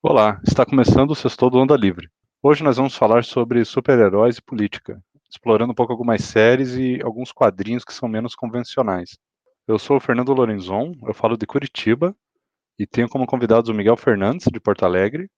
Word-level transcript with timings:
Olá, 0.00 0.40
está 0.46 0.64
começando 0.64 1.10
o 1.10 1.14
Sextou 1.16 1.50
do 1.50 1.58
Onda 1.58 1.76
Livre. 1.76 2.08
Hoje 2.40 2.62
nós 2.62 2.76
vamos 2.76 2.94
falar 2.94 3.24
sobre 3.24 3.64
super-heróis 3.64 4.36
e 4.36 4.42
política, 4.42 5.02
explorando 5.28 5.72
um 5.72 5.74
pouco 5.74 5.92
algumas 5.92 6.22
séries 6.22 6.76
e 6.76 7.02
alguns 7.02 7.32
quadrinhos 7.32 7.84
que 7.84 7.92
são 7.92 8.08
menos 8.08 8.36
convencionais. 8.36 9.18
Eu 9.66 9.76
sou 9.76 9.96
o 9.96 10.00
Fernando 10.00 10.32
Lorenzon, 10.32 10.92
eu 11.02 11.12
falo 11.12 11.36
de 11.36 11.44
Curitiba 11.48 12.14
e 12.78 12.86
tenho 12.86 13.08
como 13.08 13.26
convidados 13.26 13.68
o 13.68 13.74
Miguel 13.74 13.96
Fernandes, 13.96 14.46
de 14.46 14.60
Porto 14.60 14.84
Alegre, 14.84 15.28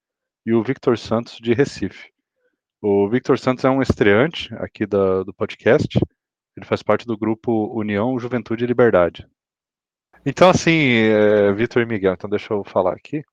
e 0.44 0.52
o 0.52 0.62
Victor 0.62 0.98
Santos, 0.98 1.38
de 1.38 1.54
Recife. 1.54 2.10
O 2.82 3.08
Victor 3.08 3.38
Santos 3.38 3.64
é 3.64 3.70
um 3.70 3.80
estreante 3.80 4.54
aqui 4.56 4.84
da, 4.84 5.22
do 5.22 5.32
podcast, 5.32 5.98
ele 6.54 6.66
faz 6.66 6.82
parte 6.82 7.06
do 7.06 7.16
grupo 7.16 7.72
União 7.74 8.18
Juventude 8.18 8.64
e 8.64 8.66
Liberdade. 8.66 9.26
Então, 10.26 10.50
assim, 10.50 10.96
é, 10.96 11.50
Victor 11.50 11.80
e 11.80 11.86
Miguel, 11.86 12.12
então 12.12 12.28
deixa 12.28 12.52
eu 12.52 12.62
falar 12.62 12.92
aqui. 12.92 13.24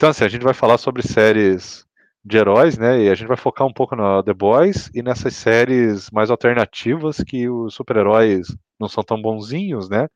Então, 0.00 0.08
assim, 0.08 0.24
a 0.24 0.28
gente 0.28 0.42
vai 0.42 0.54
falar 0.54 0.78
sobre 0.78 1.06
séries 1.06 1.84
de 2.24 2.38
heróis, 2.38 2.78
né? 2.78 3.02
E 3.02 3.10
a 3.10 3.14
gente 3.14 3.28
vai 3.28 3.36
focar 3.36 3.66
um 3.66 3.72
pouco 3.72 3.94
no 3.94 4.22
The 4.22 4.32
Boys 4.32 4.90
e 4.94 5.02
nessas 5.02 5.36
séries 5.36 6.10
mais 6.10 6.30
alternativas 6.30 7.18
que 7.18 7.50
os 7.50 7.74
super-heróis 7.74 8.48
não 8.78 8.88
são 8.88 9.04
tão 9.04 9.20
bonzinhos, 9.20 9.90
né? 9.90 10.08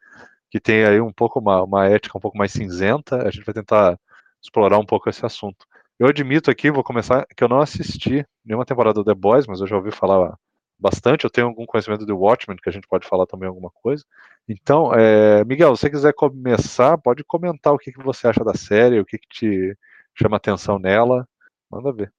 Que 0.50 0.58
tem 0.58 0.86
aí 0.86 1.02
um 1.02 1.12
pouco 1.12 1.38
uma, 1.38 1.62
uma 1.62 1.86
ética 1.86 2.16
um 2.16 2.20
pouco 2.22 2.38
mais 2.38 2.50
cinzenta. 2.50 3.28
A 3.28 3.30
gente 3.30 3.44
vai 3.44 3.52
tentar 3.52 3.98
explorar 4.42 4.78
um 4.78 4.86
pouco 4.86 5.10
esse 5.10 5.26
assunto. 5.26 5.66
Eu 5.98 6.08
admito 6.08 6.50
aqui, 6.50 6.70
vou 6.70 6.82
começar, 6.82 7.26
que 7.36 7.44
eu 7.44 7.48
não 7.48 7.60
assisti 7.60 8.26
nenhuma 8.42 8.64
temporada 8.64 8.94
do 8.94 9.04
The 9.04 9.14
Boys, 9.14 9.46
mas 9.46 9.60
eu 9.60 9.66
já 9.66 9.76
ouvi 9.76 9.90
falar 9.90 10.34
bastante. 10.78 11.24
Eu 11.24 11.30
tenho 11.30 11.46
algum 11.46 11.66
conhecimento 11.66 12.04
do 12.06 12.18
Watchmen, 12.18 12.58
que 12.62 12.68
a 12.68 12.72
gente 12.72 12.88
pode 12.88 13.06
falar 13.06 13.26
também 13.26 13.48
alguma 13.48 13.70
coisa. 13.70 14.04
Então, 14.48 14.92
é, 14.94 15.44
Miguel, 15.44 15.74
se 15.74 15.82
você 15.82 15.90
quiser 15.90 16.12
começar, 16.14 16.98
pode 16.98 17.24
comentar 17.24 17.72
o 17.72 17.78
que, 17.78 17.92
que 17.92 18.02
você 18.02 18.28
acha 18.28 18.44
da 18.44 18.54
série, 18.54 19.00
o 19.00 19.04
que, 19.04 19.18
que 19.18 19.28
te 19.28 19.78
chama 20.14 20.36
atenção 20.36 20.78
nela. 20.78 21.26
Manda 21.70 21.92
ver. 21.92 22.12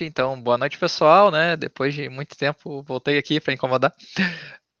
Então, 0.00 0.40
boa 0.40 0.56
noite, 0.56 0.78
pessoal, 0.78 1.30
né? 1.30 1.56
Depois 1.56 1.92
de 1.92 2.08
muito 2.08 2.36
tempo, 2.36 2.82
voltei 2.84 3.18
aqui 3.18 3.40
para 3.40 3.52
incomodar. 3.52 3.92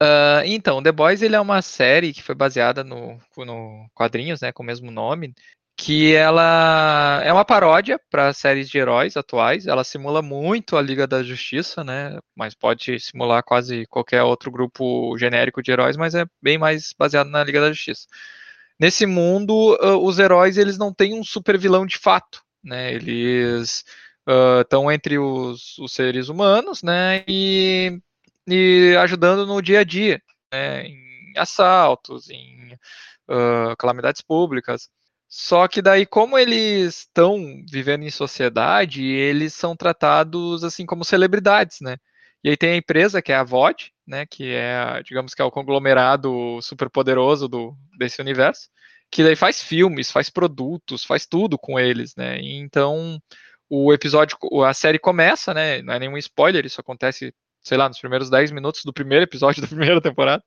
Uh, 0.00 0.44
então, 0.46 0.80
The 0.80 0.92
Boys 0.92 1.22
ele 1.22 1.34
é 1.34 1.40
uma 1.40 1.60
série 1.60 2.12
que 2.12 2.22
foi 2.22 2.36
baseada 2.36 2.84
no, 2.84 3.18
no 3.38 3.90
quadrinhos, 3.94 4.40
né, 4.40 4.52
com 4.52 4.62
o 4.62 4.66
mesmo 4.66 4.92
nome, 4.92 5.34
que 5.84 6.14
ela 6.14 7.20
é 7.24 7.32
uma 7.32 7.44
paródia 7.44 8.00
para 8.08 8.32
séries 8.32 8.70
de 8.70 8.78
heróis 8.78 9.16
atuais. 9.16 9.66
Ela 9.66 9.82
simula 9.82 10.22
muito 10.22 10.76
a 10.76 10.82
Liga 10.82 11.08
da 11.08 11.24
Justiça, 11.24 11.82
né? 11.82 12.20
Mas 12.36 12.54
pode 12.54 13.00
simular 13.00 13.42
quase 13.42 13.84
qualquer 13.86 14.22
outro 14.22 14.48
grupo 14.48 15.18
genérico 15.18 15.60
de 15.60 15.72
heróis, 15.72 15.96
mas 15.96 16.14
é 16.14 16.24
bem 16.40 16.56
mais 16.56 16.94
baseado 16.96 17.28
na 17.30 17.42
Liga 17.42 17.60
da 17.60 17.72
Justiça. 17.72 18.06
Nesse 18.78 19.06
mundo, 19.06 19.76
os 20.04 20.20
heróis 20.20 20.56
eles 20.56 20.78
não 20.78 20.94
têm 20.94 21.18
um 21.18 21.24
super 21.24 21.58
vilão 21.58 21.84
de 21.84 21.98
fato, 21.98 22.42
né? 22.62 22.92
Eles 22.94 23.84
estão 24.60 24.86
uh, 24.86 24.92
entre 24.92 25.18
os, 25.18 25.78
os, 25.78 25.92
seres 25.92 26.28
humanos, 26.28 26.80
né? 26.84 27.24
E, 27.26 28.00
e, 28.46 28.96
ajudando 29.00 29.46
no 29.46 29.60
dia 29.60 29.80
a 29.80 29.84
dia, 29.84 30.22
né? 30.52 30.86
Em 30.86 31.32
assaltos, 31.36 32.30
em 32.30 32.74
uh, 33.28 33.76
calamidades 33.76 34.22
públicas. 34.22 34.88
Só 35.34 35.66
que 35.66 35.80
daí, 35.80 36.04
como 36.04 36.36
eles 36.38 36.98
estão 36.98 37.64
vivendo 37.66 38.02
em 38.02 38.10
sociedade, 38.10 39.02
eles 39.02 39.54
são 39.54 39.74
tratados 39.74 40.62
assim 40.62 40.84
como 40.84 41.06
celebridades, 41.06 41.78
né? 41.80 41.96
E 42.44 42.50
aí 42.50 42.56
tem 42.56 42.72
a 42.72 42.76
empresa 42.76 43.22
que 43.22 43.32
é 43.32 43.36
a 43.36 43.42
VOD, 43.42 43.90
né? 44.06 44.26
Que 44.26 44.52
é, 44.52 45.02
digamos 45.02 45.32
que 45.32 45.40
é 45.40 45.44
o 45.44 45.50
conglomerado 45.50 46.60
super 46.60 46.90
poderoso 46.90 47.48
do, 47.48 47.74
desse 47.98 48.20
universo, 48.20 48.68
que 49.10 49.24
daí 49.24 49.34
faz 49.34 49.62
filmes, 49.62 50.10
faz 50.10 50.28
produtos, 50.28 51.02
faz 51.02 51.24
tudo 51.24 51.58
com 51.58 51.80
eles, 51.80 52.14
né? 52.14 52.38
E 52.38 52.58
então 52.58 53.18
o 53.70 53.90
episódio, 53.90 54.36
a 54.66 54.74
série 54.74 54.98
começa, 54.98 55.54
né? 55.54 55.80
Não 55.80 55.94
é 55.94 55.98
nenhum 55.98 56.18
spoiler, 56.18 56.66
isso 56.66 56.78
acontece, 56.78 57.34
sei 57.62 57.78
lá, 57.78 57.88
nos 57.88 57.98
primeiros 57.98 58.28
10 58.28 58.50
minutos 58.50 58.82
do 58.84 58.92
primeiro 58.92 59.24
episódio 59.24 59.62
da 59.64 59.68
primeira 59.68 59.98
temporada. 59.98 60.44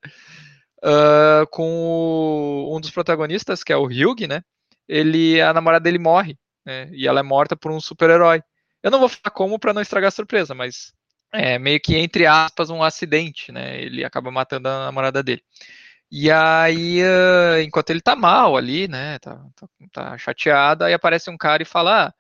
Uh, 0.84 1.48
com 1.50 1.72
o, 1.72 2.78
um 2.78 2.80
dos 2.80 2.92
protagonistas, 2.92 3.64
que 3.64 3.74
é 3.74 3.78
o 3.78 3.86
Hugh, 3.86 4.28
né? 4.30 4.44
Ele 4.88 5.42
a 5.42 5.54
namorada 5.54 5.84
dele 5.84 6.00
morre, 6.00 6.38
né? 6.66 6.90
E 6.92 7.08
ela 7.08 7.20
é 7.20 7.24
morta 7.24 7.56
por 7.56 7.72
um 7.72 7.80
super-herói. 7.80 8.42
Eu 8.84 8.92
não 8.92 9.00
vou 9.00 9.10
falar 9.10 9.34
como 9.34 9.60
para 9.60 9.74
não 9.74 9.82
estragar 9.82 10.10
a 10.10 10.12
surpresa, 10.12 10.54
mas 10.54 10.94
é 11.34 11.60
meio 11.60 11.80
que 11.82 11.96
entre 11.98 12.26
aspas 12.26 12.70
um 12.70 12.84
acidente, 12.84 13.52
né? 13.52 13.82
Ele 13.82 14.04
acaba 14.04 14.32
matando 14.32 14.68
a 14.70 14.86
namorada 14.86 15.24
dele. 15.24 15.44
E 16.12 16.32
aí, 16.32 17.02
uh, 17.04 17.62
enquanto 17.62 17.90
ele 17.90 18.02
tá 18.02 18.16
mal 18.16 18.56
ali, 18.56 18.88
né? 18.88 19.20
Tá, 19.20 19.44
tá, 19.56 19.68
tá 19.92 20.18
chateado, 20.18 20.84
aí 20.84 20.94
aparece 20.94 21.30
um 21.30 21.38
cara 21.38 21.64
e 21.64 21.66
fala: 21.66 22.08
ah, 22.08 22.14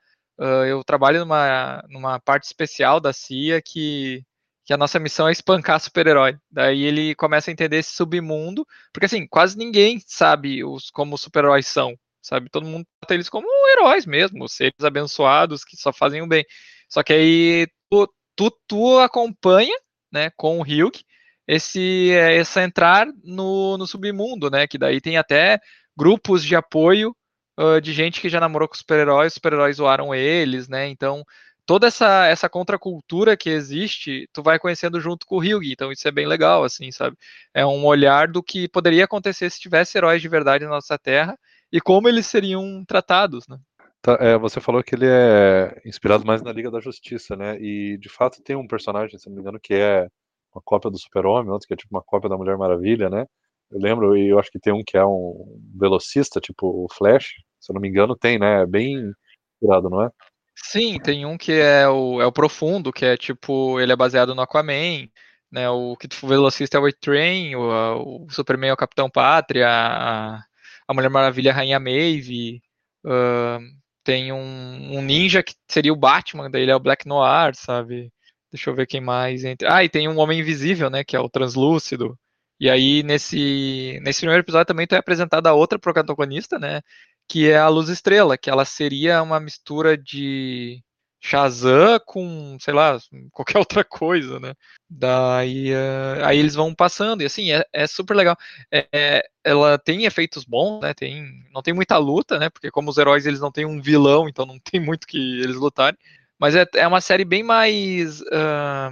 uh, 0.43 0.65
eu 0.65 0.83
trabalho 0.83 1.19
numa, 1.19 1.83
numa 1.89 2.19
parte 2.19 2.45
especial 2.45 2.99
da 2.99 3.13
CIA 3.13 3.61
que 3.61 4.23
que 4.65 4.73
a 4.73 4.77
nossa 4.77 4.99
missão 4.99 5.27
é 5.29 5.31
espancar 5.31 5.79
super-herói. 5.79 6.37
Daí 6.49 6.83
ele 6.83 7.13
começa 7.15 7.51
a 7.51 7.53
entender 7.53 7.77
esse 7.77 7.91
submundo, 7.93 8.65
porque 8.91 9.05
assim, 9.05 9.27
quase 9.27 9.57
ninguém 9.57 10.01
sabe 10.07 10.63
os, 10.63 10.89
como 10.89 11.17
super-heróis 11.17 11.67
são 11.67 11.95
sabe? 12.25 12.49
Todo 12.49 12.65
mundo 12.65 12.85
trata 12.99 13.13
eles 13.13 13.29
como 13.29 13.47
heróis 13.71 14.05
mesmo, 14.05 14.49
seres 14.49 14.83
abençoados 14.83 15.63
que 15.63 15.77
só 15.77 15.93
fazem 15.93 16.21
o 16.21 16.27
bem. 16.27 16.43
Só 16.89 17.03
que 17.03 17.13
aí 17.13 17.67
tu, 17.89 18.11
tu, 18.35 18.51
tu 18.67 18.99
acompanha, 18.99 19.75
né, 20.11 20.31
com 20.35 20.59
o 20.59 20.63
Ryuk, 20.63 21.03
esse, 21.47 22.09
esse 22.09 22.59
entrar 22.61 23.07
no, 23.23 23.77
no 23.77 23.85
submundo, 23.85 24.49
né? 24.49 24.67
Que 24.67 24.77
daí 24.77 24.99
tem 24.99 25.17
até 25.17 25.59
grupos 25.95 26.43
de 26.43 26.55
apoio 26.55 27.15
uh, 27.59 27.79
de 27.79 27.93
gente 27.93 28.19
que 28.19 28.29
já 28.29 28.39
namorou 28.39 28.67
com 28.67 28.75
super-heróis, 28.75 29.33
super-heróis 29.33 29.77
zoaram 29.77 30.13
eles, 30.15 30.67
né? 30.67 30.87
Então, 30.87 31.23
toda 31.65 31.87
essa, 31.87 32.25
essa 32.27 32.49
contracultura 32.49 33.37
que 33.37 33.49
existe, 33.49 34.27
tu 34.33 34.43
vai 34.43 34.59
conhecendo 34.59 34.99
junto 34.99 35.25
com 35.25 35.35
o 35.35 35.39
Ryugi, 35.39 35.73
então 35.73 35.91
isso 35.91 36.07
é 36.07 36.11
bem 36.11 36.27
legal, 36.27 36.63
assim, 36.63 36.91
sabe? 36.91 37.17
É 37.53 37.65
um 37.65 37.85
olhar 37.85 38.27
do 38.27 38.43
que 38.43 38.67
poderia 38.67 39.05
acontecer 39.05 39.49
se 39.51 39.59
tivesse 39.59 39.97
heróis 39.97 40.21
de 40.21 40.27
verdade 40.27 40.63
na 40.65 40.71
nossa 40.71 40.97
Terra, 40.97 41.37
e 41.71 41.81
como 41.81 42.07
eles 42.07 42.25
seriam 42.25 42.83
tratados, 42.85 43.47
né? 43.47 43.57
Tá, 44.01 44.17
é, 44.19 44.37
você 44.37 44.61
falou 44.61 44.83
que 44.83 44.93
ele 44.93 45.07
é 45.07 45.81
inspirado 45.85 46.25
mais 46.25 46.41
na 46.41 46.51
Liga 46.51 46.69
da 46.69 46.79
Justiça, 46.79 47.35
né? 47.35 47.57
E 47.59 47.97
de 47.97 48.09
fato 48.09 48.41
tem 48.43 48.55
um 48.55 48.67
personagem, 48.67 49.17
se 49.17 49.27
não 49.27 49.35
me 49.35 49.41
engano, 49.41 49.59
que 49.59 49.73
é 49.73 50.07
uma 50.53 50.61
cópia 50.63 50.91
do 50.91 50.99
Super-Homem, 50.99 51.51
outro 51.51 51.67
que 51.67 51.73
é 51.73 51.77
tipo 51.77 51.95
uma 51.95 52.03
cópia 52.03 52.29
da 52.29 52.37
Mulher 52.37 52.57
Maravilha, 52.57 53.09
né? 53.09 53.25
Eu 53.71 53.79
lembro, 53.79 54.15
e 54.15 54.27
eu 54.29 54.39
acho 54.39 54.51
que 54.51 54.59
tem 54.59 54.71
um 54.71 54.83
que 54.85 54.97
é 54.97 55.03
um 55.03 55.59
velocista, 55.75 56.39
tipo 56.39 56.67
o 56.67 56.87
Flash, 56.93 57.33
se 57.59 57.71
eu 57.71 57.73
não 57.73 57.81
me 57.81 57.89
engano, 57.89 58.15
tem, 58.15 58.37
né? 58.37 58.61
É 58.61 58.65
bem 58.65 59.11
inspirado, 59.55 59.89
não 59.89 60.03
é? 60.03 60.09
Sim, 60.55 60.99
tem 60.99 61.25
um 61.25 61.37
que 61.37 61.53
é 61.53 61.87
o, 61.87 62.21
é 62.21 62.25
o 62.25 62.31
Profundo, 62.31 62.93
que 62.93 63.05
é 63.05 63.17
tipo, 63.17 63.79
ele 63.79 63.91
é 63.91 63.95
baseado 63.95 64.33
no 64.35 64.41
Aquaman, 64.41 65.09
né? 65.51 65.69
O 65.69 65.97
que 65.97 66.07
o 66.23 66.27
velocista 66.27 66.77
é 66.77 66.79
o 66.79 66.85
A-Train, 66.85 67.55
o, 67.55 68.25
o 68.25 68.29
Superman 68.29 68.69
é 68.69 68.73
o 68.73 68.77
Capitão 68.77 69.09
Pátria, 69.09 69.67
a, 69.67 70.39
a 70.87 70.93
Mulher 70.93 71.09
Maravilha, 71.09 71.51
a 71.51 71.53
Rainha 71.55 71.79
Maeve, 71.79 72.61
uh, 73.05 73.59
tem 74.03 74.31
um, 74.31 74.97
um, 74.97 75.01
ninja 75.01 75.43
que 75.43 75.55
seria 75.69 75.91
o 75.93 75.95
Batman, 75.95 76.49
daí 76.49 76.63
ele 76.63 76.71
é 76.71 76.75
o 76.75 76.79
Black 76.79 77.07
Noir, 77.07 77.55
sabe? 77.55 78.11
Deixa 78.51 78.69
eu 78.69 78.75
ver 78.75 78.87
quem 78.87 79.01
mais 79.01 79.43
entra. 79.43 79.75
Ah, 79.75 79.83
e 79.83 79.89
tem 79.89 80.07
um 80.07 80.19
Homem 80.19 80.39
Invisível, 80.39 80.89
né, 80.89 81.03
que 81.03 81.15
é 81.15 81.19
o 81.19 81.29
Translúcido. 81.29 82.17
E 82.59 82.69
aí, 82.69 83.03
nesse, 83.03 83.99
nesse 84.03 84.21
primeiro 84.21 84.43
episódio 84.43 84.67
também 84.67 84.87
é 84.89 84.95
apresentada 84.95 85.49
a 85.49 85.53
outra 85.53 85.77
protagonista, 85.79 86.57
né, 86.59 86.81
que 87.27 87.49
é 87.49 87.57
a 87.57 87.67
Luz 87.67 87.89
Estrela, 87.89 88.37
que 88.37 88.49
ela 88.49 88.65
seria 88.65 89.21
uma 89.21 89.39
mistura 89.39 89.97
de 89.97 90.81
Shazam 91.25 91.99
com, 92.05 92.55
sei 92.59 92.71
lá, 92.71 92.99
qualquer 93.31 93.57
outra 93.59 93.83
coisa, 93.83 94.39
né? 94.39 94.53
Daí 94.87 95.73
uh, 95.73 96.23
aí 96.23 96.37
eles 96.37 96.53
vão 96.53 96.73
passando, 96.73 97.23
e 97.23 97.25
assim, 97.25 97.51
é, 97.51 97.65
é 97.73 97.87
super 97.87 98.15
legal. 98.15 98.37
É, 98.71 98.87
é, 98.93 99.23
ela 99.43 99.79
tem 99.79 100.05
efeitos 100.05 100.45
bons, 100.45 100.81
né? 100.81 100.93
Tem, 100.93 101.25
não 101.51 101.63
tem 101.63 101.73
muita 101.73 101.97
luta, 101.97 102.37
né? 102.37 102.49
Porque 102.51 102.69
como 102.69 102.91
os 102.91 102.97
heróis 102.97 103.25
eles 103.25 103.39
não 103.39 103.51
têm 103.51 103.65
um 103.65 103.81
vilão, 103.81 104.29
então 104.29 104.45
não 104.45 104.59
tem 104.59 104.79
muito 104.79 105.07
que 105.07 105.41
eles 105.41 105.55
lutarem. 105.55 105.97
Mas 106.37 106.55
é, 106.55 106.65
é 106.75 106.87
uma 106.87 107.01
série 107.01 107.25
bem 107.25 107.41
mais 107.41 108.21
uh, 108.21 108.91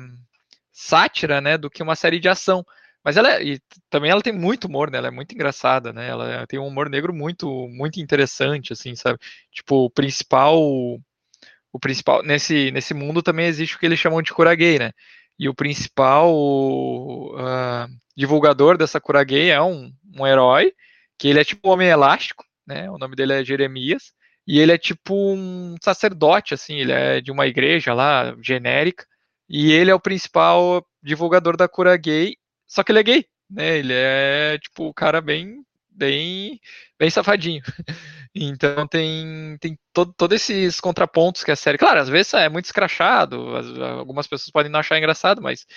sátira, 0.72 1.40
né? 1.40 1.56
Do 1.58 1.70
que 1.70 1.84
uma 1.84 1.96
série 1.96 2.20
de 2.20 2.30
ação. 2.30 2.66
Mas 3.04 3.18
ela 3.18 3.42
e 3.44 3.60
também 3.90 4.10
ela 4.10 4.22
tem 4.22 4.34
muito 4.34 4.66
humor, 4.66 4.90
né? 4.90 4.98
Ela 4.98 5.10
é 5.10 5.12
muito 5.12 5.34
engraçada, 5.36 5.94
né? 5.94 6.08
Ela 6.10 6.48
tem 6.48 6.58
um 6.58 6.66
humor 6.68 6.90
negro 6.90 7.14
muito 7.14 7.68
muito 7.70 8.00
interessante, 8.00 8.74
assim, 8.74 8.96
sabe? 8.96 9.20
Tipo, 9.52 9.86
o 9.86 9.90
principal 9.90 10.60
o 11.74 11.80
principal 11.80 12.22
nesse 12.24 12.72
nesse 12.72 12.94
mundo 12.94 13.24
também 13.24 13.48
existe 13.48 13.76
o 13.76 13.80
que 13.80 13.86
eles 13.88 14.00
chamam 14.00 14.22
de 14.22 14.32
cura 14.32 14.54
gay, 14.54 14.78
né? 14.78 14.92
E 15.40 15.50
o 15.50 15.56
principal 15.56 16.32
uh, 16.32 17.88
divulgador 18.16 18.78
dessa 18.78 19.02
cura 19.02 19.24
gay 19.24 19.50
é 19.50 19.62
um, 19.62 19.92
um 20.16 20.28
herói 20.28 20.72
que 21.18 21.28
ele 21.28 21.40
é 21.40 21.44
tipo 21.44 21.68
um 21.68 21.72
homem 21.72 21.90
elástico, 21.90 22.46
né? 22.66 22.90
O 22.92 23.00
nome 23.00 23.16
dele 23.16 23.34
é 23.34 23.44
Jeremias 23.44 24.14
e 24.48 24.60
ele 24.60 24.72
é 24.72 24.78
tipo 24.78 25.16
um 25.16 25.76
sacerdote, 25.82 26.54
assim, 26.54 26.76
ele 26.76 26.92
é 26.92 27.20
de 27.20 27.32
uma 27.32 27.48
igreja 27.48 27.94
lá 27.94 28.36
genérica 28.42 29.06
e 29.50 29.72
ele 29.72 29.90
é 29.90 29.96
o 29.96 30.00
principal 30.00 30.86
divulgador 31.02 31.58
da 31.58 31.68
cura 31.68 31.98
gay, 31.98 32.36
só 32.68 32.84
que 32.84 32.92
ele 32.92 33.00
é 33.00 33.04
gay, 33.04 33.26
né? 33.50 33.78
Ele 33.80 33.94
é 33.94 34.60
tipo 34.60 34.86
o 34.88 34.94
cara 34.94 35.20
bem 35.22 35.64
bem, 35.96 36.60
bem 36.98 37.10
safadinho. 37.10 37.64
Então 38.36 38.88
tem, 38.88 39.58
tem 39.60 39.78
todo, 39.94 40.12
todos 40.12 40.36
esses 40.36 40.80
contrapontos 40.80 41.44
que 41.44 41.52
a 41.52 41.56
série. 41.56 41.78
Claro, 41.78 42.00
às 42.00 42.10
vezes 42.10 42.34
é 42.34 42.50
muito 42.50 42.66
escrachado, 42.66 43.56
as, 43.56 43.68
algumas 44.00 44.26
pessoas 44.26 44.50
podem 44.50 44.72
não 44.72 44.80
achar 44.80 44.98
engraçado, 44.98 45.40
mas 45.40 45.68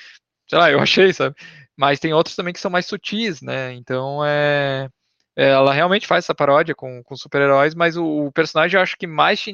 sei 0.48 0.58
lá, 0.58 0.70
eu 0.70 0.80
achei, 0.80 1.12
sabe? 1.12 1.36
Mas 1.76 2.00
tem 2.00 2.14
outros 2.14 2.34
também 2.34 2.54
que 2.54 2.60
são 2.60 2.70
mais 2.70 2.86
sutis, 2.86 3.42
né? 3.42 3.74
Então 3.74 4.24
é. 4.24 4.88
é 5.36 5.50
ela 5.50 5.72
realmente 5.72 6.06
faz 6.06 6.24
essa 6.24 6.34
paródia 6.34 6.74
com, 6.74 7.02
com 7.04 7.16
super-heróis, 7.16 7.74
mas 7.74 7.96
o, 7.96 8.26
o, 8.26 8.32
personagem 8.32 8.78
eu 8.78 8.82
acho 8.82 8.96
que 8.96 9.06
mais, 9.06 9.44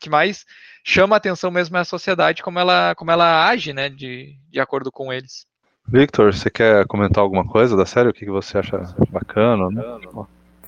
que 0.00 0.10
mais 0.10 0.44
chama 0.84 1.14
a 1.16 1.18
atenção 1.18 1.50
mesmo 1.52 1.76
é 1.76 1.80
a 1.80 1.84
sociedade, 1.84 2.42
como 2.42 2.58
ela, 2.58 2.94
como 2.96 3.12
ela 3.12 3.48
age, 3.48 3.72
né? 3.72 3.88
De, 3.88 4.36
de 4.50 4.58
acordo 4.60 4.90
com 4.90 5.12
eles. 5.12 5.46
Victor, 5.90 6.32
você 6.32 6.48
quer 6.48 6.86
comentar 6.86 7.20
alguma 7.20 7.44
coisa 7.44 7.76
da 7.76 7.84
série? 7.84 8.08
O 8.08 8.12
que, 8.12 8.24
você 8.26 8.58
acha 8.58 8.78
bacana? 9.10 9.68
Né? 9.70 9.82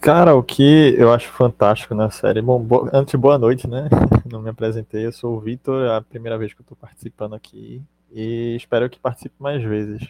Cara, 0.01 0.35
o 0.35 0.43
que 0.43 0.97
eu 0.99 1.13
acho 1.13 1.29
fantástico 1.29 1.95
na 1.95 2.11
série. 2.11 2.43
Bom, 2.43 2.61
bo... 2.61 2.91
antes, 2.93 3.15
boa 3.15 3.39
noite, 3.39 3.69
né? 3.69 3.89
Não 4.29 4.43
me 4.43 4.51
apresentei, 4.51 5.07
eu 5.07 5.13
sou 5.13 5.37
o 5.37 5.41
Victor, 5.41 5.87
é 5.87 5.97
a 5.97 6.03
primeira 6.03 6.37
vez 6.37 6.53
que 6.53 6.61
eu 6.61 6.67
tô 6.67 6.75
participando 6.75 7.35
aqui 7.35 7.81
e 8.11 8.57
espero 8.57 8.91
que 8.91 8.99
participe 8.99 9.37
mais 9.39 9.63
vezes. 9.63 10.09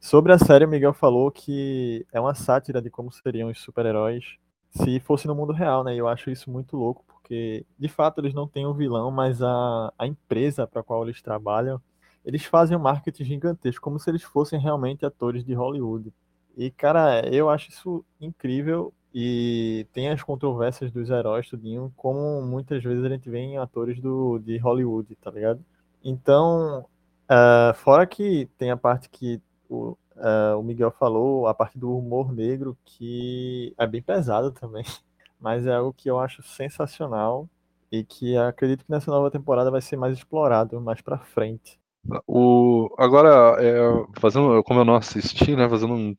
Sobre 0.00 0.32
a 0.32 0.38
série, 0.38 0.64
o 0.64 0.68
Miguel 0.68 0.92
falou 0.92 1.30
que 1.30 2.04
é 2.12 2.18
uma 2.18 2.34
sátira 2.34 2.82
de 2.82 2.90
como 2.90 3.12
seriam 3.12 3.48
os 3.48 3.60
super-heróis 3.60 4.24
se 4.72 4.98
fosse 4.98 5.28
no 5.28 5.36
mundo 5.36 5.52
real, 5.52 5.84
né? 5.84 5.94
E 5.94 5.98
eu 5.98 6.08
acho 6.08 6.32
isso 6.32 6.50
muito 6.50 6.76
louco, 6.76 7.04
porque 7.06 7.64
de 7.78 7.88
fato 7.88 8.20
eles 8.20 8.34
não 8.34 8.48
têm 8.48 8.66
um 8.66 8.74
vilão, 8.74 9.08
mas 9.12 9.40
a, 9.40 9.92
a 9.96 10.04
empresa 10.04 10.66
para 10.66 10.82
qual 10.82 11.04
eles 11.04 11.22
trabalham 11.22 11.80
eles 12.26 12.44
fazem 12.44 12.76
um 12.76 12.80
marketing 12.80 13.24
gigantesco, 13.24 13.80
como 13.80 14.00
se 14.00 14.10
eles 14.10 14.24
fossem 14.24 14.58
realmente 14.58 15.06
atores 15.06 15.44
de 15.44 15.54
Hollywood. 15.54 16.12
E, 16.56 16.72
cara, 16.72 17.24
eu 17.32 17.48
acho 17.48 17.70
isso 17.70 18.04
incrível 18.20 18.92
e 19.14 19.86
tem 19.92 20.10
as 20.10 20.22
controvérsias 20.22 20.90
dos 20.90 21.08
heróis, 21.08 21.48
tudinho, 21.48 21.92
como 21.96 22.42
muitas 22.42 22.82
vezes 22.82 23.04
a 23.04 23.08
gente 23.08 23.30
vê 23.30 23.38
em 23.38 23.58
atores 23.58 24.00
do, 24.00 24.38
de 24.40 24.58
Hollywood, 24.58 25.14
tá 25.16 25.30
ligado? 25.30 25.64
Então, 26.02 26.84
uh, 27.30 27.74
fora 27.76 28.06
que 28.06 28.46
tem 28.58 28.72
a 28.72 28.76
parte 28.76 29.08
que 29.08 29.40
o, 29.68 29.96
uh, 30.16 30.58
o 30.58 30.62
Miguel 30.64 30.90
falou, 30.90 31.46
a 31.46 31.54
parte 31.54 31.78
do 31.78 31.96
humor 31.96 32.32
negro, 32.32 32.76
que 32.84 33.72
é 33.78 33.86
bem 33.86 34.02
pesado 34.02 34.50
também, 34.50 34.84
mas 35.38 35.64
é 35.64 35.74
algo 35.74 35.92
que 35.92 36.10
eu 36.10 36.18
acho 36.18 36.42
sensacional 36.42 37.48
e 37.90 38.02
que 38.04 38.36
acredito 38.36 38.84
que 38.84 38.90
nessa 38.90 39.10
nova 39.12 39.30
temporada 39.30 39.70
vai 39.70 39.80
ser 39.80 39.96
mais 39.96 40.16
explorado 40.16 40.80
mais 40.80 41.00
para 41.00 41.18
frente. 41.18 41.78
O, 42.26 42.88
agora, 42.98 43.56
é, 43.62 44.20
fazendo, 44.20 44.62
como 44.64 44.80
eu 44.80 44.84
não 44.84 44.96
assisti, 44.96 45.56
né, 45.56 45.68
fazendo 45.68 45.94
um, 45.94 46.16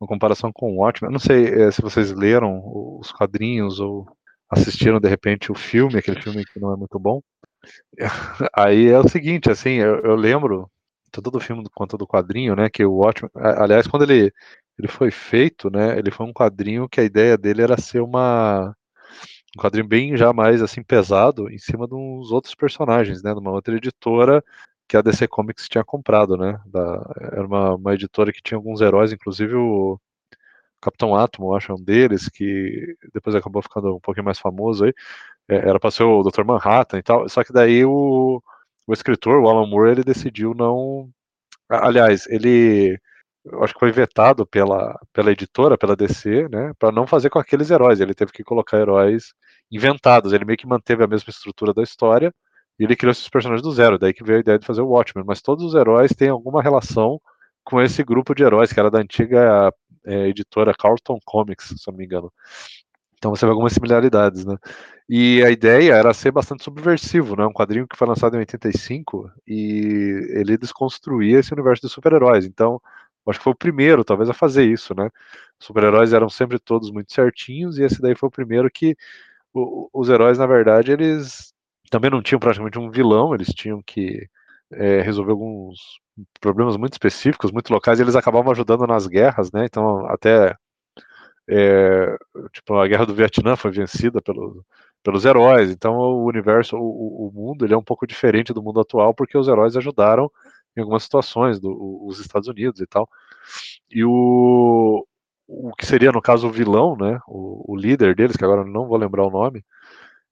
uma 0.00 0.08
comparação 0.08 0.50
com 0.52 0.72
o 0.72 0.76
Watchmen, 0.78 1.10
eu 1.10 1.12
não 1.12 1.20
sei 1.20 1.46
é, 1.46 1.70
se 1.70 1.82
vocês 1.82 2.12
leram 2.12 2.62
os 2.64 3.12
quadrinhos 3.12 3.80
ou 3.80 4.06
assistiram 4.48 5.00
de 5.00 5.08
repente 5.08 5.52
o 5.52 5.54
filme, 5.54 5.98
aquele 5.98 6.20
filme 6.20 6.44
que 6.44 6.60
não 6.60 6.72
é 6.72 6.76
muito 6.76 6.98
bom. 6.98 7.20
Aí 8.54 8.88
é 8.88 8.98
o 8.98 9.08
seguinte, 9.08 9.50
assim, 9.50 9.74
eu, 9.74 10.00
eu 10.00 10.16
lembro 10.16 10.70
tanto 11.12 11.30
do 11.30 11.40
filme 11.40 11.64
quanto 11.74 11.96
do 11.98 12.06
quadrinho, 12.06 12.54
né, 12.56 12.68
que 12.70 12.84
o 12.84 12.94
Watchmen, 12.94 13.30
aliás, 13.34 13.86
quando 13.86 14.04
ele 14.04 14.32
ele 14.78 14.88
foi 14.88 15.10
feito, 15.10 15.70
né, 15.70 15.98
ele 15.98 16.10
foi 16.10 16.24
um 16.26 16.32
quadrinho 16.32 16.88
que 16.88 17.00
a 17.00 17.04
ideia 17.04 17.36
dele 17.36 17.60
era 17.62 17.78
ser 17.78 18.00
uma 18.00 18.74
um 19.56 19.60
quadrinho 19.60 19.86
bem 19.86 20.16
já 20.16 20.32
mais 20.32 20.62
assim 20.62 20.82
pesado 20.82 21.50
em 21.50 21.58
cima 21.58 21.86
de 21.86 21.94
uns 21.94 22.30
outros 22.32 22.54
personagens, 22.54 23.22
né, 23.22 23.32
de 23.34 23.40
uma 23.40 23.50
outra 23.50 23.76
editora 23.76 24.42
que 24.90 24.96
a 24.96 25.02
DC 25.02 25.28
Comics 25.28 25.68
tinha 25.68 25.84
comprado, 25.84 26.36
né? 26.36 26.60
Da, 26.66 26.80
era 27.20 27.46
uma, 27.46 27.76
uma, 27.76 27.94
editora 27.94 28.32
que 28.32 28.42
tinha 28.42 28.58
alguns 28.58 28.80
heróis, 28.80 29.12
inclusive 29.12 29.54
o 29.54 30.00
Capitão 30.80 31.14
Átomo, 31.14 31.54
acho, 31.54 31.70
é 31.72 31.74
um 31.76 31.82
deles, 31.82 32.28
que 32.28 32.96
depois 33.14 33.36
acabou 33.36 33.62
ficando 33.62 33.96
um 33.96 34.00
pouquinho 34.00 34.24
mais 34.24 34.40
famoso 34.40 34.84
aí. 34.84 34.94
É, 35.48 35.56
era 35.56 35.78
para 35.80 35.92
ser 35.92 36.04
o 36.04 36.22
Dr. 36.24 36.44
Manhattan 36.44 36.98
e 36.98 37.02
tal, 37.02 37.28
só 37.28 37.44
que 37.44 37.52
daí 37.52 37.84
o, 37.84 38.42
o 38.86 38.92
escritor, 38.92 39.40
o 39.40 39.48
Alan 39.48 39.66
Moore, 39.68 39.92
ele 39.92 40.04
decidiu 40.04 40.54
não. 40.54 41.08
Aliás, 41.68 42.26
ele 42.28 42.98
acho 43.62 43.74
que 43.74 43.80
foi 43.80 43.92
vetado 43.92 44.46
pela, 44.46 44.98
pela 45.12 45.30
editora, 45.32 45.78
pela 45.78 45.96
DC, 45.96 46.48
né, 46.48 46.72
para 46.78 46.92
não 46.92 47.06
fazer 47.06 47.30
com 47.30 47.38
aqueles 47.38 47.70
heróis. 47.70 48.00
Ele 48.00 48.14
teve 48.14 48.32
que 48.32 48.44
colocar 48.44 48.78
heróis 48.78 49.34
inventados. 49.70 50.32
Ele 50.32 50.44
meio 50.44 50.58
que 50.58 50.66
manteve 50.66 51.04
a 51.04 51.08
mesma 51.08 51.30
estrutura 51.30 51.72
da 51.74 51.82
história, 51.82 52.34
e 52.80 52.84
ele 52.84 52.96
criou 52.96 53.12
esses 53.12 53.28
personagens 53.28 53.62
do 53.62 53.70
zero, 53.72 53.98
daí 53.98 54.14
que 54.14 54.24
veio 54.24 54.38
a 54.38 54.40
ideia 54.40 54.58
de 54.58 54.66
fazer 54.66 54.80
o 54.80 54.88
Watchmen. 54.88 55.22
Mas 55.26 55.42
todos 55.42 55.62
os 55.62 55.74
heróis 55.74 56.12
têm 56.14 56.30
alguma 56.30 56.62
relação 56.62 57.20
com 57.62 57.78
esse 57.80 58.02
grupo 58.02 58.34
de 58.34 58.42
heróis, 58.42 58.72
que 58.72 58.80
era 58.80 58.90
da 58.90 59.00
antiga 59.00 59.70
é, 60.06 60.28
editora 60.28 60.72
Carlton 60.74 61.18
Comics, 61.26 61.66
se 61.66 61.74
eu 61.86 61.92
não 61.92 61.98
me 61.98 62.06
engano. 62.06 62.32
Então 63.18 63.36
você 63.36 63.44
vê 63.44 63.50
algumas 63.50 63.74
similaridades, 63.74 64.46
né? 64.46 64.56
E 65.06 65.44
a 65.44 65.50
ideia 65.50 65.92
era 65.92 66.14
ser 66.14 66.30
bastante 66.30 66.64
subversivo, 66.64 67.36
né? 67.36 67.44
Um 67.44 67.52
quadrinho 67.52 67.86
que 67.86 67.98
foi 67.98 68.08
lançado 68.08 68.34
em 68.36 68.38
85 68.38 69.30
e 69.46 70.30
ele 70.30 70.56
desconstruía 70.56 71.40
esse 71.40 71.52
universo 71.52 71.86
de 71.86 71.92
super-heróis. 71.92 72.46
Então, 72.46 72.80
acho 73.26 73.38
que 73.38 73.44
foi 73.44 73.52
o 73.52 73.56
primeiro, 73.56 74.04
talvez, 74.04 74.30
a 74.30 74.34
fazer 74.34 74.64
isso, 74.64 74.94
né? 74.94 75.10
Super-heróis 75.58 76.14
eram 76.14 76.30
sempre 76.30 76.58
todos 76.58 76.90
muito 76.90 77.12
certinhos 77.12 77.78
e 77.78 77.82
esse 77.82 78.00
daí 78.00 78.14
foi 78.14 78.28
o 78.28 78.32
primeiro 78.32 78.70
que 78.70 78.96
o, 79.52 79.90
os 79.92 80.08
heróis, 80.08 80.38
na 80.38 80.46
verdade, 80.46 80.92
eles 80.92 81.52
também 81.90 82.10
não 82.10 82.22
tinham 82.22 82.40
praticamente 82.40 82.78
um 82.78 82.90
vilão, 82.90 83.34
eles 83.34 83.48
tinham 83.48 83.82
que 83.82 84.28
é, 84.72 85.02
resolver 85.02 85.32
alguns 85.32 85.78
problemas 86.40 86.76
muito 86.76 86.92
específicos, 86.94 87.50
muito 87.52 87.72
locais, 87.72 87.98
e 87.98 88.02
eles 88.02 88.16
acabavam 88.16 88.52
ajudando 88.52 88.86
nas 88.86 89.06
guerras, 89.06 89.50
né? 89.52 89.64
Então, 89.66 90.06
até 90.06 90.56
é, 91.48 92.16
tipo, 92.52 92.74
a 92.74 92.86
guerra 92.86 93.06
do 93.06 93.14
Vietnã 93.14 93.56
foi 93.56 93.72
vencida 93.72 94.22
pelo, 94.22 94.64
pelos 95.02 95.24
heróis. 95.24 95.70
Então, 95.70 95.94
o 95.94 96.24
universo, 96.26 96.76
o, 96.76 97.28
o, 97.28 97.32
mundo, 97.32 97.64
ele 97.64 97.74
é 97.74 97.76
um 97.76 97.82
pouco 97.82 98.06
diferente 98.06 98.52
do 98.52 98.62
mundo 98.62 98.80
atual, 98.80 99.12
porque 99.14 99.36
os 99.36 99.48
heróis 99.48 99.76
ajudaram 99.76 100.30
em 100.76 100.80
algumas 100.80 101.02
situações, 101.02 101.58
do, 101.58 102.06
os 102.06 102.20
Estados 102.20 102.48
Unidos 102.48 102.80
e 102.80 102.86
tal. 102.86 103.08
E 103.90 104.04
o, 104.04 105.04
o 105.48 105.72
que 105.76 105.86
seria, 105.86 106.12
no 106.12 106.22
caso, 106.22 106.46
o 106.48 106.52
vilão, 106.52 106.96
né? 106.96 107.20
O, 107.26 107.72
o 107.74 107.76
líder 107.76 108.14
deles, 108.14 108.36
que 108.36 108.44
agora 108.44 108.64
não 108.64 108.86
vou 108.86 108.96
lembrar 108.96 109.26
o 109.26 109.30
nome, 109.30 109.64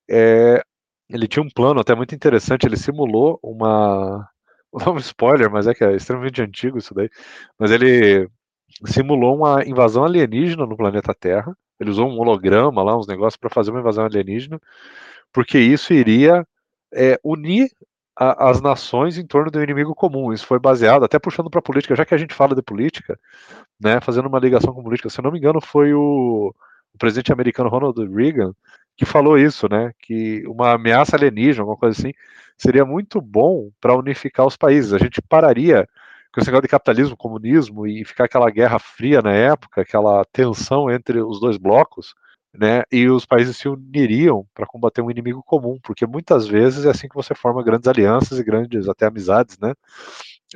é, 0.09 0.63
ele 1.09 1.27
tinha 1.29 1.43
um 1.43 1.51
plano 1.51 1.81
até 1.81 1.95
muito 1.95 2.15
interessante, 2.15 2.65
ele 2.67 2.77
simulou 2.77 3.39
uma. 3.43 4.29
Um 4.87 4.99
spoiler, 4.99 5.51
mas 5.51 5.67
é 5.67 5.73
que 5.73 5.83
é 5.83 5.97
extremamente 5.97 6.43
antigo 6.43 6.77
isso 6.77 6.93
daí. 6.93 7.09
Mas 7.59 7.71
ele 7.71 8.29
simulou 8.85 9.35
uma 9.35 9.65
invasão 9.65 10.05
alienígena 10.05 10.67
no 10.67 10.77
planeta 10.77 11.15
Terra. 11.15 11.57
Ele 11.81 11.91
usou 11.91 12.07
um 12.07 12.19
holograma 12.19 12.83
lá, 12.83 12.95
uns 12.97 13.07
negócios 13.07 13.39
para 13.39 13.49
fazer 13.49 13.71
uma 13.71 13.81
invasão 13.81 14.05
alienígena, 14.05 14.61
porque 15.33 15.59
isso 15.59 15.95
iria 15.95 16.47
é, 16.93 17.19
unir 17.25 17.71
a, 18.17 18.51
as 18.51 18.61
nações 18.61 19.17
em 19.17 19.27
torno 19.27 19.51
do 19.51 19.63
inimigo 19.63 19.95
comum. 19.95 20.33
Isso 20.33 20.47
foi 20.47 20.59
baseado, 20.59 21.05
até 21.05 21.19
puxando 21.19 21.51
para 21.51 21.63
política, 21.63 21.97
já 21.97 22.05
que 22.05 22.15
a 22.15 22.19
gente 22.19 22.35
fala 22.35 22.55
de 22.55 22.63
política, 22.63 23.19
né, 23.81 24.01
fazendo 24.01 24.29
uma 24.29 24.39
ligação 24.39 24.75
com 24.75 24.83
política. 24.83 25.09
Se 25.09 25.21
eu 25.21 25.23
não 25.23 25.33
me 25.33 25.39
engano, 25.39 25.61
foi 25.61 25.95
o, 25.95 26.55
o 26.95 26.99
presidente 26.99 27.33
americano 27.33 27.71
Ronald 27.71 27.97
Reagan 28.15 28.53
que 28.99 29.07
falou 29.07 29.39
isso, 29.39 29.69
né? 29.71 29.93
Que 30.01 30.43
uma 30.49 30.73
ameaça 30.73 31.17
alienígena, 31.17 31.63
alguma 31.63 31.79
coisa 31.79 31.97
assim, 31.99 32.13
seria 32.57 32.85
muito 32.85 33.21
bom 33.21 33.71
para 33.81 33.95
unificar 33.97 34.45
os 34.45 34.57
países. 34.57 34.93
A 34.93 34.99
gente 34.99 35.23
pararia 35.23 35.89
com 36.33 36.41
esse 36.41 36.49
negócio 36.49 36.63
de 36.63 36.69
capitalismo, 36.69 37.17
comunismo 37.17 37.87
e 37.87 38.05
ficar 38.05 38.25
aquela 38.25 38.51
guerra 38.51 38.81
fria 38.81 39.23
na 39.23 39.33
época, 39.33 39.83
aquela 39.83 40.25
tensão 40.33 40.91
entre 40.91 41.23
os 41.23 41.39
dois 41.41 41.57
blocos, 41.57 42.13
né? 42.53 42.83
E 42.91 43.09
os 43.09 43.25
países 43.25 43.57
se 43.57 43.69
uniriam 43.69 44.45
para 44.53 44.67
combater 44.67 45.01
um 45.01 45.11
inimigo 45.13 45.45
comum, 45.45 45.79
porque 45.81 46.05
muitas 46.05 46.49
vezes 46.49 46.85
é 46.85 46.91
assim 46.91 47.09
que 47.09 47.15
você 47.15 47.37
forma 47.37 47.63
grandes 47.63 47.87
alianças 47.87 48.41
e 48.41 48.45
grandes 48.45 48.89
até 48.89 49.07
amizades, 49.07 49.57
né? 49.61 49.75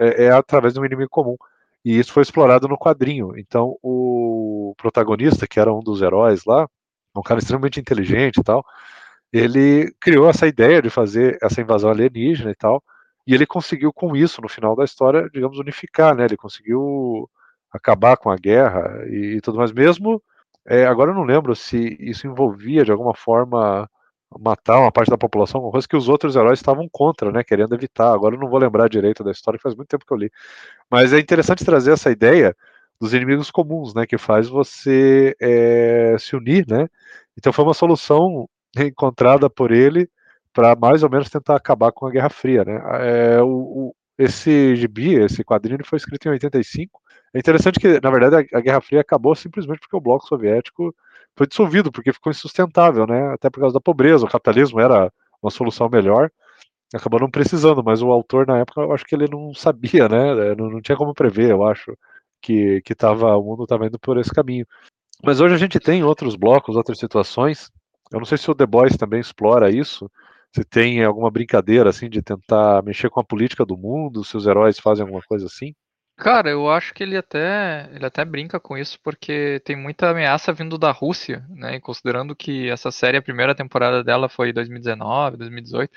É, 0.00 0.25
é 0.25 0.32
através 0.32 0.75
de 0.75 0.80
um 0.80 0.84
inimigo 0.84 1.08
comum. 1.08 1.37
E 1.84 1.96
isso 1.96 2.12
foi 2.12 2.22
explorado 2.25 2.66
no 2.66 2.78
quadrinho. 2.78 3.38
Então, 3.38 3.76
o 3.82 4.75
protagonista, 4.76 5.46
que 5.46 5.61
era 5.61 5.72
um 5.72 5.80
dos 5.80 6.02
heróis 6.02 6.44
lá, 6.44 6.68
um 7.16 7.23
cara 7.23 7.40
extremamente 7.40 7.81
inteligente 7.81 8.38
e 8.38 8.42
tal, 8.42 8.64
ele 9.33 9.95
criou 10.00 10.28
essa 10.28 10.47
ideia 10.47 10.83
de 10.83 10.90
fazer 10.90 11.38
essa 11.42 11.61
invasão 11.61 11.90
alienígena 11.90 12.50
e 12.50 12.54
tal, 12.54 12.83
e 13.26 13.35
ele 13.35 13.47
conseguiu 13.47 13.92
com 13.92 14.16
isso, 14.16 14.42
no 14.42 14.49
final 14.49 14.76
da 14.76 14.85
história, 14.85 15.28
digamos, 15.33 15.59
unificar, 15.59 16.14
né? 16.14 16.25
Ele 16.25 16.37
conseguiu 16.37 17.31
acabar 17.73 18.16
com 18.16 18.31
a 18.31 18.37
guerra 18.37 19.04
e, 19.09 19.37
e 19.37 19.40
tudo 19.40 19.59
mais, 19.59 19.73
mesmo. 19.73 20.23
É, 20.66 20.87
agora 20.87 21.11
eu 21.11 21.14
não 21.14 21.25
lembro 21.25 21.54
se 21.57 21.97
isso 22.00 22.26
envolvia 22.26 22.85
de 22.85 22.92
alguma 22.92 23.14
forma 23.14 23.88
matar 24.40 24.78
uma 24.78 24.92
parte 24.92 25.11
da 25.11 25.19
população, 25.19 25.61
uma 25.61 25.71
coisa 25.71 25.87
que 25.87 25.97
os 25.97 26.09
outros 26.09 26.37
heróis 26.37 26.59
estavam 26.59 26.88
contra, 26.90 27.31
né? 27.33 27.45
Querendo 27.45 27.75
evitar. 27.75 28.12
Agora 28.12 28.35
eu 28.35 28.40
não 28.40 28.49
vou 28.49 28.59
lembrar 28.59 28.88
direito 28.88 29.25
da 29.25 29.31
história, 29.31 29.61
faz 29.62 29.75
muito 29.75 29.88
tempo 29.88 30.07
que 30.07 30.12
eu 30.12 30.16
li. 30.16 30.31
Mas 30.90 31.12
é 31.12 31.19
interessante 31.19 31.64
trazer 31.64 31.92
essa 31.92 32.11
ideia 32.11 32.57
dos 33.02 33.12
inimigos 33.12 33.50
comuns, 33.50 33.92
né, 33.94 34.06
que 34.06 34.16
faz 34.16 34.49
você 34.49 35.35
é, 35.40 36.14
se 36.21 36.37
unir, 36.37 36.64
né? 36.68 36.87
Então 37.37 37.52
foi 37.52 37.64
uma 37.64 37.75
solução 37.75 38.49
encontrada 38.78 39.50
por 39.50 39.73
ele 39.73 40.09
para 40.52 40.76
mais 40.76 41.02
ou 41.02 41.11
menos 41.11 41.28
tentar 41.28 41.56
acabar 41.56 41.90
com 41.90 42.06
a 42.06 42.11
Guerra 42.12 42.30
Fria, 42.30 42.64
né? 42.64 42.80
É, 43.00 43.42
o, 43.42 43.49
o, 43.49 43.94
esse 44.16 44.76
gibi, 44.76 45.14
esse 45.16 45.42
quadrinho, 45.42 45.85
foi 45.85 45.97
escrito 45.97 46.28
em 46.28 46.30
85. 46.30 47.00
É 47.35 47.40
interessante 47.40 47.80
que, 47.80 48.00
na 48.00 48.09
verdade, 48.09 48.49
a, 48.52 48.59
a 48.59 48.61
Guerra 48.61 48.80
Fria 48.80 49.00
acabou 49.00 49.35
simplesmente 49.35 49.80
porque 49.80 49.97
o 49.97 50.00
bloco 50.00 50.25
soviético 50.28 50.94
foi 51.37 51.49
dissolvido, 51.49 51.90
porque 51.90 52.12
ficou 52.12 52.30
insustentável, 52.30 53.04
né? 53.04 53.32
Até 53.35 53.50
por 53.50 53.59
causa 53.59 53.75
da 53.75 53.80
pobreza, 53.80 54.25
o 54.25 54.30
capitalismo 54.30 54.78
era 54.80 55.12
uma 55.42 55.50
solução 55.50 55.88
melhor, 55.88 56.30
acabou 56.94 57.18
não 57.18 57.30
precisando, 57.30 57.82
mas 57.82 58.00
o 58.00 58.12
autor 58.12 58.47
na 58.47 58.59
época, 58.59 58.82
eu 58.82 58.92
acho 58.92 59.04
que 59.04 59.14
ele 59.16 59.26
não 59.28 59.52
sabia, 59.54 60.09
né? 60.09 60.54
Não, 60.56 60.71
não 60.71 60.80
tinha 60.80 60.97
como 60.97 61.12
prever, 61.14 61.50
eu 61.50 61.64
acho, 61.64 61.97
que, 62.42 62.82
que 62.82 62.94
tava, 62.94 63.37
o 63.37 63.42
mundo 63.42 63.62
estava 63.62 63.87
indo 63.87 63.99
por 63.99 64.18
esse 64.18 64.30
caminho. 64.30 64.66
Mas 65.22 65.40
hoje 65.40 65.54
a 65.54 65.58
gente 65.58 65.78
tem 65.78 66.02
outros 66.02 66.34
blocos, 66.34 66.76
outras 66.76 66.99
situações. 66.99 67.70
Eu 68.11 68.18
não 68.18 68.26
sei 68.26 68.37
se 68.37 68.50
o 68.50 68.54
The 68.54 68.66
Boys 68.66 68.96
também 68.96 69.20
explora 69.20 69.70
isso, 69.70 70.11
se 70.54 70.64
tem 70.64 71.02
alguma 71.02 71.30
brincadeira 71.30 71.88
assim 71.88 72.11
de 72.11 72.20
tentar 72.20 72.82
mexer 72.82 73.08
com 73.08 73.20
a 73.20 73.25
política 73.25 73.64
do 73.64 73.78
mundo, 73.78 74.25
se 74.25 74.37
os 74.37 74.46
heróis 74.46 74.78
fazem 74.78 75.02
alguma 75.02 75.22
coisa 75.22 75.46
assim. 75.46 75.72
Cara, 76.16 76.50
eu 76.50 76.70
acho 76.70 76.92
que 76.92 77.02
ele 77.02 77.16
até, 77.16 77.88
ele 77.92 78.04
até 78.04 78.25
brinca 78.25 78.61
com 78.61 78.76
isso 78.76 78.99
porque 79.02 79.61
tem 79.64 79.75
muita 79.75 80.11
ameaça 80.11 80.52
vindo 80.52 80.76
da 80.76 80.90
Rússia, 80.90 81.44
né? 81.49 81.76
E 81.76 81.80
considerando 81.80 82.37
que 82.37 82.68
essa 82.68 82.90
série, 82.90 83.16
a 83.16 83.22
primeira 83.22 83.54
temporada 83.54 84.04
dela 84.04 84.28
foi 84.28 84.52
2019, 84.52 85.38
2018, 85.38 85.90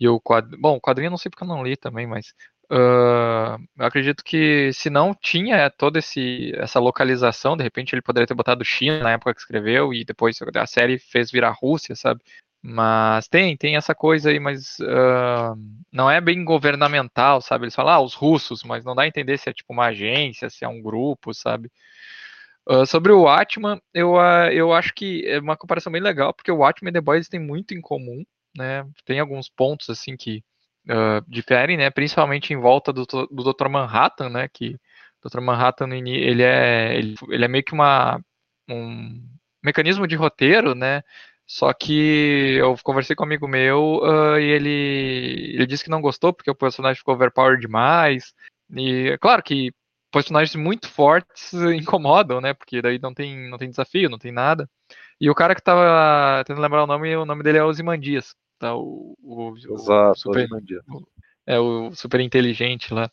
e 0.00 0.08
o 0.08 0.20
quadrinho, 0.20 0.62
bom, 0.62 0.76
o 0.76 0.80
quadrinho 0.80 1.08
eu 1.08 1.10
não 1.10 1.18
sei 1.18 1.28
porque 1.28 1.42
eu 1.42 1.48
não 1.48 1.64
li 1.64 1.76
também, 1.76 2.06
mas 2.06 2.32
uh, 2.70 3.62
eu 3.78 3.86
acredito 3.86 4.22
que 4.24 4.72
se 4.72 4.90
não 4.90 5.14
tinha 5.14 5.70
toda 5.70 5.98
esse, 5.98 6.52
essa 6.56 6.78
localização, 6.78 7.56
de 7.56 7.62
repente 7.62 7.94
ele 7.94 8.02
poderia 8.02 8.26
ter 8.26 8.34
botado 8.34 8.64
China 8.64 9.00
na 9.00 9.12
época 9.12 9.34
que 9.34 9.40
escreveu 9.40 9.92
e 9.92 10.04
depois 10.04 10.38
a 10.54 10.66
série 10.66 10.98
fez 10.98 11.30
virar 11.30 11.50
Rússia, 11.50 11.94
sabe? 11.94 12.20
Mas 12.60 13.28
tem, 13.28 13.56
tem 13.56 13.76
essa 13.76 13.94
coisa 13.94 14.30
aí, 14.30 14.40
mas 14.40 14.78
uh, 14.80 15.56
não 15.92 16.10
é 16.10 16.20
bem 16.20 16.44
governamental, 16.44 17.40
sabe? 17.40 17.64
Eles 17.64 17.74
falam, 17.74 17.94
ah, 17.94 18.00
os 18.00 18.14
russos, 18.14 18.64
mas 18.64 18.84
não 18.84 18.94
dá 18.94 19.02
a 19.02 19.06
entender 19.06 19.38
se 19.38 19.48
é 19.48 19.52
tipo 19.52 19.72
uma 19.72 19.86
agência, 19.86 20.50
se 20.50 20.64
é 20.64 20.68
um 20.68 20.82
grupo, 20.82 21.32
sabe? 21.32 21.70
Uh, 22.68 22.84
sobre 22.84 23.12
o 23.12 23.28
Atman, 23.28 23.80
eu, 23.94 24.16
eu 24.52 24.72
acho 24.74 24.92
que 24.92 25.24
é 25.26 25.38
uma 25.38 25.56
comparação 25.56 25.92
bem 25.92 26.02
legal, 26.02 26.34
porque 26.34 26.52
o 26.52 26.64
Atman 26.64 26.90
e 26.90 26.92
The 26.94 27.00
Boys 27.00 27.28
têm 27.28 27.40
muito 27.40 27.74
em 27.74 27.80
comum, 27.80 28.24
né? 28.56 28.84
Tem 29.04 29.20
alguns 29.20 29.48
pontos, 29.48 29.88
assim, 29.88 30.16
que 30.16 30.42
diferem, 31.26 31.76
né? 31.76 31.90
Principalmente 31.90 32.52
em 32.52 32.56
volta 32.56 32.92
do, 32.92 33.04
do 33.06 33.52
Dr. 33.52 33.68
Manhattan, 33.68 34.30
né? 34.30 34.48
Que 34.48 34.76
o 35.22 35.28
Dr. 35.28 35.40
Manhattan, 35.40 35.88
ele 35.94 36.42
é, 36.42 36.96
ele, 36.96 37.14
ele 37.28 37.44
é 37.44 37.48
meio 37.48 37.64
que 37.64 37.72
uma, 37.72 38.20
um 38.68 39.22
mecanismo 39.62 40.06
de 40.06 40.16
roteiro, 40.16 40.74
né? 40.74 41.02
Só 41.46 41.72
que 41.72 42.56
eu 42.58 42.76
conversei 42.82 43.16
com 43.16 43.24
um 43.24 43.26
amigo 43.26 43.48
meu 43.48 44.00
uh, 44.02 44.38
e 44.38 44.44
ele, 44.44 45.54
ele 45.54 45.66
disse 45.66 45.82
que 45.82 45.90
não 45.90 46.02
gostou 46.02 46.32
porque 46.32 46.50
o 46.50 46.54
personagem 46.54 46.98
ficou 46.98 47.14
overpowered 47.14 47.60
demais. 47.60 48.34
E 48.70 49.08
é 49.08 49.18
claro 49.18 49.42
que 49.42 49.72
personagens 50.12 50.54
muito 50.56 50.88
fortes 50.88 51.52
incomodam, 51.54 52.40
né? 52.40 52.52
Porque 52.54 52.82
daí 52.82 52.98
não 52.98 53.14
tem, 53.14 53.48
não 53.48 53.56
tem 53.58 53.70
desafio, 53.70 54.10
não 54.10 54.18
tem 54.18 54.30
nada. 54.30 54.68
E 55.20 55.30
o 55.30 55.34
cara 55.34 55.54
que 55.54 55.62
tava 55.62 56.44
tentando 56.44 56.62
lembrar 56.62 56.84
o 56.84 56.86
nome, 56.86 57.16
o 57.16 57.24
nome 57.24 57.42
dele 57.42 57.58
é 57.58 57.64
Ozymandias. 57.64 58.34
Tá? 58.58 58.74
O, 58.74 59.16
o, 59.22 59.54
Exato, 59.56 60.12
o 60.12 60.16
super, 60.16 60.48
é 61.46 61.58
o 61.58 61.94
super 61.94 62.20
inteligente 62.20 62.92
lá. 62.92 63.10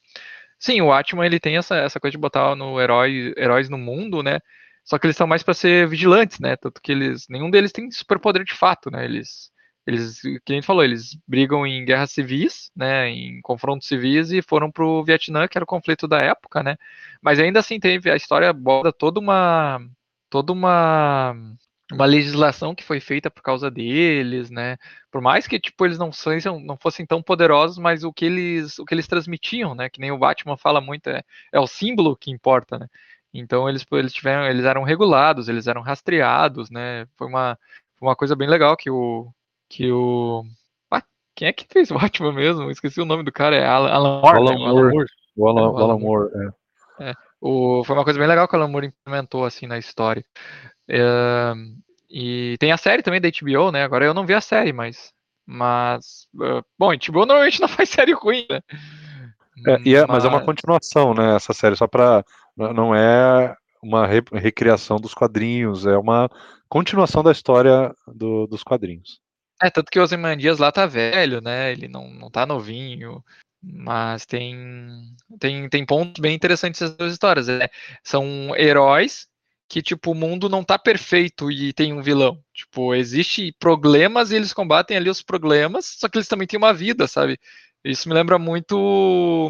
Sim, 0.59 0.81
o 0.81 0.91
Atman 0.91 1.25
ele 1.25 1.39
tem 1.39 1.57
essa, 1.57 1.75
essa 1.75 1.99
coisa 1.99 2.11
de 2.11 2.17
botar 2.17 2.55
no 2.55 2.79
herói, 2.79 3.33
heróis 3.37 3.69
no 3.69 3.77
mundo, 3.77 4.23
né? 4.23 4.39
Só 4.83 4.99
que 4.99 5.07
eles 5.07 5.17
são 5.17 5.27
mais 5.27 5.43
para 5.43 5.53
ser 5.53 5.87
vigilantes, 5.87 6.39
né? 6.39 6.55
Tanto 6.55 6.81
que 6.81 6.91
eles. 6.91 7.27
Nenhum 7.29 7.49
deles 7.49 7.71
tem 7.71 7.89
superpoder 7.91 8.43
de 8.43 8.53
fato, 8.53 8.89
né? 8.91 9.05
Eles. 9.05 9.51
Eles, 9.87 10.19
que 10.19 10.51
a 10.51 10.53
gente 10.53 10.65
falou, 10.65 10.83
eles 10.83 11.15
brigam 11.27 11.65
em 11.65 11.85
guerras 11.85 12.11
civis, 12.11 12.71
né, 12.75 13.07
em 13.07 13.39
confrontos 13.41 13.87
civis 13.87 14.31
e 14.31 14.41
foram 14.41 14.71
pro 14.71 15.03
Vietnã, 15.03 15.47
que 15.47 15.59
era 15.59 15.63
o 15.63 15.67
conflito 15.67 16.07
da 16.07 16.17
época, 16.17 16.63
né? 16.63 16.75
Mas 17.21 17.39
ainda 17.39 17.59
assim 17.59 17.79
teve 17.79 18.09
a 18.09 18.15
história 18.15 18.51
borda 18.51 18.91
toda 18.91 19.19
uma 19.19 19.79
toda 20.27 20.51
uma 20.51 21.35
uma 21.91 22.05
legislação 22.05 22.73
que 22.73 22.83
foi 22.83 22.99
feita 22.99 23.29
por 23.29 23.43
causa 23.43 23.69
deles, 23.69 24.49
né? 24.49 24.77
Por 25.11 25.21
mais 25.21 25.47
que 25.47 25.59
tipo 25.59 25.85
eles 25.85 25.97
não 25.97 26.11
sejam, 26.11 26.59
não 26.59 26.77
fossem 26.77 27.05
tão 27.05 27.21
poderosos, 27.21 27.77
mas 27.77 28.03
o 28.03 28.11
que 28.11 28.25
eles 28.25 28.79
o 28.79 28.85
que 28.85 28.93
eles 28.93 29.07
transmitiam, 29.07 29.75
né? 29.75 29.89
Que 29.89 29.99
nem 29.99 30.11
o 30.11 30.17
Batman 30.17 30.57
fala 30.57 30.81
muito 30.81 31.09
é, 31.09 31.21
é 31.51 31.59
o 31.59 31.67
símbolo 31.67 32.17
que 32.17 32.31
importa, 32.31 32.79
né? 32.79 32.87
Então 33.33 33.69
eles, 33.69 33.85
eles 33.91 34.13
tiveram, 34.13 34.47
eles 34.47 34.65
eram 34.65 34.83
regulados, 34.83 35.49
eles 35.49 35.67
eram 35.67 35.81
rastreados, 35.81 36.69
né? 36.71 37.05
Foi 37.17 37.27
uma, 37.27 37.57
uma 38.01 38.15
coisa 38.15 38.35
bem 38.35 38.47
legal 38.47 38.75
que 38.75 38.89
o 38.89 39.27
que 39.69 39.91
o 39.91 40.43
ah, 40.89 41.03
quem 41.35 41.47
é 41.47 41.53
que 41.53 41.67
fez 41.69 41.89
o 41.91 41.95
Batman 41.95 42.33
mesmo? 42.33 42.71
Esqueci 42.71 42.99
o 43.01 43.05
nome 43.05 43.23
do 43.23 43.31
cara, 43.31 43.55
é 43.55 43.65
Alan 43.65 44.21
Moore. 44.21 44.37
Alan 44.37 44.51
né? 44.53 44.91
Moore. 44.91 45.05
O 45.35 45.47
Alan, 45.47 45.61
é, 45.61 45.83
Alan 45.83 45.99
Moore, 45.99 46.31
é. 46.99 47.09
é. 47.09 47.13
O, 47.41 47.83
foi 47.83 47.95
uma 47.95 48.03
coisa 48.03 48.17
bem 48.17 48.27
legal 48.27 48.47
que 48.47 48.55
o 48.55 48.57
Alan 48.57 48.69
Moore 48.69 48.87
implementou 48.87 49.45
assim 49.45 49.67
na 49.67 49.77
história. 49.77 50.25
É, 50.89 51.53
e 52.09 52.55
tem 52.59 52.71
a 52.71 52.77
série 52.77 53.03
também 53.03 53.21
da 53.21 53.29
HBO, 53.29 53.71
né? 53.71 53.83
Agora 53.83 54.05
eu 54.05 54.13
não 54.13 54.25
vi 54.25 54.33
a 54.33 54.41
série, 54.41 54.71
mas 54.71 55.13
mas 55.45 56.27
uh, 56.35 56.63
bom, 56.77 56.91
a 56.91 56.95
HBO 56.95 57.25
normalmente 57.25 57.59
não 57.61 57.67
faz 57.67 57.89
série 57.89 58.13
ruim, 58.13 58.45
né? 58.49 58.61
É, 59.67 59.77
e 59.85 59.95
é, 59.95 60.01
mas... 60.01 60.09
mas 60.09 60.25
é 60.25 60.27
uma 60.27 60.43
continuação, 60.43 61.13
né? 61.13 61.35
Essa 61.35 61.53
série 61.53 61.75
só 61.75 61.87
para 61.87 62.23
não 62.57 62.95
é 62.95 63.55
uma 63.81 64.07
recriação 64.07 64.97
dos 64.97 65.13
quadrinhos, 65.13 65.85
é 65.85 65.97
uma 65.97 66.29
continuação 66.67 67.21
da 67.21 67.31
história 67.31 67.93
do, 68.07 68.47
dos 68.47 68.63
quadrinhos. 68.63 69.19
É, 69.61 69.69
tanto 69.69 69.89
que 69.89 69.99
o 69.99 70.03
Ozymandias 70.03 70.57
lá 70.57 70.71
tá 70.71 70.85
velho, 70.85 71.41
né? 71.41 71.71
Ele 71.71 71.87
não, 71.87 72.09
não 72.09 72.29
tá 72.29 72.45
novinho, 72.45 73.23
mas 73.61 74.25
tem, 74.25 75.15
tem, 75.39 75.69
tem 75.69 75.85
pontos 75.85 76.19
bem 76.19 76.35
interessantes 76.35 76.81
essas 76.81 76.97
duas 76.97 77.13
histórias. 77.13 77.47
Né? 77.47 77.67
São 78.03 78.55
heróis 78.55 79.27
que, 79.67 79.81
tipo, 79.81 80.11
o 80.11 80.15
mundo 80.15 80.47
não 80.49 80.63
tá 80.63 80.77
perfeito 80.77 81.51
e 81.51 81.73
tem 81.73 81.93
um 81.93 82.01
vilão. 82.01 82.41
Tipo, 82.53 82.93
existe 82.95 83.51
problemas 83.59 84.31
e 84.31 84.35
eles 84.35 84.53
combatem 84.53 84.95
ali 84.97 85.09
os 85.09 85.21
problemas, 85.21 85.85
só 85.97 86.07
que 86.07 86.17
eles 86.17 86.27
também 86.27 86.47
têm 86.47 86.57
uma 86.57 86.73
vida, 86.73 87.07
sabe? 87.07 87.39
Isso 87.83 88.07
me 88.09 88.15
lembra 88.15 88.39
muito 88.39 89.49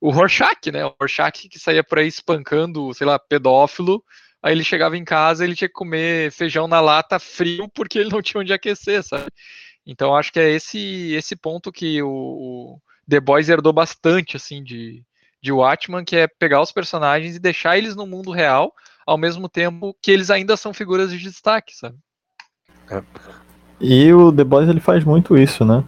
o 0.00 0.10
Rorschach, 0.10 0.70
né? 0.72 0.84
O 0.84 0.94
Rorschach 1.00 1.48
que 1.48 1.58
saía 1.58 1.82
por 1.84 1.98
aí 1.98 2.06
espancando, 2.08 2.92
sei 2.94 3.06
lá, 3.06 3.18
pedófilo. 3.18 4.02
Aí 4.42 4.52
ele 4.52 4.64
chegava 4.64 4.96
em 4.96 5.04
casa, 5.04 5.44
ele 5.44 5.56
tinha 5.56 5.68
que 5.68 5.74
comer 5.74 6.30
feijão 6.32 6.68
na 6.68 6.80
lata 6.80 7.18
frio 7.18 7.68
porque 7.68 7.98
ele 7.98 8.10
não 8.10 8.22
tinha 8.22 8.40
onde 8.40 8.52
aquecer, 8.52 9.02
sabe? 9.02 9.30
Então 9.86 10.14
acho 10.14 10.32
que 10.32 10.38
é 10.40 10.50
esse 10.50 11.12
esse 11.14 11.34
ponto 11.36 11.72
que 11.72 12.02
o, 12.02 12.08
o 12.08 12.80
The 13.08 13.20
Boys 13.20 13.48
herdou 13.48 13.72
bastante 13.72 14.36
assim 14.36 14.62
de 14.62 15.04
de 15.40 15.52
Watchman, 15.52 16.04
que 16.04 16.16
é 16.16 16.26
pegar 16.26 16.60
os 16.60 16.72
personagens 16.72 17.36
e 17.36 17.40
deixar 17.40 17.78
eles 17.78 17.94
no 17.94 18.06
mundo 18.06 18.32
real, 18.32 18.74
ao 19.08 19.16
mesmo 19.16 19.48
tempo 19.48 19.96
que 20.02 20.10
eles 20.10 20.30
ainda 20.30 20.54
são 20.54 20.74
figuras 20.74 21.10
de 21.10 21.18
destaque, 21.18 21.74
sabe? 21.74 21.96
É. 22.90 23.02
E 23.80 24.12
o 24.12 24.30
The 24.30 24.44
Boys 24.44 24.68
ele 24.68 24.80
faz 24.80 25.02
muito 25.02 25.36
isso, 25.36 25.64
né? 25.64 25.82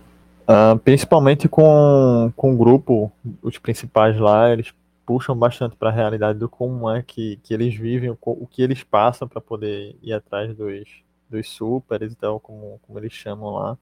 Uh, 0.49 0.79
principalmente 0.79 1.47
com, 1.47 2.33
com 2.35 2.55
o 2.55 2.57
grupo, 2.57 3.13
os 3.43 3.59
principais 3.59 4.19
lá, 4.19 4.51
eles 4.51 4.73
puxam 5.05 5.37
bastante 5.37 5.77
para 5.77 5.91
a 5.91 5.93
realidade 5.93 6.39
do 6.39 6.49
como 6.49 6.91
é 6.91 7.03
que, 7.03 7.37
que 7.43 7.53
eles 7.53 7.75
vivem, 7.75 8.11
o, 8.11 8.19
o 8.23 8.47
que 8.47 8.63
eles 8.63 8.83
passam 8.83 9.29
para 9.29 9.41
poder 9.41 9.97
ir 10.03 10.15
atrás 10.15 10.57
dos, 10.57 10.89
dos 11.29 11.49
supers 11.49 12.13
e 12.13 12.17
tal, 12.17 12.41
como, 12.41 12.81
como 12.83 12.99
eles 12.99 13.13
chamam 13.13 13.51
lá. 13.51 13.79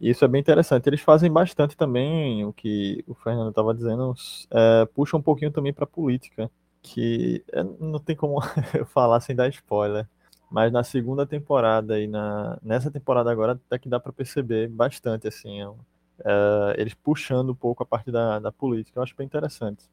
E 0.00 0.08
isso 0.08 0.24
é 0.24 0.28
bem 0.28 0.40
interessante. 0.40 0.88
Eles 0.88 1.02
fazem 1.02 1.30
bastante 1.30 1.76
também 1.76 2.44
o 2.46 2.52
que 2.52 3.04
o 3.06 3.14
Fernando 3.14 3.50
estava 3.50 3.74
dizendo, 3.74 4.14
é, 4.50 4.88
puxa 4.94 5.16
um 5.16 5.22
pouquinho 5.22 5.50
também 5.50 5.72
para 5.72 5.86
política, 5.86 6.50
que 6.82 7.44
é, 7.52 7.62
não 7.62 7.98
tem 7.98 8.16
como 8.16 8.40
falar 8.92 9.20
sem 9.20 9.34
dar 9.36 9.48
spoiler. 9.48 10.06
Mas 10.50 10.72
na 10.72 10.82
segunda 10.82 11.24
temporada 11.24 12.00
e 12.00 12.08
na, 12.08 12.58
nessa 12.60 12.90
temporada 12.90 13.30
agora 13.30 13.52
até 13.52 13.78
que 13.78 13.88
dá 13.88 14.00
para 14.00 14.12
perceber 14.12 14.68
bastante 14.68 15.28
assim, 15.28 15.60
é 15.60 15.68
uh, 15.68 16.74
eles 16.76 16.94
puxando 16.94 17.50
um 17.50 17.54
pouco 17.54 17.82
a 17.82 17.86
parte 17.86 18.10
da, 18.10 18.38
da 18.38 18.50
política. 18.52 18.98
Eu 18.98 19.02
acho 19.02 19.16
bem 19.16 19.26
interessante. 19.26 19.84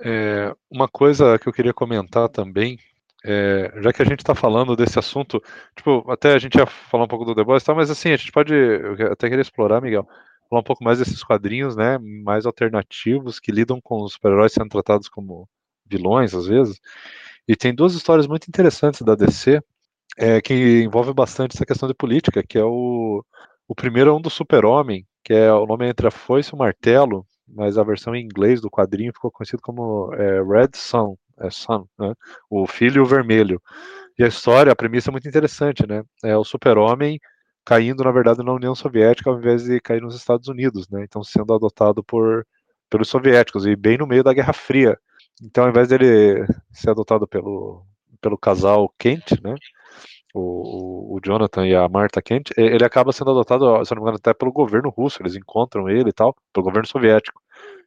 É, 0.00 0.54
uma 0.70 0.88
coisa 0.88 1.38
que 1.38 1.48
eu 1.48 1.52
queria 1.52 1.72
comentar 1.72 2.28
também, 2.28 2.78
é, 3.24 3.72
já 3.80 3.92
que 3.92 4.02
a 4.02 4.04
gente 4.04 4.20
está 4.20 4.34
falando 4.34 4.76
desse 4.76 4.98
assunto, 4.98 5.42
tipo, 5.74 6.10
até 6.10 6.34
a 6.34 6.38
gente 6.38 6.56
ia 6.56 6.66
falar 6.66 7.04
um 7.04 7.08
pouco 7.08 7.24
do 7.24 7.34
The 7.34 7.44
Boys, 7.44 7.64
tá, 7.64 7.74
mas 7.74 7.90
assim, 7.90 8.10
a 8.10 8.16
gente 8.16 8.30
pode, 8.30 8.52
eu 8.52 9.12
até 9.12 9.28
queria 9.28 9.42
explorar, 9.42 9.80
Miguel, 9.80 10.06
falar 10.50 10.60
um 10.60 10.64
pouco 10.64 10.84
mais 10.84 10.98
desses 10.98 11.24
quadrinhos, 11.24 11.74
né, 11.76 11.98
mais 11.98 12.44
alternativos, 12.44 13.40
que 13.40 13.50
lidam 13.50 13.80
com 13.80 14.02
os 14.02 14.12
super-heróis 14.12 14.52
sendo 14.52 14.68
tratados 14.68 15.08
como 15.08 15.48
vilões, 15.88 16.34
às 16.34 16.46
vezes, 16.46 16.78
e 17.48 17.56
tem 17.56 17.74
duas 17.74 17.94
histórias 17.94 18.26
muito 18.26 18.48
interessantes 18.48 19.02
da 19.02 19.14
DC, 19.14 19.60
é, 20.18 20.40
que 20.40 20.82
envolve 20.82 21.12
bastante 21.12 21.56
essa 21.56 21.66
questão 21.66 21.88
de 21.88 21.94
política, 21.94 22.42
que 22.42 22.58
é 22.58 22.64
o, 22.64 23.24
o 23.68 23.74
primeiro 23.74 24.10
é 24.10 24.12
um 24.12 24.20
do 24.20 24.30
super-homem, 24.30 25.06
que 25.24 25.32
é 25.34 25.52
o 25.52 25.66
nome 25.66 25.86
é 25.86 25.90
entre 25.90 26.06
a 26.06 26.10
foice 26.10 26.50
e 26.50 26.54
o 26.54 26.58
martelo, 26.58 27.26
mas 27.46 27.78
a 27.78 27.84
versão 27.84 28.14
em 28.14 28.24
inglês 28.24 28.60
do 28.60 28.70
quadrinho 28.70 29.12
ficou 29.12 29.30
conhecido 29.30 29.62
como 29.62 30.12
é, 30.14 30.42
Red 30.42 30.70
Sun, 30.74 31.16
é 31.40 31.50
Sun, 31.50 31.86
né? 31.98 32.14
o 32.50 32.66
filho 32.66 33.04
vermelho. 33.04 33.60
E 34.18 34.24
a 34.24 34.28
história, 34.28 34.72
a 34.72 34.76
premissa 34.76 35.10
é 35.10 35.12
muito 35.12 35.28
interessante, 35.28 35.86
né? 35.86 36.02
É 36.24 36.36
o 36.36 36.44
super-homem 36.44 37.20
caindo, 37.64 38.02
na 38.02 38.10
verdade, 38.10 38.42
na 38.42 38.52
União 38.52 38.74
Soviética 38.74 39.28
ao 39.28 39.38
invés 39.38 39.64
de 39.64 39.80
cair 39.80 40.00
nos 40.00 40.16
Estados 40.16 40.48
Unidos, 40.48 40.88
né? 40.88 41.04
Então 41.04 41.22
sendo 41.22 41.52
adotado 41.52 42.02
por 42.02 42.46
pelos 42.88 43.08
soviéticos 43.08 43.66
e 43.66 43.74
bem 43.76 43.98
no 43.98 44.06
meio 44.06 44.22
da 44.22 44.32
Guerra 44.32 44.52
Fria. 44.52 44.98
Então, 45.42 45.64
ao 45.64 45.70
invés 45.70 45.88
dele 45.88 46.46
ser 46.72 46.90
adotado 46.90 47.26
pelo, 47.26 47.84
pelo 48.20 48.38
casal 48.38 48.92
Kent, 48.98 49.40
né? 49.42 49.54
O, 50.34 51.16
o, 51.16 51.20
Jonathan 51.24 51.66
e 51.66 51.74
a 51.74 51.88
Martha 51.88 52.20
Kent, 52.20 52.50
ele 52.56 52.84
acaba 52.84 53.12
sendo 53.12 53.30
adotado, 53.30 53.84
se 53.84 53.94
não 53.94 54.02
me 54.02 54.02
engano, 54.02 54.18
até 54.18 54.34
pelo 54.34 54.52
governo 54.52 54.90
russo. 54.90 55.22
Eles 55.22 55.34
encontram 55.34 55.88
ele 55.88 56.10
e 56.10 56.12
tal, 56.12 56.34
pelo 56.52 56.64
governo 56.64 56.86
soviético. 56.86 57.40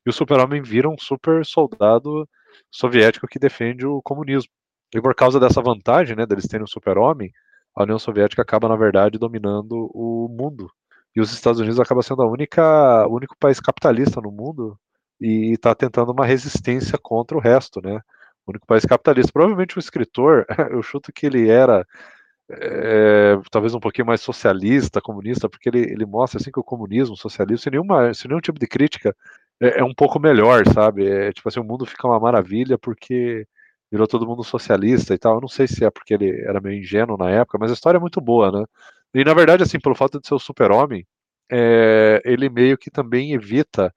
E 0.05 0.09
o 0.09 0.13
super-homem 0.13 0.61
vira 0.61 0.89
um 0.89 0.97
super 0.97 1.45
soldado 1.45 2.27
soviético 2.71 3.27
que 3.27 3.39
defende 3.39 3.85
o 3.85 4.01
comunismo. 4.01 4.51
E 4.93 5.01
por 5.01 5.13
causa 5.15 5.39
dessa 5.39 5.61
vantagem, 5.61 6.15
né, 6.15 6.25
deles 6.25 6.47
terem 6.47 6.63
um 6.63 6.67
super-homem, 6.67 7.31
a 7.75 7.83
União 7.83 7.99
Soviética 7.99 8.41
acaba, 8.41 8.67
na 8.67 8.75
verdade, 8.75 9.19
dominando 9.19 9.89
o 9.93 10.27
mundo. 10.29 10.71
E 11.15 11.21
os 11.21 11.31
Estados 11.31 11.59
Unidos 11.59 11.79
acaba 11.79 12.01
sendo 12.01 12.21
a 12.23 12.27
única, 12.27 13.07
o 13.07 13.15
único 13.15 13.35
país 13.39 13.59
capitalista 13.59 14.21
no 14.21 14.31
mundo 14.31 14.77
e 15.19 15.53
está 15.53 15.75
tentando 15.75 16.11
uma 16.11 16.25
resistência 16.25 16.97
contra 16.97 17.37
o 17.37 17.41
resto, 17.41 17.81
né? 17.81 18.01
O 18.45 18.51
único 18.51 18.65
país 18.65 18.85
capitalista. 18.85 19.31
Provavelmente 19.31 19.77
o 19.77 19.79
escritor, 19.79 20.45
eu 20.71 20.81
chuto 20.81 21.11
que 21.13 21.25
ele 21.25 21.49
era 21.49 21.85
é, 22.49 23.37
talvez 23.51 23.73
um 23.75 23.79
pouquinho 23.79 24.07
mais 24.07 24.21
socialista, 24.21 25.01
comunista, 25.01 25.47
porque 25.49 25.69
ele, 25.69 25.81
ele 25.81 26.05
mostra 26.05 26.39
assim 26.39 26.51
que 26.51 26.59
o 26.59 26.63
comunismo, 26.63 27.13
o 27.13 27.17
socialismo, 27.17 27.63
sem, 27.63 27.71
nenhuma, 27.71 28.13
sem 28.13 28.27
nenhum 28.27 28.41
tipo 28.41 28.59
de 28.59 28.67
crítica, 28.67 29.15
é, 29.59 29.79
é 29.79 29.83
um 29.83 29.93
pouco 29.93 30.19
melhor, 30.19 30.63
sabe? 30.73 31.07
É, 31.07 31.31
tipo 31.31 31.47
assim, 31.47 31.59
o 31.59 31.63
mundo 31.63 31.85
fica 31.85 32.07
uma 32.07 32.19
maravilha 32.19 32.77
porque 32.77 33.45
virou 33.91 34.07
todo 34.07 34.27
mundo 34.27 34.43
socialista 34.43 35.13
e 35.13 35.17
tal. 35.17 35.35
Eu 35.35 35.41
não 35.41 35.47
sei 35.47 35.67
se 35.67 35.85
é 35.85 35.91
porque 35.91 36.13
ele 36.13 36.41
era 36.41 36.61
meio 36.61 36.79
ingênuo 36.79 37.17
na 37.17 37.29
época, 37.29 37.57
mas 37.59 37.71
a 37.71 37.73
história 37.73 37.97
é 37.97 38.01
muito 38.01 38.21
boa, 38.21 38.51
né? 38.51 38.65
E 39.13 39.23
na 39.23 39.33
verdade, 39.33 39.63
assim, 39.63 39.79
pelo 39.79 39.95
fato 39.95 40.19
de 40.19 40.27
ser 40.27 40.35
o 40.35 40.39
super-homem, 40.39 41.05
é, 41.51 42.21
ele 42.25 42.49
meio 42.49 42.77
que 42.77 42.91
também 42.91 43.33
evita, 43.33 43.93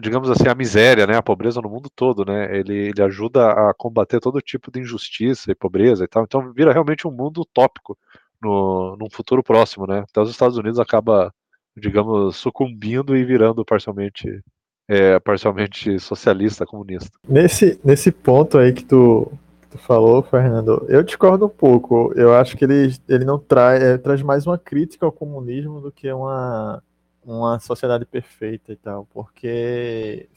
digamos 0.00 0.30
assim, 0.30 0.48
a 0.48 0.54
miséria, 0.54 1.06
né? 1.06 1.16
A 1.16 1.22
pobreza 1.22 1.60
no 1.60 1.68
mundo 1.68 1.88
todo, 1.94 2.24
né? 2.24 2.56
Ele, 2.56 2.88
ele 2.88 3.02
ajuda 3.02 3.50
a 3.50 3.74
combater 3.74 4.20
todo 4.20 4.40
tipo 4.40 4.70
de 4.70 4.80
injustiça 4.80 5.50
e 5.50 5.54
pobreza 5.54 6.04
e 6.04 6.08
tal. 6.08 6.24
Então 6.24 6.52
vira 6.52 6.72
realmente 6.72 7.06
um 7.06 7.10
mundo 7.10 7.42
utópico 7.42 7.96
no, 8.40 8.96
num 8.98 9.10
futuro 9.10 9.42
próximo, 9.42 9.86
né? 9.86 10.00
Até 10.00 10.20
os 10.20 10.30
Estados 10.30 10.56
Unidos 10.56 10.78
acaba, 10.78 11.32
digamos, 11.76 12.36
sucumbindo 12.36 13.16
e 13.16 13.24
virando 13.24 13.64
parcialmente 13.64 14.42
é, 14.88 15.18
parcialmente 15.18 15.98
socialista, 15.98 16.66
comunista. 16.66 17.10
Nesse, 17.26 17.78
nesse 17.82 18.12
ponto 18.12 18.58
aí 18.58 18.72
que 18.72 18.84
tu, 18.84 19.32
que 19.62 19.68
tu 19.68 19.78
falou, 19.78 20.22
Fernando, 20.22 20.84
eu 20.88 21.02
discordo 21.02 21.46
um 21.46 21.50
pouco. 21.50 22.12
Eu 22.14 22.34
acho 22.34 22.56
que 22.56 22.64
ele, 22.64 22.94
ele 23.08 23.24
não 23.24 23.38
traz, 23.38 23.82
é, 23.82 23.98
traz 23.98 24.22
mais 24.22 24.46
uma 24.46 24.58
crítica 24.58 25.06
ao 25.06 25.12
comunismo 25.12 25.80
do 25.80 25.90
que 25.90 26.10
uma, 26.12 26.82
uma 27.24 27.58
sociedade 27.58 28.04
perfeita 28.04 28.72
e 28.72 28.76
tal, 28.76 29.06
porque 29.12 30.28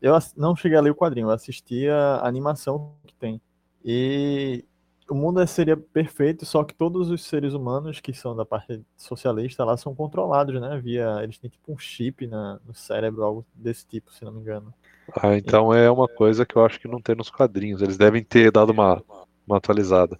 eu 0.00 0.12
não 0.36 0.56
cheguei 0.56 0.76
a 0.76 0.80
ler 0.80 0.90
o 0.90 0.94
quadrinho, 0.94 1.28
eu 1.28 1.30
assisti 1.30 1.88
a 1.88 2.26
animação 2.26 2.94
que 3.06 3.14
tem. 3.14 3.40
E 3.84 4.64
o 5.08 5.14
mundo 5.14 5.46
seria 5.46 5.76
perfeito, 5.76 6.46
só 6.46 6.64
que 6.64 6.74
todos 6.74 7.10
os 7.10 7.22
seres 7.24 7.52
humanos 7.52 8.00
que 8.00 8.12
são 8.12 8.34
da 8.34 8.44
parte 8.44 8.80
socialista 8.96 9.64
lá 9.64 9.76
são 9.76 9.94
controlados, 9.94 10.60
né? 10.60 10.80
Via 10.82 11.20
eles 11.22 11.38
têm 11.38 11.50
tipo 11.50 11.72
um 11.72 11.78
chip 11.78 12.26
na, 12.26 12.58
no 12.66 12.74
cérebro, 12.74 13.22
algo 13.22 13.46
desse 13.54 13.86
tipo, 13.86 14.12
se 14.12 14.24
não 14.24 14.32
me 14.32 14.40
engano. 14.40 14.72
Ah, 15.14 15.36
então 15.36 15.74
e... 15.74 15.78
é 15.78 15.90
uma 15.90 16.08
coisa 16.08 16.46
que 16.46 16.56
eu 16.56 16.64
acho 16.64 16.80
que 16.80 16.88
não 16.88 17.00
tem 17.00 17.14
nos 17.14 17.30
quadrinhos. 17.30 17.82
Eles 17.82 17.98
devem 17.98 18.24
ter 18.24 18.50
dado 18.50 18.70
uma, 18.70 19.02
uma 19.46 19.58
atualizada. 19.58 20.16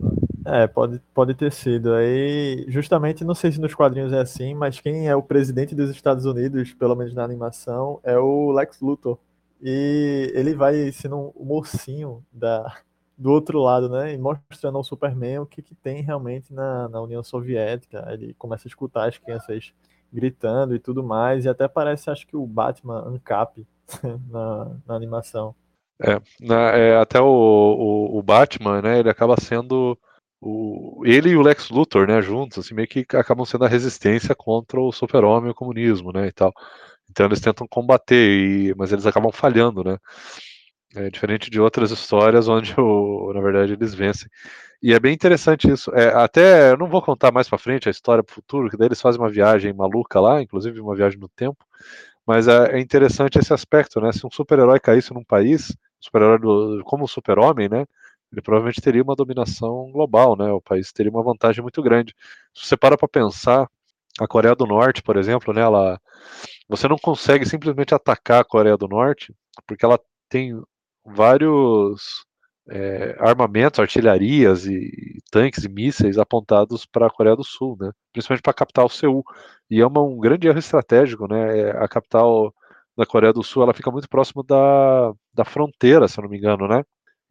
É, 0.47 0.67
pode, 0.67 1.01
pode 1.15 1.35
ter 1.35 1.53
sido. 1.53 1.95
Aí, 1.95 2.65
justamente, 2.69 3.25
não 3.25 3.35
sei 3.35 3.53
se 3.53 3.61
nos 3.61 3.75
quadrinhos 3.75 4.13
é 4.13 4.21
assim, 4.21 4.55
mas 4.55 4.81
quem 4.81 5.09
é 5.09 5.17
o 5.17 5.23
presidente 5.23 5.75
dos 5.75 5.91
Estados 5.91 6.25
Unidos, 6.25 6.75
pelo 6.75 6.95
menos 6.95 7.15
na 7.15 7.25
animação, 7.25 8.01
é 8.03 8.19
o 8.19 8.51
Lex 8.53 8.81
Luthor. 8.81 9.19
E 9.63 10.31
ele 10.35 10.55
vai 10.55 10.93
sendo 10.93 11.33
um 11.37 11.45
mocinho 11.45 12.23
da, 12.31 12.77
do 13.17 13.31
outro 13.31 13.59
lado, 13.61 13.89
né? 13.89 14.13
E 14.13 14.19
mostrando 14.19 14.77
ao 14.77 14.85
Superman 14.85 15.39
o 15.39 15.47
que, 15.47 15.63
que 15.63 15.75
tem 15.75 16.03
realmente 16.03 16.53
na, 16.53 16.89
na 16.89 17.01
União 17.01 17.23
Soviética. 17.23 18.07
Ele 18.11 18.35
começa 18.35 18.67
a 18.67 18.71
escutar 18.71 19.09
as 19.09 19.17
crianças 19.17 19.73
gritando 20.13 20.75
e 20.75 20.78
tudo 20.78 21.02
mais, 21.02 21.45
e 21.45 21.49
até 21.49 21.67
parece, 21.67 22.09
acho 22.09 22.26
que 22.26 22.37
o 22.37 22.47
Batman 22.47 23.00
Ancap 23.09 23.67
na, 24.30 24.76
na 24.87 24.95
animação. 24.95 25.54
É, 26.00 26.21
na, 26.41 26.71
é 26.71 26.97
até 26.97 27.21
o, 27.21 27.25
o, 27.25 28.19
o, 28.19 28.23
Batman, 28.23 28.83
né? 28.83 28.99
Ele 28.99 29.11
acaba 29.11 29.37
sendo 29.41 29.99
o, 30.45 31.02
ele 31.07 31.30
e 31.30 31.37
o 31.37 31.43
Lex 31.43 31.71
Luthor, 31.71 32.07
né? 32.07 32.21
Juntos, 32.21 32.59
assim, 32.59 32.75
meio 32.75 32.87
que 32.87 33.07
acabam 33.17 33.47
sendo 33.47 33.65
a 33.65 33.69
resistência 33.69 34.35
contra 34.35 34.78
o 34.80 34.93
Super-Homem 34.93 35.49
e 35.49 35.52
o 35.52 35.54
comunismo, 35.54 36.13
né? 36.13 36.26
E 36.28 36.33
tal. 36.33 36.52
Então 37.11 37.26
eles 37.26 37.41
tentam 37.41 37.67
combater, 37.67 38.71
e, 38.71 38.75
mas 38.76 38.93
eles 38.93 39.07
acabam 39.07 39.33
falhando, 39.33 39.83
né? 39.83 39.99
É 40.95 41.11
diferente 41.11 41.50
de 41.50 41.61
outras 41.61 41.91
histórias 41.91 42.47
onde, 42.49 42.75
o, 42.78 43.33
na 43.35 43.41
verdade, 43.41 43.73
eles 43.73 43.95
vencem. 43.95 44.28
E 44.83 44.93
é 44.93 45.00
bem 45.00 45.15
interessante 45.15 45.71
isso. 45.71 45.91
É, 45.95 46.09
até, 46.15 46.73
eu 46.73 46.76
não 46.76 46.89
vou 46.89 47.00
contar 47.00 47.33
mais 47.33 47.49
para 47.49 47.59
frente 47.59 47.89
a 47.89 47.91
história 47.91 48.23
para 48.23 48.33
o 48.33 48.35
futuro, 48.35 48.69
que 48.69 48.76
daí 48.76 48.89
eles 48.89 49.00
fazem 49.00 49.21
uma 49.21 49.30
viagem 49.30 49.73
maluca 49.73 50.21
lá, 50.21 50.43
inclusive 50.43 50.78
uma 50.80 50.95
viagem 50.95 51.19
no 51.19 51.28
tempo. 51.28 51.65
Mas 52.26 52.49
é, 52.49 52.76
é 52.76 52.80
interessante 52.80 53.39
esse 53.39 53.52
aspecto, 53.54 54.00
né? 54.00 54.13
Se 54.13 54.26
um 54.26 54.30
super-herói 54.30 54.78
caísse 54.78 55.15
num 55.15 55.25
país, 55.25 55.75
super-herói 56.00 56.83
como 56.85 57.04
o 57.04 57.09
super-homem, 57.09 57.69
né? 57.69 57.87
Ele 58.34 58.42
provavelmente 58.42 58.80
teria 58.80 59.02
uma 59.02 59.14
dominação 59.14 59.90
global, 59.92 60.36
né? 60.36 60.50
O 60.52 60.60
país 60.60 60.92
teria 60.92 61.10
uma 61.10 61.23
vantagem 61.23 61.62
muito 61.62 61.80
grande. 61.82 62.14
Se 62.54 62.66
você 62.66 62.76
para 62.76 62.99
para 62.99 63.08
pensar, 63.08 63.68
a 64.18 64.26
Coreia 64.28 64.54
do 64.54 64.66
Norte, 64.66 65.02
por 65.02 65.16
exemplo, 65.16 65.54
né? 65.54 65.62
Ela, 65.62 66.00
você 66.68 66.88
não 66.88 66.99
consegue 66.99 67.47
simplesmente 67.47 67.94
atacar 67.94 68.40
a 68.42 68.44
Coreia 68.44 68.76
do 68.76 68.88
Norte, 68.88 69.34
porque 69.66 69.84
ela 69.84 69.99
tem 70.28 70.60
vários 71.04 72.25
é, 72.68 73.16
armamentos, 73.20 73.78
artilharias 73.80 74.66
e, 74.66 75.20
tanques 75.30 75.64
e 75.64 75.68
mísseis 75.68 76.18
apontados 76.18 76.86
para 76.86 77.06
a 77.06 77.10
Coreia 77.10 77.36
do 77.36 77.44
Sul, 77.44 77.76
né? 77.80 77.90
principalmente 78.12 78.42
para 78.42 78.52
a 78.52 78.54
capital 78.54 78.88
Seul. 78.88 79.25
E 79.70 79.80
é 79.80 79.86
uma, 79.86 80.02
um 80.02 80.18
grande 80.18 80.49
erro 80.49 80.58
estratégico, 80.58 81.26
né? 81.28 81.60
É, 81.60 81.70
a 81.73 81.88
capital 81.88 82.54
da 82.97 83.06
Coreia 83.06 83.32
do 83.32 83.42
Sul 83.42 83.62
ela 83.62 83.75
fica 83.75 83.90
muito 83.90 84.08
próximo 84.08 84.42
da, 84.42 85.12
da 85.32 85.44
fronteira, 85.44 86.08
se 86.08 86.18
eu 86.18 86.23
não 86.23 86.30
me 86.30 86.38
engano, 86.38 86.68
né? 86.68 86.84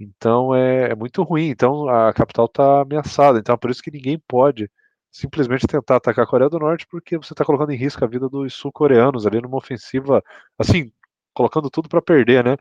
Então 0.03 0.53
é, 0.55 0.91
é 0.91 0.95
muito 0.95 1.23
ruim. 1.23 1.49
Então 1.49 1.87
a 1.89 2.13
capital 2.13 2.45
está 2.45 2.81
ameaçada. 2.81 3.39
Então 3.39 3.55
é 3.55 3.57
por 3.57 3.69
isso 3.71 3.81
que 3.81 3.91
ninguém 3.91 4.19
pode 4.27 4.69
simplesmente 5.11 5.67
tentar 5.67 5.97
atacar 5.97 6.25
a 6.25 6.27
Coreia 6.27 6.49
do 6.49 6.59
Norte, 6.59 6.87
porque 6.87 7.17
você 7.17 7.33
está 7.33 7.45
colocando 7.45 7.71
em 7.71 7.77
risco 7.77 8.03
a 8.03 8.07
vida 8.07 8.27
dos 8.27 8.53
sul-coreanos 8.55 9.27
ali 9.27 9.39
numa 9.39 9.57
ofensiva, 9.57 10.23
assim, 10.57 10.91
colocando 11.33 11.69
tudo 11.69 11.87
para 11.87 12.01
perder, 12.01 12.43
né? 12.43 12.57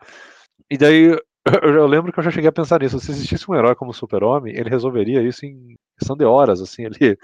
E 0.71 0.77
daí 0.79 1.17
eu 1.63 1.87
lembro 1.87 2.13
que 2.13 2.19
eu 2.19 2.25
já 2.25 2.31
cheguei 2.31 2.49
a 2.49 2.53
pensar 2.53 2.81
nisso. 2.81 3.01
Se 3.01 3.11
existisse 3.11 3.51
um 3.51 3.55
herói 3.55 3.75
como 3.75 3.93
Super-Homem, 3.93 4.55
ele 4.55 4.71
resolveria 4.71 5.23
isso 5.23 5.47
em 5.47 5.77
questão 5.99 6.17
de 6.17 6.25
horas, 6.25 6.61
assim, 6.61 6.85
ele 6.87 7.19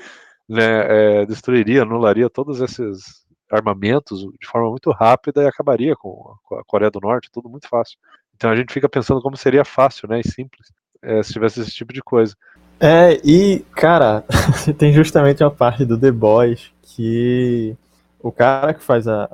né, 0.48 1.22
é, 1.22 1.26
destruiria, 1.26 1.82
anularia 1.82 2.30
todos 2.30 2.60
esses 2.60 3.26
armamentos 3.50 4.20
de 4.20 4.46
forma 4.46 4.70
muito 4.70 4.90
rápida 4.90 5.42
e 5.42 5.46
acabaria 5.46 5.96
com, 5.96 6.34
a 6.52 6.64
Coreia 6.64 6.90
do 6.90 7.00
Norte, 7.00 7.30
tudo 7.30 7.48
muito 7.48 7.68
fácil. 7.68 7.98
Então 8.38 8.50
a 8.50 8.56
gente 8.56 8.72
fica 8.72 8.88
pensando 8.88 9.20
como 9.20 9.36
seria 9.36 9.64
fácil, 9.64 10.08
né, 10.08 10.20
e 10.20 10.28
simples, 10.28 10.72
é, 11.02 11.20
se 11.24 11.32
tivesse 11.32 11.60
esse 11.60 11.72
tipo 11.72 11.92
de 11.92 12.00
coisa. 12.00 12.36
É, 12.78 13.20
e, 13.24 13.64
cara, 13.74 14.24
tem 14.78 14.92
justamente 14.92 15.42
uma 15.42 15.50
parte 15.50 15.84
do 15.84 15.98
The 15.98 16.12
Boys 16.12 16.72
que 16.80 17.76
o 18.20 18.30
cara 18.30 18.72
que 18.72 18.82
faz 18.82 19.08
a, 19.08 19.24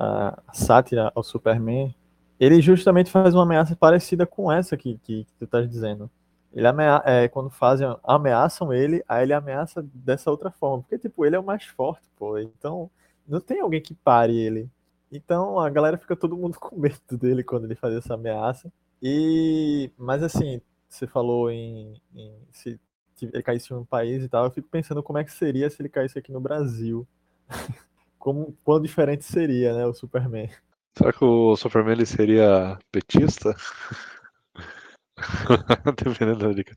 a 0.47 0.55
sátira 0.55 1.13
ao 1.15 1.23
Superman, 1.23 1.95
ele 2.41 2.63
justamente 2.63 3.11
faz 3.11 3.35
uma 3.35 3.43
ameaça 3.43 3.77
parecida 3.77 4.27
com 4.27 4.51
essa 4.51 4.75
que, 4.75 4.99
que, 5.05 5.25
que 5.25 5.33
tu 5.39 5.45
estás 5.45 5.69
dizendo. 5.69 6.11
Ele 6.55 6.67
amea 6.67 7.03
é, 7.05 7.29
quando 7.29 7.51
fazem, 7.51 7.87
ameaçam 8.03 8.73
ele, 8.73 9.05
aí 9.07 9.25
ele 9.25 9.35
ameaça 9.35 9.85
dessa 9.93 10.31
outra 10.31 10.51
forma. 10.51 10.83
Porque, 10.83 10.99
tipo, 10.99 11.27
ele 11.27 11.37
é 11.37 11.39
o 11.39 11.45
mais 11.45 11.65
forte, 11.65 12.09
pô. 12.17 12.39
Então, 12.39 12.91
não 13.29 13.41
tem 13.41 13.61
alguém 13.61 13.83
que 13.83 13.93
pare 13.93 14.35
ele. 14.35 14.71
Então, 15.13 15.59
a 15.59 15.69
galera 15.69 15.99
fica 15.99 16.17
todo 16.17 16.37
mundo 16.37 16.57
com 16.61 16.81
medo 16.81 17.19
dele 17.19 17.45
quando 17.45 17.65
ele 17.65 17.75
faz 17.75 17.95
essa 17.95 18.15
ameaça. 18.15 18.73
E, 19.07 19.91
mas 19.99 20.23
assim, 20.23 20.63
você 20.89 21.07
falou 21.07 21.51
em, 21.51 22.01
em 22.15 22.33
se 22.51 22.81
ele 23.21 23.43
caísse 23.43 23.71
em 23.71 23.77
um 23.77 23.85
país 23.85 24.25
e 24.25 24.29
tal, 24.31 24.47
eu 24.47 24.51
fico 24.51 24.67
pensando 24.71 25.03
como 25.03 25.19
é 25.19 25.25
que 25.25 25.31
seria 25.31 25.69
se 25.69 25.83
ele 25.83 25.91
caísse 25.91 26.19
aqui 26.19 26.33
no 26.33 26.41
Brasil. 26.41 27.07
como, 28.19 28.57
quão 28.65 28.81
diferente 28.81 29.23
seria, 29.23 29.75
né, 29.75 29.85
o 29.85 29.93
Superman. 29.93 30.49
Será 30.97 31.13
que 31.13 31.23
o 31.23 31.55
Superman 31.55 31.93
ele 31.93 32.07
seria 32.07 32.79
petista? 32.91 33.55
Dependendo 36.03 36.39
da 36.39 36.53
dica. 36.55 36.75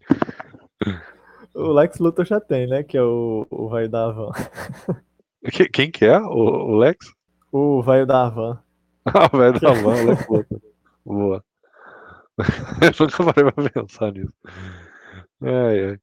O 1.53 1.71
Lex 1.71 1.97
Luthor 1.97 2.25
já 2.25 2.41
tem, 2.41 2.67
né? 2.67 2.83
Que 2.83 2.97
é 2.97 3.03
o, 3.03 3.47
o 3.49 3.69
velho 3.69 3.89
da 3.89 4.05
Havan. 4.05 4.31
Quem 5.71 5.89
que 5.89 6.03
é? 6.03 6.19
O, 6.19 6.73
o 6.73 6.75
Lex? 6.75 7.09
O 7.53 7.81
velho 7.81 8.05
da 8.05 8.25
Havan. 8.25 8.61
ah, 9.05 9.29
o 9.31 9.37
velho 9.37 9.59
da 9.61 9.69
Havan, 9.69 10.03
o 10.03 10.05
Lex 10.07 10.27
Luthor. 10.27 10.61
Boa. 11.05 11.46
Eu 12.81 13.05
nunca 13.05 13.33
parei 13.33 13.51
pra 13.51 13.69
pensar 13.69 14.11
nisso. 14.11 14.33
Ai, 15.41 15.85
ai. 15.85 15.99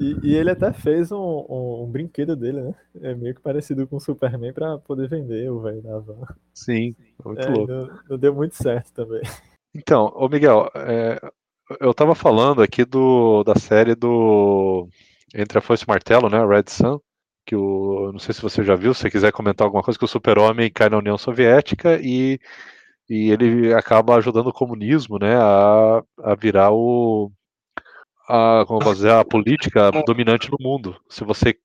E, 0.00 0.28
e, 0.28 0.34
ele 0.34 0.50
até 0.50 0.72
fez 0.72 1.10
um, 1.10 1.16
um, 1.48 1.84
um, 1.84 1.90
brinquedo 1.90 2.36
dele, 2.36 2.60
né? 2.62 2.74
É 3.02 3.14
meio 3.14 3.34
que 3.34 3.40
parecido 3.40 3.86
com 3.86 3.96
o 3.96 4.00
Superman 4.00 4.52
pra 4.52 4.78
poder 4.78 5.08
vender 5.08 5.50
o 5.50 5.60
velho 5.60 5.82
da 5.82 5.98
van. 5.98 6.26
Sim, 6.54 6.94
muito 7.24 7.42
é, 7.42 7.48
louco. 7.48 7.72
Não, 7.72 7.90
não, 8.08 8.18
deu 8.18 8.34
muito 8.34 8.54
certo 8.54 8.92
também. 8.92 9.22
Então, 9.74 10.12
ô 10.14 10.28
Miguel, 10.28 10.70
é, 10.74 11.20
eu 11.80 11.92
tava 11.92 12.14
falando 12.14 12.62
aqui 12.62 12.84
do, 12.84 13.44
da 13.44 13.54
série 13.56 13.94
do 13.94 14.88
Entre 15.34 15.58
a 15.58 15.60
Foice 15.60 15.84
e 15.84 15.86
o 15.86 15.90
Martelo, 15.90 16.28
né? 16.28 16.44
Red 16.44 16.64
Sun. 16.68 17.00
Que 17.44 17.56
o. 17.56 18.10
Não 18.12 18.18
sei 18.18 18.34
se 18.34 18.42
você 18.42 18.62
já 18.62 18.74
viu, 18.74 18.94
se 18.94 19.00
você 19.00 19.10
quiser 19.10 19.32
comentar 19.32 19.66
alguma 19.66 19.82
coisa, 19.82 19.98
que 19.98 20.04
o 20.04 20.08
super-homem 20.08 20.70
cai 20.70 20.88
na 20.88 20.98
União 20.98 21.16
Soviética 21.16 21.98
e, 22.00 22.38
e 23.08 23.30
ele 23.30 23.72
acaba 23.72 24.16
ajudando 24.16 24.48
o 24.48 24.52
comunismo, 24.52 25.18
né? 25.18 25.36
A, 25.36 26.02
a 26.22 26.34
virar 26.34 26.70
o. 26.72 27.32
A, 28.28 28.64
como 28.66 28.92
dizer, 28.92 29.12
a 29.12 29.24
política 29.24 29.90
dominante 30.06 30.50
no 30.50 30.58
mundo. 30.60 31.00
Se 31.08 31.24
você, 31.24 31.56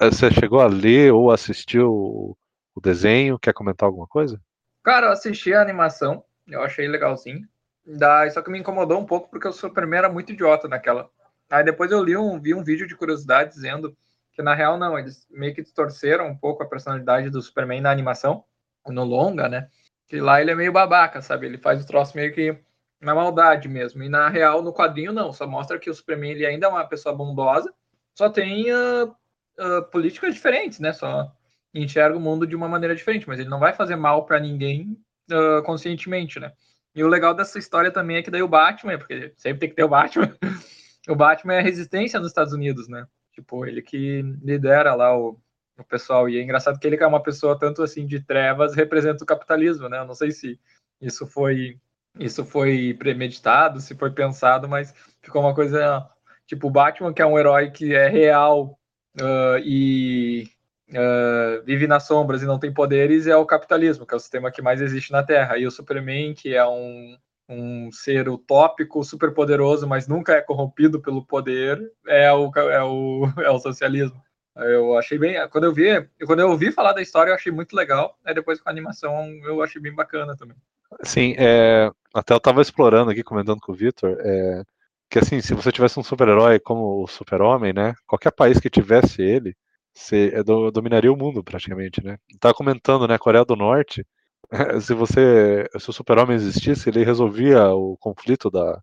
você 0.00 0.30
chegou 0.30 0.60
a 0.60 0.66
ler 0.66 1.12
ou 1.12 1.30
assistiu 1.30 1.92
o, 1.92 2.36
o 2.74 2.80
desenho, 2.80 3.38
quer 3.38 3.52
comentar 3.52 3.86
alguma 3.86 4.06
coisa? 4.06 4.40
Cara, 4.82 5.08
eu 5.08 5.12
assisti 5.12 5.52
a 5.52 5.60
animação, 5.60 6.24
eu 6.46 6.62
achei 6.62 6.88
legalzinho. 6.88 7.46
Daí, 7.84 8.30
só 8.30 8.40
que 8.40 8.50
me 8.50 8.58
incomodou 8.58 8.98
um 8.98 9.04
pouco 9.04 9.28
porque 9.28 9.46
o 9.46 9.52
Superman 9.52 9.98
era 9.98 10.08
muito 10.08 10.32
idiota 10.32 10.66
naquela. 10.66 11.10
Aí 11.50 11.62
depois 11.62 11.92
eu 11.92 12.02
li 12.02 12.16
um, 12.16 12.40
vi 12.40 12.54
um 12.54 12.64
vídeo 12.64 12.86
de 12.86 12.96
curiosidade 12.96 13.52
dizendo 13.52 13.96
que 14.32 14.42
na 14.42 14.54
real 14.54 14.78
não, 14.78 14.98
eles 14.98 15.26
meio 15.30 15.54
que 15.54 15.62
distorceram 15.62 16.28
um 16.28 16.36
pouco 16.36 16.62
a 16.62 16.66
personalidade 16.66 17.30
do 17.30 17.40
Superman 17.40 17.80
na 17.80 17.90
animação, 17.90 18.44
no 18.86 19.04
longa, 19.04 19.48
né? 19.48 19.68
Que 20.08 20.20
lá 20.20 20.40
ele 20.40 20.50
é 20.50 20.54
meio 20.54 20.72
babaca, 20.72 21.20
sabe? 21.20 21.46
Ele 21.46 21.58
faz 21.58 21.82
o 21.82 21.86
troço 21.86 22.16
meio 22.16 22.32
que 22.32 22.56
na 23.00 23.14
maldade 23.14 23.68
mesmo. 23.68 24.02
E 24.02 24.08
na 24.08 24.28
real, 24.28 24.62
no 24.62 24.72
quadrinho, 24.72 25.12
não. 25.12 25.32
Só 25.32 25.46
mostra 25.46 25.78
que 25.78 25.90
o 25.90 25.94
Superman 25.94 26.32
ele 26.32 26.46
ainda 26.46 26.66
é 26.66 26.70
uma 26.70 26.86
pessoa 26.86 27.14
bondosa, 27.14 27.72
só 28.14 28.30
tem 28.30 28.72
uh, 28.72 29.14
uh, 29.58 29.82
políticas 29.90 30.34
diferentes, 30.34 30.80
né? 30.80 30.92
Só 30.92 31.30
enxerga 31.74 32.16
o 32.16 32.20
mundo 32.20 32.46
de 32.46 32.56
uma 32.56 32.68
maneira 32.68 32.94
diferente, 32.94 33.28
mas 33.28 33.38
ele 33.38 33.50
não 33.50 33.58
vai 33.58 33.74
fazer 33.74 33.96
mal 33.96 34.24
para 34.24 34.40
ninguém 34.40 34.98
uh, 35.30 35.62
conscientemente, 35.64 36.40
né? 36.40 36.52
E 36.94 37.04
o 37.04 37.08
legal 37.08 37.34
dessa 37.34 37.58
história 37.58 37.90
também 37.90 38.16
é 38.16 38.22
que 38.22 38.30
daí 38.30 38.42
o 38.42 38.48
Batman, 38.48 38.96
porque 38.96 39.32
sempre 39.36 39.60
tem 39.60 39.68
que 39.68 39.74
ter 39.74 39.84
o 39.84 39.88
Batman, 39.88 40.34
o 41.08 41.14
Batman 41.14 41.54
é 41.54 41.58
a 41.58 41.62
resistência 41.62 42.18
nos 42.18 42.28
Estados 42.28 42.54
Unidos, 42.54 42.88
né? 42.88 43.06
Tipo, 43.32 43.66
ele 43.66 43.82
que 43.82 44.22
lidera 44.42 44.94
lá 44.94 45.14
o, 45.14 45.38
o 45.78 45.84
pessoal. 45.84 46.28
E 46.28 46.38
é 46.38 46.42
engraçado 46.42 46.78
que 46.78 46.86
ele 46.86 46.96
que 46.96 47.04
é 47.04 47.06
uma 47.06 47.22
pessoa 47.22 47.58
tanto 47.58 47.82
assim 47.82 48.06
de 48.06 48.20
trevas 48.20 48.74
representa 48.74 49.24
o 49.24 49.26
capitalismo, 49.26 49.88
né? 49.88 49.98
Eu 49.98 50.06
não 50.06 50.14
sei 50.14 50.30
se 50.30 50.58
isso 51.00 51.26
foi 51.26 51.78
isso 52.18 52.44
foi 52.44 52.94
premeditado, 52.94 53.80
se 53.80 53.94
foi 53.94 54.10
pensado, 54.10 54.68
mas 54.68 54.94
ficou 55.22 55.42
uma 55.42 55.54
coisa 55.54 56.08
tipo 56.46 56.68
o 56.68 56.70
Batman 56.70 57.12
que 57.12 57.22
é 57.22 57.26
um 57.26 57.38
herói 57.38 57.70
que 57.70 57.94
é 57.94 58.08
real 58.08 58.78
uh, 59.20 59.58
e 59.62 60.48
uh, 60.90 61.64
vive 61.64 61.86
nas 61.86 62.04
sombras 62.06 62.42
e 62.42 62.46
não 62.46 62.58
tem 62.58 62.72
poderes 62.72 63.26
é 63.26 63.36
o 63.36 63.46
capitalismo, 63.46 64.06
que 64.06 64.14
é 64.14 64.16
o 64.16 64.20
sistema 64.20 64.50
que 64.50 64.62
mais 64.62 64.80
existe 64.80 65.12
na 65.12 65.22
Terra. 65.22 65.58
E 65.58 65.66
o 65.66 65.70
Superman, 65.70 66.34
que 66.34 66.54
é 66.54 66.66
um, 66.66 67.16
um 67.48 67.90
ser 67.92 68.28
utópico, 68.28 69.02
super 69.04 69.32
poderoso, 69.32 69.86
mas 69.86 70.08
nunca 70.08 70.34
é 70.34 70.40
corrompido 70.40 71.00
pelo 71.00 71.24
poder, 71.24 71.80
é 72.06 72.32
o, 72.32 72.50
é 72.56 72.82
o, 72.82 73.26
é 73.42 73.50
o 73.50 73.58
socialismo. 73.58 74.25
Eu 74.56 74.96
achei 74.96 75.18
bem. 75.18 75.36
Quando 75.50 75.64
eu 75.64 75.72
vi, 75.72 76.08
quando 76.24 76.40
eu 76.40 76.50
ouvi 76.50 76.72
falar 76.72 76.92
da 76.92 77.02
história, 77.02 77.30
eu 77.30 77.34
achei 77.34 77.52
muito 77.52 77.76
legal. 77.76 78.18
Aí 78.24 78.34
depois 78.34 78.60
com 78.60 78.68
a 78.68 78.72
animação 78.72 79.28
eu 79.44 79.62
achei 79.62 79.80
bem 79.80 79.94
bacana 79.94 80.36
também. 80.36 80.56
Sim, 81.02 81.34
é, 81.38 81.90
até 82.14 82.32
eu 82.32 82.38
estava 82.38 82.62
explorando 82.62 83.10
aqui, 83.10 83.22
comentando 83.22 83.60
com 83.60 83.72
o 83.72 83.74
Victor, 83.74 84.16
é, 84.20 84.62
que 85.10 85.18
assim, 85.18 85.40
se 85.40 85.52
você 85.52 85.70
tivesse 85.70 85.98
um 86.00 86.02
super-herói 86.02 86.58
como 86.58 87.02
o 87.02 87.06
Super-Homem, 87.06 87.72
né? 87.72 87.94
Qualquer 88.06 88.30
país 88.32 88.58
que 88.58 88.70
tivesse 88.70 89.20
ele, 89.20 89.54
você 89.92 90.32
é, 90.34 90.42
dominaria 90.42 91.12
o 91.12 91.16
mundo 91.16 91.44
praticamente, 91.44 92.02
né? 92.02 92.18
Tá 92.40 92.54
comentando, 92.54 93.06
né? 93.06 93.18
Coreia 93.18 93.44
do 93.44 93.56
Norte. 93.56 94.06
Se 94.80 94.94
você, 94.94 95.68
se 95.76 95.90
o 95.90 95.92
Super-Homem 95.92 96.36
existisse, 96.36 96.88
ele 96.88 97.04
resolvia 97.04 97.68
o 97.70 97.96
conflito 97.98 98.48
da 98.48 98.80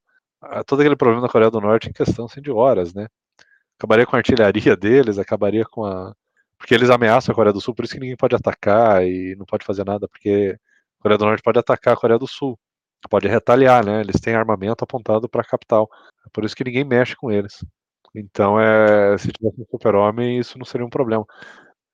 todo 0.68 0.82
aquele 0.82 0.98
problema 0.98 1.22
da 1.22 1.30
Coreia 1.30 1.50
do 1.50 1.62
Norte 1.62 1.90
em 1.90 1.94
questão 1.94 2.26
assim, 2.26 2.42
de 2.42 2.52
horas, 2.52 2.94
né? 2.94 3.08
Acabaria 3.84 4.06
com 4.06 4.16
a 4.16 4.20
artilharia 4.20 4.78
deles, 4.78 5.20
acabaria 5.20 5.66
com 5.66 5.84
a 5.86 6.16
porque 6.58 6.74
eles 6.74 6.90
ameaçam 6.90 7.34
a 7.34 7.36
Coreia 7.36 7.52
do 7.52 7.60
Sul, 7.60 7.76
por 7.76 7.84
isso 7.84 7.94
que 7.94 8.00
ninguém 8.00 8.16
pode 8.16 8.34
atacar 8.34 9.06
e 9.06 9.36
não 9.36 9.46
pode 9.46 9.66
fazer 9.66 9.84
nada, 9.84 10.08
porque 10.08 10.58
a 10.98 11.04
Coreia 11.04 11.18
do 11.18 11.26
Norte 11.26 11.44
pode 11.44 11.60
atacar 11.60 11.94
a 11.94 11.98
Coreia 11.98 12.18
do 12.18 12.26
Sul, 12.26 12.58
pode 13.10 13.28
retaliar, 13.28 13.86
né? 13.86 14.00
Eles 14.00 14.22
têm 14.22 14.36
armamento 14.36 14.86
apontado 14.86 15.28
para 15.28 15.42
a 15.42 15.46
capital, 15.46 15.90
é 16.26 16.30
por 16.32 16.46
isso 16.46 16.56
que 16.56 16.64
ninguém 16.64 16.86
mexe 16.86 17.14
com 17.18 17.30
eles. 17.30 17.66
Então, 18.16 18.58
é, 18.58 19.18
se 19.18 19.34
tivesse 19.34 19.60
um 19.62 19.66
super-homem, 19.70 20.40
isso 20.40 20.58
não 20.58 20.66
seria 20.66 20.88
um 20.88 20.90
problema. 20.90 21.26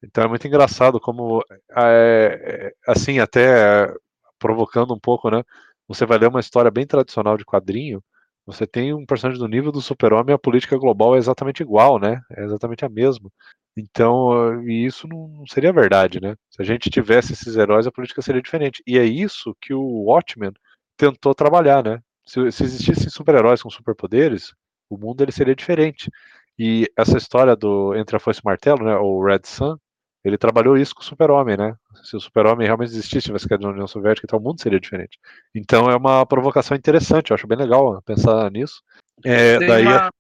Então 0.03 0.23
é 0.25 0.27
muito 0.27 0.45
engraçado 0.47 0.99
como, 0.99 1.43
é, 1.75 2.71
assim, 2.87 3.17
até 3.17 3.91
provocando 4.37 4.93
um 4.93 4.99
pouco, 4.99 5.31
né? 5.31 5.43
Você 5.87 6.05
vai 6.05 6.19
ler 6.19 6.29
uma 6.29 6.39
história 6.39 6.69
bem 6.69 6.85
tradicional 6.85 7.37
de 7.37 7.45
quadrinho, 7.45 8.03
você 8.51 8.65
tem 8.65 8.93
um 8.93 9.05
personagem 9.05 9.39
do 9.39 9.47
nível 9.47 9.71
do 9.71 9.81
super-homem, 9.81 10.33
a 10.33 10.39
política 10.39 10.77
global 10.77 11.15
é 11.15 11.19
exatamente 11.19 11.61
igual, 11.61 11.99
né? 11.99 12.19
É 12.31 12.43
exatamente 12.43 12.83
a 12.83 12.89
mesma. 12.89 13.29
Então, 13.77 14.63
e 14.67 14.85
isso 14.85 15.07
não 15.07 15.45
seria 15.47 15.71
verdade, 15.71 16.19
né? 16.19 16.35
Se 16.49 16.61
a 16.61 16.65
gente 16.65 16.89
tivesse 16.89 17.33
esses 17.33 17.55
heróis, 17.55 17.85
a 17.85 17.91
política 17.91 18.21
seria 18.21 18.41
diferente. 18.41 18.81
E 18.87 18.97
é 18.97 19.05
isso 19.05 19.55
que 19.61 19.73
o 19.73 20.03
Watchmen 20.05 20.51
tentou 20.97 21.35
trabalhar, 21.35 21.83
né? 21.83 21.99
Se, 22.25 22.51
se 22.51 22.63
existissem 22.63 23.09
super-heróis 23.09 23.61
com 23.61 23.69
superpoderes, 23.69 24.51
o 24.89 24.97
mundo 24.97 25.21
ele 25.21 25.31
seria 25.31 25.55
diferente. 25.55 26.09
E 26.57 26.91
essa 26.97 27.17
história 27.17 27.55
do 27.55 27.95
Entre 27.95 28.17
a 28.17 28.19
Foice 28.19 28.39
e 28.39 28.43
o 28.43 28.49
Martelo, 28.49 28.83
né, 28.83 28.95
o 28.97 29.23
Red 29.23 29.41
Sun, 29.45 29.77
ele 30.23 30.37
trabalhou 30.37 30.77
isso 30.77 30.93
com 30.93 31.01
o 31.01 31.05
Super-Homem, 31.05 31.57
né? 31.57 31.75
Se 32.03 32.15
o 32.15 32.19
Super-Homem 32.19 32.67
realmente 32.67 32.89
existisse, 32.89 33.27
tivesse 33.27 33.47
caído 33.47 33.65
na 33.65 33.71
União 33.71 33.87
Soviética, 33.87 34.25
então 34.25 34.39
o 34.39 34.41
mundo 34.41 34.61
seria 34.61 34.79
diferente. 34.79 35.17
Então 35.55 35.89
é 35.89 35.95
uma 35.95 36.25
provocação 36.25 36.75
interessante, 36.75 37.31
eu 37.31 37.35
acho 37.35 37.47
bem 37.47 37.57
legal 37.57 38.01
pensar 38.01 38.51
nisso. 38.51 38.81
É, 39.23 39.59
daí 39.59 39.85
uma... 39.85 40.11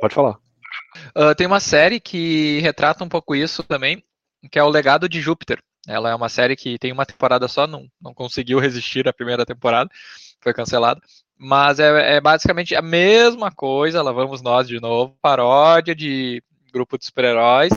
Pode 0.00 0.14
falar. 0.14 0.38
Uh, 1.16 1.34
tem 1.36 1.46
uma 1.46 1.60
série 1.60 2.00
que 2.00 2.60
retrata 2.60 3.02
um 3.04 3.08
pouco 3.08 3.34
isso 3.34 3.62
também, 3.62 4.02
que 4.50 4.58
é 4.58 4.62
o 4.62 4.68
Legado 4.68 5.08
de 5.08 5.20
Júpiter. 5.20 5.62
Ela 5.86 6.10
é 6.10 6.14
uma 6.14 6.28
série 6.28 6.56
que 6.56 6.78
tem 6.78 6.92
uma 6.92 7.06
temporada 7.06 7.48
só, 7.48 7.66
não, 7.66 7.86
não 8.00 8.14
conseguiu 8.14 8.58
resistir 8.60 9.08
à 9.08 9.12
primeira 9.12 9.46
temporada, 9.46 9.90
foi 10.40 10.52
cancelada. 10.52 11.00
Mas 11.36 11.80
é, 11.80 12.16
é, 12.16 12.20
basicamente 12.20 12.74
a 12.76 12.82
mesma 12.82 13.50
coisa, 13.50 14.02
lá 14.02 14.12
vamos 14.12 14.40
nós 14.40 14.68
de 14.68 14.80
novo, 14.80 15.16
paródia 15.20 15.94
de 15.94 16.42
grupo 16.72 16.96
de 16.98 17.06
super-heróis. 17.06 17.72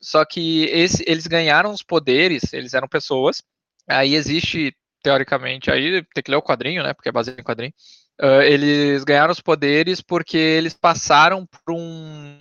Só 0.00 0.24
que 0.24 0.64
esse, 0.66 1.04
eles 1.06 1.26
ganharam 1.26 1.72
os 1.72 1.82
poderes, 1.82 2.52
eles 2.52 2.74
eram 2.74 2.88
pessoas. 2.88 3.42
Aí 3.88 4.14
existe, 4.14 4.74
teoricamente, 5.02 5.70
aí 5.70 6.04
tem 6.14 6.22
que 6.22 6.30
ler 6.30 6.36
o 6.36 6.42
quadrinho, 6.42 6.82
né? 6.82 6.94
Porque 6.94 7.08
é 7.08 7.12
baseado 7.12 7.38
em 7.38 7.44
quadrinho. 7.44 7.72
Uh, 8.20 8.42
eles 8.42 9.04
ganharam 9.04 9.32
os 9.32 9.40
poderes 9.40 10.00
porque 10.00 10.36
eles 10.36 10.74
passaram 10.74 11.46
por 11.46 11.72
um, 11.72 12.38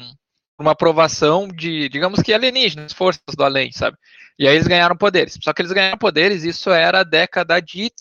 uma 0.59 0.71
aprovação 0.71 1.47
de, 1.47 1.87
digamos 1.89 2.21
que 2.21 2.33
alienígenas, 2.33 2.93
forças 2.93 3.21
do 3.35 3.43
além, 3.43 3.71
sabe? 3.71 3.97
E 4.39 4.47
aí 4.47 4.55
eles 4.55 4.67
ganharam 4.67 4.97
poderes. 4.97 5.37
Só 5.41 5.53
que 5.53 5.61
eles 5.61 5.71
ganharam 5.71 5.97
poderes, 5.97 6.43
isso 6.43 6.71
era 6.71 7.01
a 7.01 7.03
década 7.03 7.59
de 7.59 7.91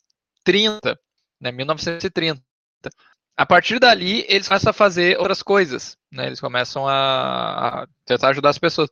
30 0.44 0.98
né, 1.40 1.52
1930. 1.52 2.42
A 3.36 3.44
partir 3.44 3.78
dali, 3.78 4.24
eles 4.28 4.48
começam 4.48 4.70
a 4.70 4.72
fazer 4.72 5.18
outras 5.18 5.42
coisas, 5.42 5.96
né? 6.10 6.26
Eles 6.26 6.40
começam 6.40 6.88
a, 6.88 7.82
a 7.82 7.86
tentar 8.06 8.30
ajudar 8.30 8.48
as 8.48 8.58
pessoas. 8.58 8.88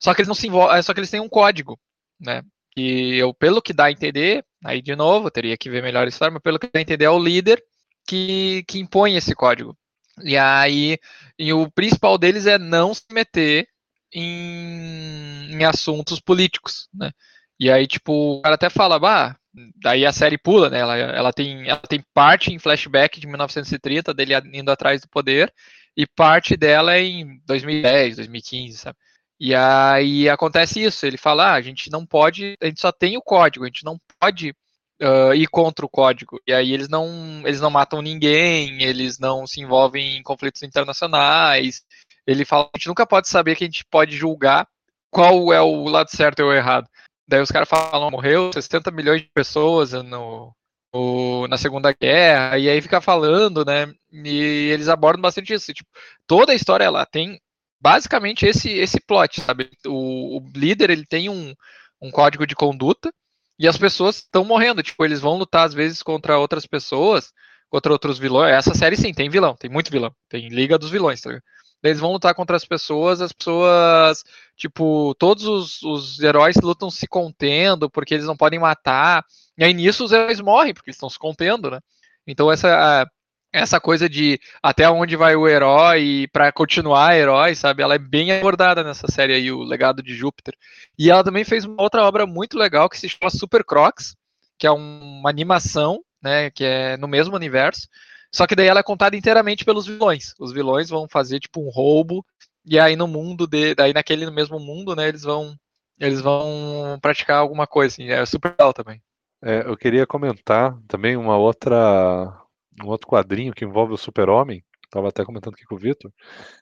Só 0.00 0.14
que 0.14 0.22
eles 0.22 0.28
não 0.28 0.34
se 0.34 0.46
envolvem, 0.46 0.78
é, 0.78 0.82
só 0.82 0.94
que 0.94 1.00
eles 1.00 1.10
têm 1.10 1.20
um 1.20 1.28
código, 1.28 1.78
né? 2.18 2.42
E 2.76 3.16
eu, 3.18 3.34
pelo 3.34 3.60
que 3.60 3.72
dá 3.72 3.86
a 3.86 3.92
entender, 3.92 4.44
aí 4.64 4.80
de 4.80 4.96
novo, 4.96 5.30
teria 5.30 5.56
que 5.56 5.68
ver 5.68 5.82
melhor 5.82 6.06
a 6.06 6.08
história, 6.08 6.32
mas 6.32 6.42
pelo 6.42 6.58
que 6.58 6.68
dá 6.72 6.78
a 6.78 6.82
entender, 6.82 7.04
é 7.04 7.10
o 7.10 7.18
líder 7.18 7.62
que, 8.06 8.64
que 8.66 8.78
impõe 8.78 9.16
esse 9.16 9.34
código. 9.34 9.76
E 10.22 10.36
aí, 10.36 10.98
e 11.38 11.52
o 11.52 11.70
principal 11.70 12.18
deles 12.18 12.46
é 12.46 12.58
não 12.58 12.94
se 12.94 13.04
meter 13.12 13.68
em, 14.12 15.52
em 15.52 15.64
assuntos 15.64 16.20
políticos, 16.20 16.88
né? 16.94 17.10
E 17.58 17.70
aí, 17.70 17.86
tipo, 17.86 18.38
o 18.38 18.42
cara 18.42 18.54
até 18.54 18.70
fala, 18.70 18.98
bah, 18.98 19.36
daí 19.76 20.06
a 20.06 20.12
série 20.12 20.38
pula, 20.38 20.70
né? 20.70 20.78
Ela, 20.80 20.96
ela, 20.96 21.32
tem, 21.32 21.68
ela 21.68 21.80
tem 21.80 22.02
parte 22.14 22.52
em 22.52 22.58
flashback 22.58 23.20
de 23.20 23.26
1930, 23.26 24.14
dele 24.14 24.34
indo 24.52 24.70
atrás 24.70 25.02
do 25.02 25.08
poder, 25.08 25.52
e 25.96 26.06
parte 26.06 26.56
dela 26.56 26.94
é 26.94 27.02
em 27.02 27.40
2010, 27.46 28.16
2015, 28.16 28.78
sabe? 28.78 28.96
E 29.40 29.54
aí 29.54 30.28
acontece 30.28 30.82
isso, 30.82 31.06
ele 31.06 31.16
fala, 31.16 31.52
ah, 31.52 31.54
a 31.54 31.62
gente 31.62 31.90
não 31.90 32.04
pode, 32.04 32.58
a 32.60 32.66
gente 32.66 32.80
só 32.80 32.92
tem 32.92 33.16
o 33.16 33.22
código, 33.22 33.64
a 33.64 33.68
gente 33.68 33.86
não 33.86 33.98
pode 34.20 34.54
uh, 35.00 35.34
ir 35.34 35.46
contra 35.46 35.84
o 35.84 35.88
código. 35.88 36.38
E 36.46 36.52
aí 36.52 36.74
eles 36.74 36.90
não, 36.90 37.08
eles 37.46 37.60
não 37.60 37.70
matam 37.70 38.02
ninguém, 38.02 38.82
eles 38.82 39.18
não 39.18 39.46
se 39.46 39.60
envolvem 39.60 40.18
em 40.18 40.22
conflitos 40.22 40.62
internacionais. 40.62 41.82
Ele 42.26 42.44
fala, 42.44 42.64
a 42.64 42.78
gente 42.78 42.88
nunca 42.88 43.06
pode 43.06 43.28
saber 43.28 43.56
que 43.56 43.64
a 43.64 43.66
gente 43.66 43.84
pode 43.86 44.14
julgar 44.14 44.68
qual 45.10 45.52
é 45.54 45.60
o 45.60 45.84
lado 45.88 46.10
certo 46.10 46.40
ou 46.40 46.52
errado. 46.52 46.86
Daí 47.26 47.40
os 47.40 47.50
caras 47.50 47.68
falam, 47.68 48.10
morreu 48.10 48.52
60 48.52 48.90
milhões 48.90 49.22
de 49.22 49.30
pessoas 49.32 49.92
no, 49.92 50.54
no, 50.92 51.48
na 51.48 51.56
Segunda 51.56 51.92
Guerra, 51.92 52.58
e 52.58 52.68
aí 52.68 52.82
fica 52.82 53.00
falando, 53.00 53.64
né? 53.64 53.90
E 54.12 54.70
eles 54.70 54.88
abordam 54.88 55.22
bastante 55.22 55.54
isso. 55.54 55.72
Tipo, 55.72 55.88
toda 56.26 56.52
a 56.52 56.54
história 56.54 56.84
ela 56.84 57.06
tem 57.06 57.40
basicamente 57.80 58.46
esse 58.46 58.70
esse 58.70 59.00
plot, 59.00 59.40
sabe? 59.40 59.70
O, 59.86 60.38
o 60.38 60.50
líder 60.54 60.90
ele 60.90 61.06
tem 61.06 61.28
um, 61.28 61.54
um 62.00 62.10
código 62.10 62.46
de 62.46 62.54
conduta 62.54 63.12
e 63.58 63.68
as 63.68 63.78
pessoas 63.78 64.16
estão 64.16 64.44
morrendo. 64.44 64.82
Tipo, 64.82 65.04
eles 65.04 65.20
vão 65.20 65.36
lutar 65.36 65.66
às 65.66 65.74
vezes 65.74 66.02
contra 66.02 66.38
outras 66.38 66.66
pessoas 66.66 67.32
contra 67.70 67.92
outros 67.92 68.18
vilões. 68.18 68.52
Essa 68.52 68.74
série 68.74 68.96
sim, 68.96 69.14
tem 69.14 69.30
vilão, 69.30 69.54
tem 69.54 69.70
muito 69.70 69.90
vilão. 69.90 70.12
Tem 70.28 70.48
Liga 70.48 70.76
dos 70.76 70.90
Vilões, 70.90 71.20
tá 71.20 71.30
ligado? 71.30 71.44
Eles 71.82 72.00
vão 72.00 72.12
lutar 72.12 72.34
contra 72.34 72.56
as 72.56 72.64
pessoas, 72.64 73.22
as 73.22 73.32
pessoas, 73.32 74.22
tipo, 74.54 75.14
todos 75.18 75.46
os, 75.46 75.82
os 75.82 76.20
heróis 76.20 76.56
lutam 76.56 76.90
se 76.90 77.06
contendo, 77.06 77.88
porque 77.88 78.12
eles 78.12 78.26
não 78.26 78.36
podem 78.36 78.58
matar. 78.58 79.24
E 79.56 79.64
aí 79.64 79.72
nisso 79.72 80.04
os 80.04 80.12
heróis 80.12 80.40
morrem, 80.40 80.74
porque 80.74 80.90
eles 80.90 80.96
estão 80.96 81.08
se 81.08 81.18
contendo, 81.18 81.70
né? 81.70 81.80
Então 82.26 82.52
essa 82.52 83.06
essa 83.52 83.80
coisa 83.80 84.08
de 84.08 84.40
até 84.62 84.88
onde 84.88 85.16
vai 85.16 85.34
o 85.34 85.48
herói 85.48 86.28
para 86.32 86.52
continuar 86.52 87.16
herói, 87.16 87.54
sabe? 87.54 87.82
Ela 87.82 87.96
é 87.96 87.98
bem 87.98 88.32
abordada 88.32 88.84
nessa 88.84 89.08
série 89.08 89.34
aí, 89.34 89.50
o 89.50 89.62
Legado 89.62 90.02
de 90.02 90.14
Júpiter. 90.14 90.54
E 90.98 91.10
ela 91.10 91.24
também 91.24 91.44
fez 91.44 91.64
uma 91.64 91.82
outra 91.82 92.02
obra 92.04 92.26
muito 92.26 92.56
legal 92.56 92.88
que 92.88 92.98
se 92.98 93.08
chama 93.08 93.30
Super 93.30 93.64
Crocs, 93.64 94.14
que 94.58 94.66
é 94.66 94.70
uma 94.70 95.28
animação, 95.28 96.00
né, 96.22 96.50
que 96.50 96.64
é 96.64 96.96
no 96.96 97.08
mesmo 97.08 97.34
universo, 97.34 97.88
só 98.32 98.46
que 98.46 98.54
daí 98.54 98.66
ela 98.66 98.80
é 98.80 98.84
contada 98.84 99.16
inteiramente 99.16 99.64
pelos 99.64 99.86
vilões. 99.86 100.34
Os 100.38 100.52
vilões 100.52 100.88
vão 100.88 101.08
fazer 101.08 101.40
tipo 101.40 101.60
um 101.60 101.70
roubo 101.70 102.24
e 102.64 102.78
aí 102.78 102.94
no 102.94 103.08
mundo 103.08 103.46
de, 103.46 103.74
daí 103.74 103.92
naquele 103.92 104.30
mesmo 104.30 104.60
mundo, 104.60 104.94
né, 104.94 105.08
eles 105.08 105.22
vão 105.22 105.56
eles 105.98 106.20
vão 106.20 106.98
praticar 107.02 107.38
alguma 107.38 107.66
coisa 107.66 107.94
assim. 107.94 108.08
É 108.08 108.24
super 108.24 108.52
legal 108.52 108.72
também. 108.72 109.02
É, 109.42 109.62
eu 109.66 109.76
queria 109.76 110.06
comentar 110.06 110.78
também 110.86 111.16
uma 111.16 111.36
outra 111.36 112.39
um 112.82 112.88
outro 112.88 113.08
quadrinho 113.08 113.52
que 113.52 113.64
envolve 113.64 113.94
o 113.94 113.98
Super-Homem, 113.98 114.64
estava 114.84 115.08
até 115.08 115.24
comentando 115.24 115.54
aqui 115.54 115.64
com 115.64 115.74
o 115.74 115.78
Vitor, 115.78 116.12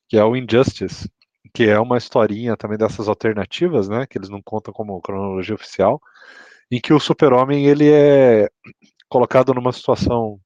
que 0.09 0.17
é 0.17 0.25
o 0.25 0.37
Injustice, 0.37 1.11
que 1.55 1.65
é 1.65 1.79
uma 1.81 1.97
historinha 1.97 2.57
também 2.57 2.77
dessas 2.79 3.09
alternativas, 3.09 3.89
né, 3.89 4.07
que 4.07 4.19
eles 4.19 4.29
não 4.29 4.43
contam 4.43 4.73
como 4.73 5.01
cronologia 5.01 5.55
oficial, 5.55 6.01
em 6.71 6.81
que 6.81 6.93
o 6.93 7.01
Super-Homem 7.01 7.67
ele 7.67 7.91
é 7.91 8.49
colocado 9.09 9.55
numa 9.55 9.73
situação 9.73 10.39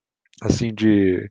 assim 0.43 0.73
de 0.73 1.31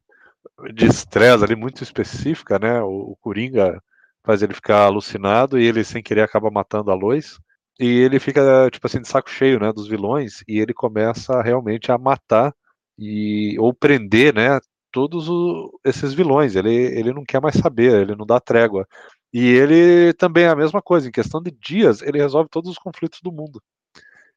de 0.73 0.86
estresse 0.86 1.43
ali 1.43 1.56
muito 1.56 1.84
específica, 1.84 2.60
né? 2.60 2.82
O, 2.82 3.12
o 3.12 3.17
Coringa 3.17 3.82
faz 4.23 4.41
ele 4.41 4.54
ficar 4.54 4.86
alucinado 4.86 5.60
e 5.60 5.65
ele 5.65 5.84
sem 5.84 6.04
querer 6.04 6.21
acaba 6.21 6.51
matando 6.51 6.91
a 6.91 6.95
Lois. 6.95 7.39
E 7.80 7.86
ele 7.86 8.19
fica 8.19 8.69
tipo 8.71 8.86
assim 8.86 9.01
de 9.01 9.08
saco 9.08 9.30
cheio, 9.30 9.60
né, 9.60 9.71
dos 9.73 9.88
vilões 9.88 10.43
e 10.47 10.60
ele 10.60 10.73
começa 10.73 11.41
realmente 11.41 11.91
a 11.91 11.97
matar 11.97 12.54
e 13.02 13.58
ou 13.60 13.74
prender, 13.74 14.34
né, 14.34 14.60
todos 14.92 15.28
o, 15.28 15.80
esses 15.84 16.14
vilões. 16.14 16.56
Ele, 16.56 16.72
ele 16.72 17.12
não 17.14 17.24
quer 17.26 17.42
mais 17.42 17.56
saber, 17.56 18.02
ele 18.02 18.16
não 18.16 18.26
dá 18.26 18.40
trégua. 18.40 18.88
E 19.34 19.48
ele 19.48 20.14
também 20.14 20.44
é 20.46 20.50
a 20.50 20.56
mesma 20.56 20.82
coisa, 20.82 21.08
em 21.08 21.12
questão 21.12 21.42
de 21.42 21.52
dias, 21.52 22.02
ele 22.02 22.20
resolve 22.20 22.50
todos 22.50 22.70
os 22.70 22.78
conflitos 22.78 23.22
do 23.22 23.32
mundo. 23.32 23.62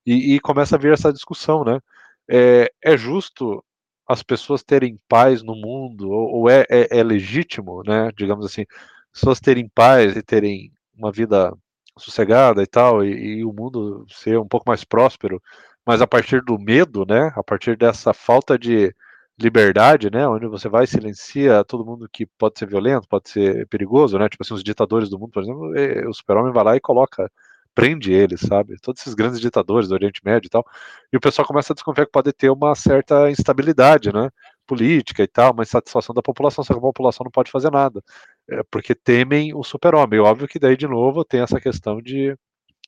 E, 0.07 0.35
e 0.35 0.40
começa 0.40 0.77
a 0.77 0.79
vir 0.79 0.92
essa 0.92 1.12
discussão, 1.12 1.64
né? 1.64 1.81
É, 2.29 2.70
é, 2.83 2.96
justo 2.96 3.62
as 4.09 4.22
pessoas 4.22 4.62
terem 4.62 4.98
paz 5.09 5.42
no 5.42 5.55
mundo, 5.55 6.11
ou, 6.11 6.40
ou 6.40 6.50
é, 6.50 6.64
é, 6.70 6.98
é, 6.98 7.03
legítimo, 7.03 7.83
né? 7.85 8.11
Digamos 8.16 8.46
assim, 8.46 8.64
pessoas 9.12 9.40
terem 9.40 9.68
paz 9.68 10.16
e 10.16 10.22
terem 10.22 10.72
uma 10.96 11.12
vida 11.12 11.53
sossegada 11.98 12.62
e 12.62 12.66
tal, 12.66 13.05
e, 13.05 13.38
e 13.38 13.44
o 13.44 13.53
mundo 13.53 14.07
ser 14.09 14.38
um 14.38 14.48
pouco 14.48 14.68
mais 14.68 14.85
próspero, 14.85 15.40
mas 15.87 16.01
a 16.01 16.07
partir 16.07 16.42
do 16.42 16.59
medo, 16.59 17.05
né, 17.07 17.33
a 17.37 17.42
partir 17.42 17.77
dessa 17.77 18.12
falta 18.14 18.59
de 18.59 18.94
liberdade, 19.38 20.11
né, 20.11 20.27
onde 20.29 20.47
você 20.47 20.68
vai 20.68 20.87
silencia 20.87 21.64
todo 21.64 21.85
mundo 21.85 22.09
que 22.12 22.27
pode 22.38 22.59
ser 22.59 22.66
violento, 22.66 23.09
pode 23.09 23.29
ser 23.31 23.66
perigoso, 23.68 24.18
né, 24.18 24.29
tipo 24.29 24.42
assim, 24.44 24.55
os 24.55 24.62
ditadores 24.62 25.09
do 25.09 25.18
mundo, 25.18 25.33
por 25.33 25.42
exemplo, 25.42 25.73
o 26.09 26.14
super-homem 26.14 26.53
vai 26.53 26.64
lá 26.64 26.77
e 26.77 26.81
coloca, 26.81 27.31
prende 27.75 28.12
eles, 28.12 28.40
sabe, 28.40 28.77
todos 28.81 29.03
esses 29.03 29.14
grandes 29.14 29.40
ditadores 29.40 29.88
do 29.88 29.94
Oriente 29.94 30.20
Médio 30.25 30.47
e 30.47 30.51
tal, 30.51 30.64
e 31.12 31.16
o 31.16 31.20
pessoal 31.20 31.47
começa 31.47 31.73
a 31.73 31.75
desconfiar 31.75 32.07
que 32.07 32.12
pode 32.12 32.33
ter 32.33 32.49
uma 32.51 32.75
certa 32.77 33.29
instabilidade, 33.31 34.12
né, 34.12 34.31
política 34.66 35.23
e 35.25 35.27
tal, 35.27 35.53
uma 35.53 35.64
insatisfação 35.64 36.14
da 36.14 36.23
população, 36.23 36.62
só 36.64 36.73
que 36.73 36.79
a 36.79 36.83
população 36.83 37.25
não 37.25 37.31
pode 37.33 37.51
fazer 37.51 37.70
nada, 37.70 38.01
é, 38.49 38.62
porque 38.70 38.94
temem 38.94 39.53
o 39.55 39.64
super-homem, 39.64 40.20
óbvio 40.20 40.49
que 40.49 40.59
daí, 40.61 40.77
de 40.77 40.87
novo, 40.87 41.25
tem 41.25 41.40
essa 41.40 41.61
questão 41.61 42.01
de 42.01 42.37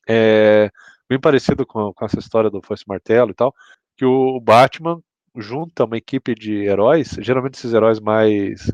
é, 0.07 0.71
bem 1.09 1.19
parecido 1.19 1.65
com, 1.65 1.93
com 1.93 2.05
essa 2.05 2.19
história 2.19 2.49
do 2.49 2.61
Foice 2.61 2.83
Martelo 2.87 3.31
e 3.31 3.33
tal, 3.33 3.53
que 3.95 4.05
o 4.05 4.39
Batman 4.39 5.01
junta 5.35 5.85
uma 5.85 5.97
equipe 5.97 6.33
de 6.35 6.65
heróis, 6.65 7.15
geralmente 7.19 7.55
esses 7.55 7.73
heróis 7.73 7.99
mais 7.99 8.71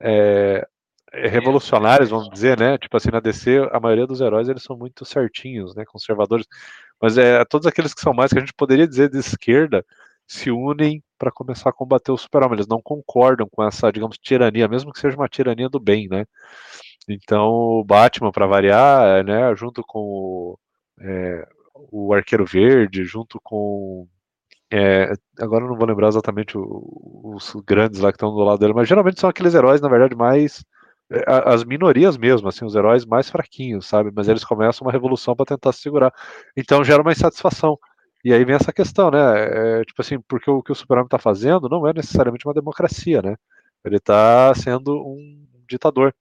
é, 0.00 0.66
revolucionários, 1.12 2.10
vamos 2.10 2.28
dizer, 2.30 2.58
né? 2.58 2.78
Tipo 2.78 2.96
assim, 2.96 3.10
na 3.10 3.20
DC, 3.20 3.68
a 3.72 3.80
maioria 3.80 4.06
dos 4.06 4.20
heróis 4.20 4.48
eles 4.48 4.62
são 4.62 4.76
muito 4.76 5.04
certinhos, 5.04 5.74
né? 5.74 5.84
Conservadores. 5.84 6.46
Mas 7.00 7.18
é 7.18 7.44
todos 7.44 7.66
aqueles 7.66 7.94
que 7.94 8.00
são 8.00 8.14
mais 8.14 8.32
que 8.32 8.38
a 8.38 8.40
gente 8.40 8.54
poderia 8.54 8.86
dizer 8.86 9.10
de 9.10 9.18
esquerda 9.18 9.84
se 10.26 10.50
unem 10.50 11.02
para 11.18 11.30
começar 11.30 11.70
a 11.70 11.72
combater 11.72 12.12
o 12.12 12.16
super-homem. 12.16 12.56
Eles 12.56 12.66
não 12.66 12.80
concordam 12.82 13.48
com 13.50 13.62
essa, 13.62 13.92
digamos, 13.92 14.18
tirania, 14.18 14.68
mesmo 14.68 14.92
que 14.92 15.00
seja 15.00 15.16
uma 15.16 15.28
tirania 15.28 15.68
do 15.68 15.80
bem, 15.80 16.08
né? 16.08 16.24
Então, 17.08 17.48
o 17.50 17.84
Batman, 17.84 18.30
para 18.32 18.46
variar, 18.46 19.24
né, 19.24 19.54
junto 19.56 19.82
com 19.84 19.98
o, 20.00 20.58
é, 21.00 21.46
o 21.74 22.12
Arqueiro 22.14 22.44
Verde, 22.44 23.04
junto 23.04 23.40
com. 23.42 24.06
É, 24.70 25.12
agora 25.40 25.64
eu 25.64 25.68
não 25.68 25.76
vou 25.76 25.86
lembrar 25.86 26.08
exatamente 26.08 26.54
os 26.56 27.52
grandes 27.66 28.00
lá 28.00 28.10
que 28.10 28.16
estão 28.16 28.30
do 28.34 28.42
lado 28.42 28.58
dele, 28.58 28.72
mas 28.72 28.88
geralmente 28.88 29.20
são 29.20 29.28
aqueles 29.28 29.54
heróis, 29.54 29.80
na 29.80 29.88
verdade, 29.88 30.14
mais. 30.14 30.64
É, 31.10 31.24
as 31.28 31.64
minorias 31.64 32.16
mesmo, 32.16 32.48
assim, 32.48 32.64
os 32.64 32.74
heróis 32.74 33.04
mais 33.04 33.28
fraquinhos, 33.30 33.86
sabe? 33.86 34.10
Mas 34.14 34.28
eles 34.28 34.44
começam 34.44 34.86
uma 34.86 34.92
revolução 34.92 35.36
para 35.36 35.46
tentar 35.46 35.72
se 35.72 35.80
segurar. 35.82 36.12
Então 36.56 36.84
gera 36.84 37.02
uma 37.02 37.12
insatisfação. 37.12 37.78
E 38.24 38.32
aí 38.32 38.44
vem 38.44 38.54
essa 38.54 38.72
questão, 38.72 39.10
né? 39.10 39.80
É, 39.80 39.84
tipo 39.84 40.00
assim, 40.00 40.20
porque 40.20 40.50
o 40.50 40.62
que 40.62 40.72
o 40.72 40.74
Super-Homem 40.74 41.06
está 41.06 41.18
fazendo 41.18 41.68
não 41.68 41.86
é 41.86 41.92
necessariamente 41.92 42.46
uma 42.46 42.54
democracia, 42.54 43.20
né? 43.20 43.36
Ele 43.84 43.96
está 43.96 44.54
sendo 44.54 44.94
um 44.96 45.46
ditador. 45.68 46.14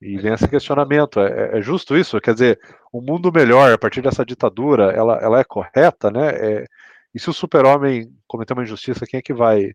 E 0.00 0.16
vem 0.18 0.32
esse 0.32 0.48
questionamento: 0.48 1.20
é, 1.20 1.58
é, 1.58 1.62
justo 1.62 1.96
isso? 1.96 2.20
Quer 2.20 2.34
dizer, 2.34 2.60
um 2.92 3.00
mundo 3.00 3.30
melhor 3.32 3.72
a 3.72 3.78
partir 3.78 4.00
dessa 4.00 4.24
ditadura, 4.24 4.92
ela, 4.92 5.18
ela 5.18 5.40
é 5.40 5.44
correta, 5.44 6.10
né? 6.10 6.28
É, 6.30 6.66
e 7.14 7.20
se 7.20 7.28
o 7.28 7.34
super-homem 7.34 8.10
cometer 8.26 8.54
uma 8.54 8.62
injustiça, 8.62 9.06
quem 9.06 9.18
é 9.18 9.22
que 9.22 9.34
vai 9.34 9.72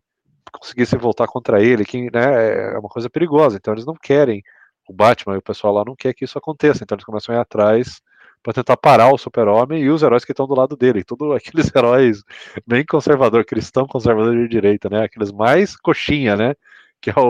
conseguir 0.52 0.86
se 0.86 0.96
voltar 0.96 1.26
contra 1.26 1.62
ele? 1.62 1.84
Quem, 1.84 2.10
né, 2.10 2.74
é 2.74 2.78
uma 2.78 2.88
coisa 2.88 3.10
perigosa. 3.10 3.56
Então 3.56 3.74
eles 3.74 3.86
não 3.86 3.94
querem, 3.94 4.42
o 4.88 4.92
Batman 4.92 5.34
e 5.34 5.38
o 5.38 5.42
pessoal 5.42 5.74
lá 5.74 5.84
não 5.84 5.94
quer 5.94 6.14
que 6.14 6.24
isso 6.24 6.38
aconteça. 6.38 6.82
Então 6.82 6.96
eles 6.96 7.04
começam 7.04 7.34
a 7.34 7.38
ir 7.38 7.40
atrás 7.40 8.00
para 8.42 8.52
tentar 8.54 8.76
parar 8.76 9.12
o 9.12 9.18
super-homem 9.18 9.82
e 9.82 9.90
os 9.90 10.02
heróis 10.02 10.24
que 10.24 10.32
estão 10.32 10.46
do 10.46 10.54
lado 10.54 10.76
dele. 10.76 11.04
Todos 11.04 11.34
aqueles 11.36 11.70
heróis 11.74 12.22
bem 12.66 12.84
conservador, 12.84 13.44
cristão 13.44 13.86
conservador 13.86 14.36
de 14.36 14.48
direita, 14.48 14.88
né? 14.88 15.04
Aqueles 15.04 15.32
mais 15.32 15.76
coxinha, 15.76 16.36
né? 16.36 16.54
Que 17.00 17.10
é 17.10 17.14
o, 17.16 17.22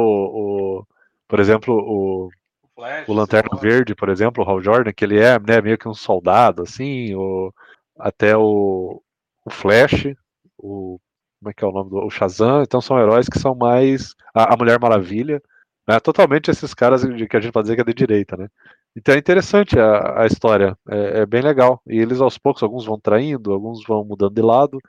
o 0.81 0.87
por 1.29 1.41
exemplo, 1.41 1.75
o 1.75 2.31
Flash, 2.77 3.09
o 3.09 3.15
Lanterna 3.15 3.59
Verde, 3.59 3.95
por 3.95 4.11
exemplo, 4.11 4.45
o 4.45 4.49
Hal 4.49 4.61
Jordan, 4.61 4.93
que 4.93 5.05
ele 5.05 5.19
é 5.19 5.39
né, 5.41 5.61
meio 5.63 5.79
que 5.79 5.89
um 5.89 5.95
soldado, 5.95 6.63
assim, 6.63 7.15
o, 7.15 7.53
até 7.99 8.37
o, 8.37 9.03
o 9.45 9.51
Flash, 9.51 10.15
o 10.59 11.01
como 11.41 11.51
é 11.51 11.55
que 11.55 11.65
é 11.65 11.67
o 11.69 11.73
nome 11.73 11.91
do 11.91 11.99
o 11.99 12.11
Shazam, 12.11 12.63
então 12.63 12.81
são 12.81 12.99
heróis 12.99 13.29
que 13.29 13.39
são 13.39 13.55
mais 13.55 14.15
a, 14.35 14.55
a 14.55 14.57
Mulher 14.57 14.81
Maravilha, 14.81 15.43
né, 15.87 16.01
totalmente 16.01 16.51
esses 16.51 16.75
caras 16.75 17.03
de, 17.03 17.29
que 17.29 17.37
a 17.37 17.41
gente 17.41 17.53
pode 17.53 17.65
dizer 17.65 17.77
que 17.77 17.83
é 17.83 17.85
de 17.85 17.95
direita, 17.95 18.37
né? 18.37 18.49
Então 18.97 19.15
é 19.15 19.19
interessante 19.19 19.79
a, 19.79 20.23
a 20.23 20.27
história, 20.27 20.77
é, 20.89 21.21
é, 21.21 21.27
bem 21.27 21.43
legal. 21.43 21.83
E 21.87 21.99
eles 21.99 22.21
aos 22.21 22.39
poucos, 22.39 22.63
alguns 22.63 22.87
vão 22.87 22.99
traindo, 22.99 23.53
alguns 23.53 23.85
vão 23.87 24.03
mudando 24.03 24.35
de 24.35 24.41
lado, 24.43 24.81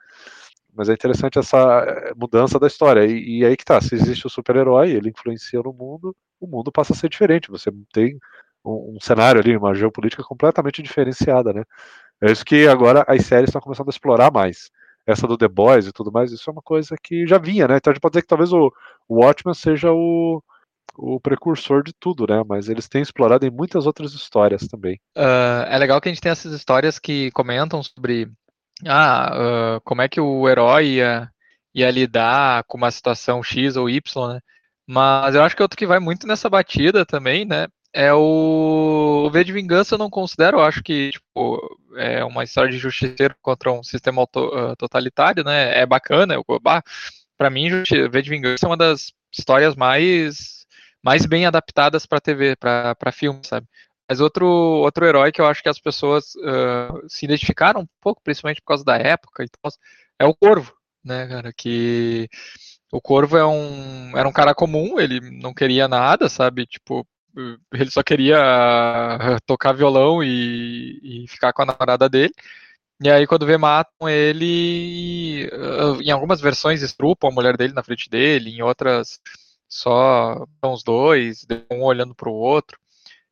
mas 0.77 0.89
é 0.89 0.93
interessante 0.93 1.39
essa 1.39 1.57
eh, 1.57 2.13
mudança 2.15 2.59
da 2.59 2.67
história. 2.67 3.05
E, 3.05 3.39
e 3.39 3.45
aí 3.45 3.57
que 3.57 3.65
tá, 3.65 3.81
se 3.81 3.95
existe 3.95 4.27
o 4.27 4.29
super-herói, 4.29 4.91
ele 4.91 5.09
influencia 5.09 5.59
no 5.61 5.73
mundo, 5.73 6.15
o 6.39 6.45
mundo 6.45 6.71
passa 6.71 6.93
a 6.93 6.95
ser 6.95 7.09
diferente. 7.09 7.49
Você 7.49 7.71
tem 7.91 8.17
um, 8.63 8.95
um, 8.95 8.99
cenário 9.01 9.41
ali, 9.41 9.57
uma 9.57 9.73
geopolítica 9.73 10.23
completamente 10.23 10.83
diferenciada, 10.83 11.51
né? 11.51 11.63
É 12.21 12.31
isso 12.31 12.45
que 12.45 12.67
agora 12.67 13.03
as 13.07 13.25
séries 13.25 13.49
estão 13.49 13.61
começando 13.61 13.87
a 13.87 13.91
explorar 13.91 14.31
mais. 14.31 14.69
Essa 15.05 15.25
do 15.25 15.37
The 15.37 15.47
Boys 15.47 15.87
e 15.87 15.91
tudo 15.91 16.11
mais, 16.11 16.31
isso 16.31 16.49
é 16.49 16.53
uma 16.53 16.61
coisa 16.61 16.95
que 17.01 17.25
já 17.25 17.37
vinha, 17.37 17.67
né? 17.67 17.77
Então 17.77 17.91
a 17.91 17.93
gente 17.93 18.01
pode 18.01 18.13
dizer 18.13 18.21
que 18.21 18.27
talvez 18.27 18.53
o, 18.53 18.71
o 19.07 19.23
Watchmen 19.23 19.55
seja 19.55 19.91
o, 19.91 20.43
o 20.95 21.19
precursor 21.19 21.81
de 21.81 21.93
tudo, 21.99 22.27
né? 22.27 22.43
Mas 22.47 22.69
eles 22.69 22.87
têm 22.87 23.01
explorado 23.01 23.45
em 23.45 23.49
muitas 23.49 23.87
outras 23.87 24.13
histórias 24.13 24.67
também. 24.67 24.99
Uh, 25.17 25.65
é 25.69 25.77
legal 25.77 25.99
que 25.99 26.09
a 26.09 26.11
gente 26.11 26.21
tem 26.21 26.31
essas 26.31 26.53
histórias 26.53 26.99
que 26.99 27.31
comentam 27.31 27.81
sobre 27.81 28.29
ah, 28.85 29.77
uh, 29.77 29.81
como 29.81 30.01
é 30.01 30.09
que 30.09 30.19
o 30.21 30.47
herói 30.47 30.87
ia, 30.95 31.31
ia 31.73 31.91
lidar 31.91 32.63
com 32.65 32.77
uma 32.77 32.91
situação 32.91 33.41
X 33.43 33.75
ou 33.75 33.89
Y, 33.89 34.33
né? 34.33 34.39
Mas 34.87 35.35
eu 35.35 35.43
acho 35.43 35.55
que 35.55 35.61
outro 35.61 35.77
que 35.77 35.87
vai 35.87 35.99
muito 35.99 36.27
nessa 36.27 36.49
batida 36.49 37.05
também, 37.05 37.45
né? 37.45 37.67
É 37.93 38.13
o, 38.13 39.23
o 39.25 39.31
V 39.31 39.43
de 39.43 39.51
Vingança 39.53 39.95
eu 39.95 39.99
não 39.99 40.09
considero, 40.09 40.57
eu 40.57 40.63
acho 40.63 40.83
que 40.83 41.11
tipo, 41.11 41.79
é 41.97 42.23
uma 42.23 42.43
história 42.43 42.71
de 42.71 42.77
justiceiro 42.77 43.35
contra 43.41 43.71
um 43.71 43.83
sistema 43.83 44.21
auto, 44.21 44.39
uh, 44.47 44.75
totalitário, 44.75 45.43
né? 45.43 45.79
É 45.79 45.85
bacana, 45.85 46.35
eu, 46.35 46.43
bah, 46.61 46.83
pra 47.37 47.49
mim, 47.49 47.69
V 47.83 48.21
de 48.21 48.29
Vingança 48.29 48.65
é 48.65 48.69
uma 48.69 48.77
das 48.77 49.11
histórias 49.31 49.75
mais, 49.75 50.65
mais 51.03 51.25
bem 51.25 51.45
adaptadas 51.45 52.05
para 52.05 52.21
TV, 52.21 52.55
para 52.55 53.11
filme, 53.11 53.41
sabe? 53.43 53.67
Mas 54.09 54.19
outro, 54.21 54.45
outro 54.47 55.05
herói 55.05 55.31
que 55.31 55.41
eu 55.41 55.45
acho 55.45 55.61
que 55.61 55.69
as 55.69 55.79
pessoas 55.79 56.35
uh, 56.35 57.05
se 57.09 57.25
identificaram 57.25 57.81
um 57.81 57.87
pouco, 58.01 58.21
principalmente 58.23 58.61
por 58.61 58.67
causa 58.67 58.83
da 58.85 58.97
época 58.97 59.43
e 59.43 59.49
tal, 59.49 59.71
é 60.19 60.25
o 60.25 60.35
Corvo, 60.35 60.73
né, 61.03 61.27
cara? 61.27 61.53
Que 61.53 62.29
O 62.91 63.01
Corvo 63.01 63.37
é 63.37 63.45
um, 63.45 64.17
era 64.17 64.27
um 64.27 64.31
cara 64.31 64.55
comum, 64.55 64.99
ele 64.99 65.19
não 65.41 65.53
queria 65.53 65.87
nada, 65.87 66.29
sabe? 66.29 66.65
Tipo, 66.65 67.05
ele 67.73 67.91
só 67.91 68.01
queria 68.03 68.37
tocar 69.45 69.73
violão 69.73 70.23
e, 70.23 71.23
e 71.25 71.27
ficar 71.27 71.53
com 71.53 71.61
a 71.63 71.65
namorada 71.65 72.09
dele. 72.09 72.33
E 73.01 73.09
aí, 73.09 73.27
quando 73.27 73.45
vê, 73.45 73.57
matam 73.57 74.09
ele. 74.09 75.49
Em 76.03 76.11
algumas 76.11 76.41
versões, 76.41 76.81
estrupam 76.81 77.27
a 77.29 77.31
mulher 77.31 77.55
dele 77.57 77.73
na 77.73 77.83
frente 77.83 78.09
dele, 78.09 78.49
em 78.49 78.61
outras, 78.63 79.19
só 79.69 80.45
os 80.63 80.83
dois, 80.83 81.45
um 81.71 81.83
olhando 81.83 82.15
para 82.15 82.29
o 82.29 82.33
outro. 82.33 82.79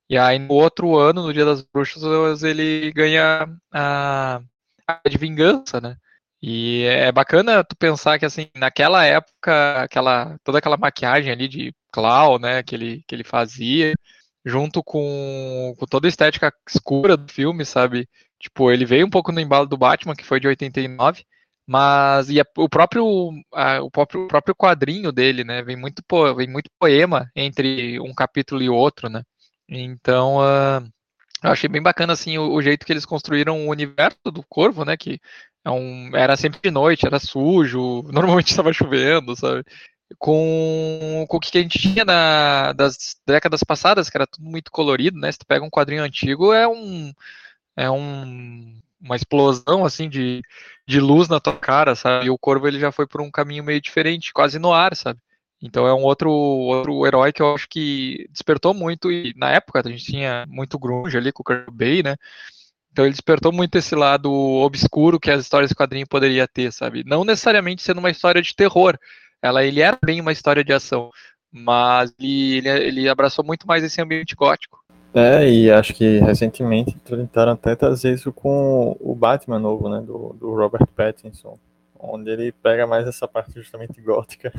E 0.10 0.18
aí, 0.18 0.38
no 0.40 0.54
outro 0.54 0.98
ano, 0.98 1.24
no 1.24 1.34
Dia 1.34 1.46
das 1.46 1.64
Bruxas, 1.64 2.44
ele 2.44 2.92
ganha 2.94 3.48
a, 3.74 4.40
a 4.88 5.10
de 5.10 5.18
vingança, 5.18 5.82
né? 5.82 5.98
E 6.42 6.84
é 6.84 7.12
bacana 7.12 7.64
tu 7.64 7.76
pensar 7.76 8.20
que, 8.20 8.26
assim, 8.26 8.48
naquela 8.56 9.04
época, 9.06 9.82
aquela, 9.84 10.38
toda 10.44 10.60
aquela 10.60 10.78
maquiagem 10.78 11.32
ali 11.32 11.48
de 11.48 11.74
clown, 11.92 12.38
né, 12.40 12.62
que 12.62 12.76
ele, 12.76 13.04
que 13.08 13.16
ele 13.16 13.24
fazia, 13.24 13.96
junto 14.46 14.84
com, 14.84 15.74
com 15.78 15.86
toda 15.88 16.08
a 16.08 16.10
estética 16.10 16.54
escura 16.70 17.18
do 17.18 17.32
filme, 17.32 17.66
sabe? 17.66 18.08
Tipo, 18.40 18.72
ele 18.72 18.86
veio 18.86 19.08
um 19.08 19.10
pouco 19.10 19.32
no 19.32 19.40
embalo 19.40 19.66
do 19.66 19.78
Batman, 19.78 20.16
que 20.16 20.24
foi 20.26 20.40
de 20.40 20.48
89, 20.48 21.24
mas 21.68 22.30
e 22.30 22.40
a, 22.40 22.46
o 22.58 22.70
próprio 22.70 23.32
a, 23.54 23.82
o 23.82 23.90
próprio, 23.90 24.26
o 24.26 24.28
próprio 24.28 24.56
quadrinho 24.56 25.12
dele, 25.12 25.44
né, 25.44 25.64
vem 25.64 25.76
muito 25.76 26.04
vem 26.36 26.48
muito 26.48 26.70
poema 26.80 27.28
entre 27.36 28.00
um 28.00 28.14
capítulo 28.14 28.62
e 28.62 28.70
outro, 28.70 29.10
né? 29.10 29.24
Então, 29.70 30.38
uh, 30.38 30.86
eu 31.44 31.52
achei 31.52 31.70
bem 31.70 31.82
bacana 31.82 32.14
assim 32.14 32.38
o, 32.38 32.54
o, 32.54 32.62
jeito 32.62 32.86
que 32.86 32.94
eles 32.94 33.06
construíram 33.06 33.66
o 33.68 33.70
universo 33.70 34.32
do 34.32 34.44
Corvo, 34.44 34.86
né, 34.86 34.96
que 34.98 35.20
é 35.64 35.72
um, 35.72 36.16
era 36.16 36.38
sempre 36.38 36.60
de 36.62 36.72
noite, 36.72 37.06
era 37.06 37.20
sujo, 37.20 38.04
normalmente 38.14 38.50
estava 38.50 38.72
chovendo, 38.74 39.36
sabe? 39.36 39.64
Com, 40.20 41.26
com 41.28 41.38
o 41.38 41.40
que 41.40 41.58
a 41.58 41.62
gente 41.62 41.80
tinha 41.80 42.06
na, 42.06 42.74
das 42.74 43.18
décadas 43.26 43.64
passadas, 43.64 44.10
que 44.10 44.16
era 44.16 44.28
tudo 44.28 44.46
muito 44.46 44.72
colorido, 44.72 45.20
né? 45.20 45.32
Se 45.32 45.40
tu 45.40 45.46
pega 45.48 45.66
um 45.66 45.70
quadrinho 45.70 46.04
antigo, 46.04 46.54
é 46.54 46.68
um 46.68 47.12
é 47.76 47.90
um, 47.90 48.80
uma 49.02 49.16
explosão 49.16 49.86
assim 49.86 50.10
de, 50.10 50.42
de 50.88 51.00
luz 51.00 51.28
na 51.28 51.40
tua 51.40 51.58
cara, 51.58 51.96
sabe? 51.96 52.28
E 52.28 52.30
o 52.30 52.38
Corvo 52.38 52.68
ele 52.68 52.80
já 52.80 52.92
foi 52.92 53.08
por 53.08 53.22
um 53.22 53.32
caminho 53.32 53.64
meio 53.64 53.82
diferente, 53.82 54.34
quase 54.34 54.60
no 54.60 54.74
ar, 54.74 54.96
sabe? 54.96 55.20
Então 55.62 55.88
é 55.88 55.94
um 55.94 56.04
outro 56.04 56.30
outro 56.30 57.06
herói 57.06 57.32
que 57.32 57.42
eu 57.42 57.54
acho 57.54 57.68
que 57.70 58.28
despertou 58.30 58.74
muito 58.74 59.12
e 59.12 59.34
na 59.36 59.52
época 59.52 59.82
a 59.84 59.90
gente 59.90 60.06
tinha 60.06 60.46
muito 60.48 60.78
grunge 60.78 61.18
ali 61.18 61.32
com 61.32 61.42
o 61.42 61.46
Kurt 61.46 61.72
Bay, 61.72 62.04
né? 62.04 62.16
Então 62.92 63.06
ele 63.06 63.12
despertou 63.12 63.52
muito 63.52 63.76
esse 63.78 63.96
lado 63.96 64.32
obscuro 64.32 65.20
que 65.20 65.30
as 65.30 65.42
histórias 65.42 65.70
de 65.70 65.76
quadrinho 65.76 66.08
poderia 66.08 66.48
ter, 66.48 66.72
sabe? 66.72 67.04
Não 67.06 67.26
necessariamente 67.26 67.82
sendo 67.82 68.00
uma 68.00 68.10
história 68.10 68.42
de 68.42 68.56
terror. 68.56 68.98
Ela 69.42 69.66
ele 69.66 69.82
era 69.82 69.98
bem 70.04 70.22
uma 70.22 70.32
história 70.32 70.64
de 70.64 70.72
ação, 70.72 71.10
mas 71.52 72.14
ele, 72.20 72.68
ele, 72.68 73.10
abraçou 73.10 73.44
muito 73.44 73.68
mais 73.68 73.84
esse 73.84 74.02
ambiente 74.02 74.36
gótico. 74.36 74.84
É, 75.14 75.50
e 75.50 75.72
acho 75.72 75.94
que 75.94 76.20
recentemente 76.20 76.98
tentaram 77.00 77.54
até 77.54 77.76
trazer 77.76 78.14
isso 78.14 78.34
com 78.34 78.96
o 79.00 79.16
Batman 79.16 79.60
novo, 79.60 79.90
né, 79.90 80.02
do, 80.02 80.36
do 80.40 80.54
Robert 80.54 80.88
Pattinson, 80.88 81.58
onde 81.98 82.30
ele 82.30 82.52
pega 82.52 82.86
mais 82.86 83.08
essa 83.08 83.28
parte 83.28 83.54
justamente 83.54 84.02
gótica, 84.02 84.52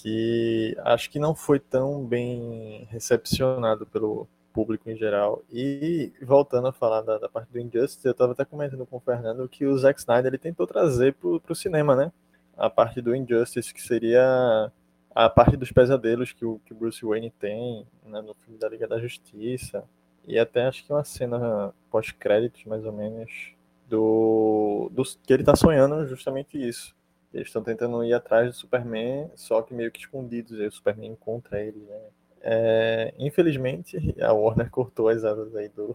que 0.00 0.76
acho 0.84 1.10
que 1.10 1.18
não 1.18 1.34
foi 1.34 1.58
tão 1.58 2.04
bem 2.04 2.86
recepcionado 2.90 3.86
pelo, 3.86 4.28
público 4.52 4.88
em 4.90 4.96
geral. 4.96 5.42
E 5.50 6.12
voltando 6.22 6.68
a 6.68 6.72
falar 6.72 7.00
da, 7.00 7.18
da 7.18 7.28
parte 7.28 7.50
do 7.50 7.58
Injustice, 7.58 8.06
eu 8.06 8.12
estava 8.12 8.32
até 8.32 8.44
comentando 8.44 8.86
com 8.86 8.96
o 8.96 9.00
Fernando 9.00 9.48
que 9.48 9.66
o 9.66 9.76
Zack 9.76 9.98
Snyder 10.00 10.26
ele 10.26 10.38
tentou 10.38 10.66
trazer 10.66 11.14
para 11.14 11.52
o 11.52 11.54
cinema, 11.54 11.96
né? 11.96 12.12
A 12.56 12.68
parte 12.68 13.00
do 13.00 13.16
Injustice, 13.16 13.72
que 13.72 13.82
seria 13.82 14.70
a 15.14 15.28
parte 15.28 15.56
dos 15.56 15.72
pesadelos 15.72 16.32
que 16.32 16.44
o, 16.44 16.60
que 16.64 16.74
Bruce 16.74 17.04
Wayne 17.04 17.30
tem 17.30 17.86
né, 18.06 18.20
no 18.20 18.34
filme 18.34 18.58
da 18.58 18.68
Liga 18.68 18.86
da 18.86 18.98
Justiça. 18.98 19.84
E 20.26 20.38
até 20.38 20.66
acho 20.66 20.84
que 20.84 20.92
uma 20.92 21.02
cena 21.02 21.72
pós-créditos, 21.90 22.64
mais 22.64 22.84
ou 22.84 22.92
menos, 22.92 23.54
do, 23.88 24.90
do 24.92 25.02
que 25.02 25.32
ele 25.32 25.42
está 25.42 25.56
sonhando 25.56 26.06
justamente 26.06 26.56
isso. 26.56 26.94
Eles 27.32 27.48
estão 27.48 27.62
tentando 27.62 28.04
ir 28.04 28.12
atrás 28.12 28.48
do 28.48 28.54
Superman, 28.54 29.30
só 29.34 29.62
que 29.62 29.72
meio 29.72 29.90
que 29.90 30.00
escondidos. 30.00 30.58
E 30.58 30.66
o 30.66 30.72
Superman 30.72 31.12
encontra 31.12 31.60
ele, 31.60 31.78
né? 31.78 32.00
É, 32.42 33.14
infelizmente, 33.18 34.14
a 34.20 34.32
Warner 34.32 34.68
cortou 34.68 35.08
as 35.08 35.24
asas 35.24 35.54
aí 35.54 35.68
do, 35.68 35.94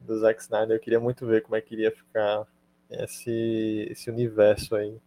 do 0.00 0.18
Zack 0.18 0.40
Snyder. 0.40 0.76
Eu 0.76 0.80
queria 0.80 1.00
muito 1.00 1.26
ver 1.26 1.42
como 1.42 1.56
é 1.56 1.60
que 1.60 1.74
iria 1.74 1.90
ficar 1.90 2.46
esse, 2.90 3.88
esse 3.90 4.10
universo 4.10 4.76
aí. 4.76 4.98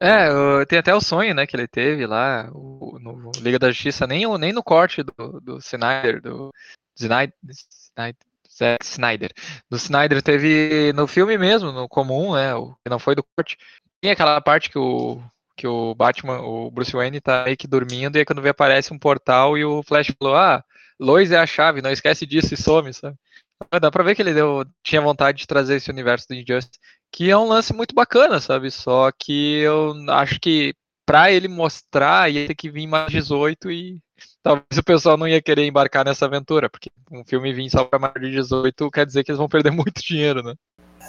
É, 0.00 0.64
tem 0.66 0.78
até 0.78 0.92
o 0.92 1.00
sonho, 1.00 1.32
né, 1.32 1.46
que 1.46 1.54
ele 1.54 1.68
teve 1.68 2.06
lá 2.06 2.50
o, 2.52 2.98
no 2.98 3.30
Liga 3.40 3.58
da 3.58 3.70
Justiça, 3.70 4.04
nem, 4.04 4.26
nem 4.36 4.52
no 4.52 4.62
corte 4.62 5.02
do, 5.02 5.40
do 5.40 5.58
Snyder, 5.58 6.20
do 6.20 6.50
Snyder, 6.96 7.32
Zack 8.50 8.84
Snyder. 8.84 9.32
Do 9.70 9.76
Snyder 9.76 10.20
teve 10.20 10.92
no 10.92 11.06
filme 11.06 11.38
mesmo, 11.38 11.70
no 11.70 11.88
comum, 11.88 12.34
né, 12.34 12.52
o 12.54 12.74
que 12.82 12.90
não 12.90 12.98
foi 12.98 13.14
do 13.14 13.24
corte. 13.36 13.56
Tem 14.02 14.10
aquela 14.10 14.40
parte 14.40 14.68
que 14.68 14.78
o, 14.78 15.22
que 15.56 15.64
o 15.66 15.94
Batman, 15.94 16.40
o 16.40 16.68
Bruce 16.72 16.92
Wayne 16.92 17.20
tá 17.20 17.44
meio 17.44 17.56
que 17.56 17.68
dormindo, 17.68 18.16
e 18.16 18.18
aí 18.18 18.24
quando 18.24 18.42
vê 18.42 18.48
aparece 18.48 18.92
um 18.92 18.98
portal 18.98 19.56
e 19.56 19.64
o 19.64 19.80
Flash 19.84 20.12
falou, 20.18 20.36
ah, 20.36 20.64
Lois 20.98 21.30
é 21.30 21.38
a 21.38 21.46
chave, 21.46 21.80
não 21.80 21.90
esquece 21.90 22.26
disso 22.26 22.52
e 22.52 22.56
some, 22.56 22.92
sabe? 22.92 23.16
Dá 23.80 23.92
pra 23.92 24.02
ver 24.02 24.16
que 24.16 24.22
ele 24.22 24.34
deu, 24.34 24.64
tinha 24.82 25.00
vontade 25.00 25.38
de 25.38 25.46
trazer 25.46 25.76
esse 25.76 25.88
universo 25.88 26.26
do 26.26 26.34
Injustice, 26.34 26.80
que 27.12 27.30
é 27.30 27.36
um 27.38 27.46
lance 27.46 27.72
muito 27.72 27.94
bacana, 27.94 28.40
sabe? 28.40 28.72
Só 28.72 29.10
que 29.12 29.58
eu 29.58 29.94
acho 30.10 30.40
que 30.40 30.74
pra 31.06 31.30
ele 31.30 31.46
mostrar 31.46 32.28
ia 32.28 32.48
ter 32.48 32.56
que 32.56 32.70
vir 32.70 32.88
mais 32.88 33.10
18 33.12 33.70
e 33.70 34.00
talvez 34.42 34.78
o 34.78 34.82
pessoal 34.82 35.16
não 35.16 35.28
ia 35.28 35.40
querer 35.40 35.64
embarcar 35.64 36.04
nessa 36.04 36.26
aventura, 36.26 36.68
porque 36.68 36.90
um 37.10 37.24
filme 37.24 37.52
vir 37.52 37.70
só 37.70 37.84
pra 37.84 38.00
mais 38.00 38.14
de 38.14 38.32
18 38.32 38.90
quer 38.90 39.06
dizer 39.06 39.22
que 39.22 39.30
eles 39.30 39.38
vão 39.38 39.48
perder 39.48 39.70
muito 39.72 40.02
dinheiro, 40.02 40.42
né? 40.42 40.54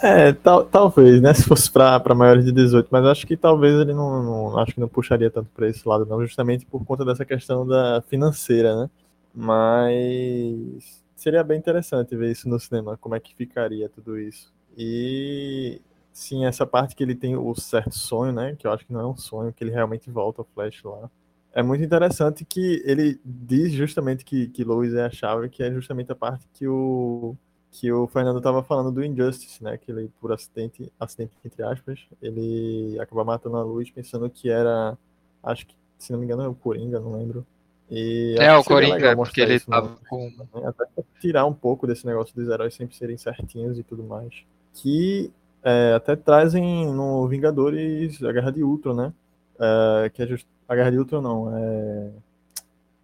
É, 0.02 0.32
tal, 0.32 0.64
talvez, 0.64 1.20
né? 1.20 1.32
Se 1.34 1.44
fosse 1.44 1.70
para 1.70 2.14
maiores 2.14 2.44
de 2.44 2.52
18, 2.52 2.88
mas 2.90 3.04
acho 3.06 3.26
que 3.26 3.36
talvez 3.36 3.74
ele 3.78 3.94
não, 3.94 4.22
não, 4.22 4.58
acho 4.58 4.74
que 4.74 4.80
não 4.80 4.88
puxaria 4.88 5.30
tanto 5.30 5.50
para 5.50 5.68
esse 5.68 5.86
lado, 5.88 6.06
não, 6.06 6.20
justamente 6.22 6.66
por 6.66 6.84
conta 6.84 7.04
dessa 7.04 7.24
questão 7.24 7.66
da 7.66 8.02
financeira, 8.02 8.76
né? 8.76 8.90
Mas 9.34 11.02
seria 11.16 11.42
bem 11.42 11.58
interessante 11.58 12.16
ver 12.16 12.30
isso 12.30 12.48
no 12.48 12.60
cinema, 12.60 12.96
como 12.98 13.14
é 13.14 13.20
que 13.20 13.34
ficaria 13.34 13.88
tudo 13.88 14.18
isso. 14.18 14.52
E 14.76 15.80
sim, 16.12 16.44
essa 16.44 16.66
parte 16.66 16.94
que 16.94 17.02
ele 17.02 17.14
tem 17.14 17.36
o 17.36 17.54
certo 17.54 17.94
sonho, 17.94 18.32
né? 18.32 18.54
Que 18.58 18.66
eu 18.66 18.72
acho 18.72 18.86
que 18.86 18.92
não 18.92 19.00
é 19.00 19.06
um 19.06 19.16
sonho, 19.16 19.52
que 19.52 19.64
ele 19.64 19.70
realmente 19.70 20.10
volta 20.10 20.42
ao 20.42 20.48
Flash 20.54 20.82
lá. 20.84 21.10
É 21.52 21.62
muito 21.62 21.84
interessante 21.84 22.44
que 22.44 22.82
ele 22.84 23.20
diz 23.24 23.72
justamente 23.72 24.24
que, 24.24 24.48
que 24.48 24.64
Lois 24.64 24.92
é 24.94 25.04
a 25.04 25.10
chave, 25.10 25.48
que 25.48 25.62
é 25.62 25.72
justamente 25.72 26.10
a 26.10 26.14
parte 26.16 26.48
que 26.52 26.66
o 26.66 27.36
que 27.74 27.90
o 27.90 28.06
Fernando 28.06 28.38
estava 28.38 28.62
falando 28.62 28.92
do 28.92 29.04
Injustice, 29.04 29.62
né? 29.62 29.76
Que 29.76 29.90
ele, 29.90 30.08
por 30.20 30.32
acidente, 30.32 30.92
acidente 30.98 31.32
entre 31.44 31.60
aspas, 31.64 32.06
ele 32.22 32.96
acaba 33.00 33.24
matando 33.24 33.56
a 33.56 33.64
luz 33.64 33.90
pensando 33.90 34.30
que 34.30 34.48
era, 34.48 34.96
acho 35.42 35.66
que, 35.66 35.74
se 35.98 36.12
não 36.12 36.20
me 36.20 36.24
engano, 36.24 36.44
é 36.44 36.48
o 36.48 36.54
Coringa, 36.54 37.00
não 37.00 37.18
lembro. 37.18 37.44
E 37.90 38.36
é, 38.38 38.56
o 38.56 38.62
Coringa, 38.62 39.16
porque 39.16 39.40
ele 39.40 39.58
tava 39.58 39.98
com... 40.08 40.30
Né? 40.54 40.68
Até 40.68 40.86
tirar 41.20 41.46
um 41.46 41.52
pouco 41.52 41.84
desse 41.84 42.06
negócio 42.06 42.32
dos 42.32 42.48
heróis 42.48 42.74
sempre 42.74 42.94
serem 42.94 43.18
certinhos 43.18 43.76
e 43.76 43.82
tudo 43.82 44.04
mais. 44.04 44.44
Que 44.72 45.32
é, 45.60 45.94
até 45.96 46.14
trazem 46.14 46.86
no 46.86 47.26
Vingadores 47.26 48.22
a 48.22 48.30
Guerra 48.30 48.52
de 48.52 48.62
Ultron, 48.62 48.94
né? 48.94 49.12
É, 49.58 50.10
que 50.10 50.22
é 50.22 50.26
just... 50.28 50.46
A 50.68 50.76
Guerra 50.76 50.92
de 50.92 50.98
Ultron 50.98 51.20
não, 51.20 51.58
é... 51.58 52.10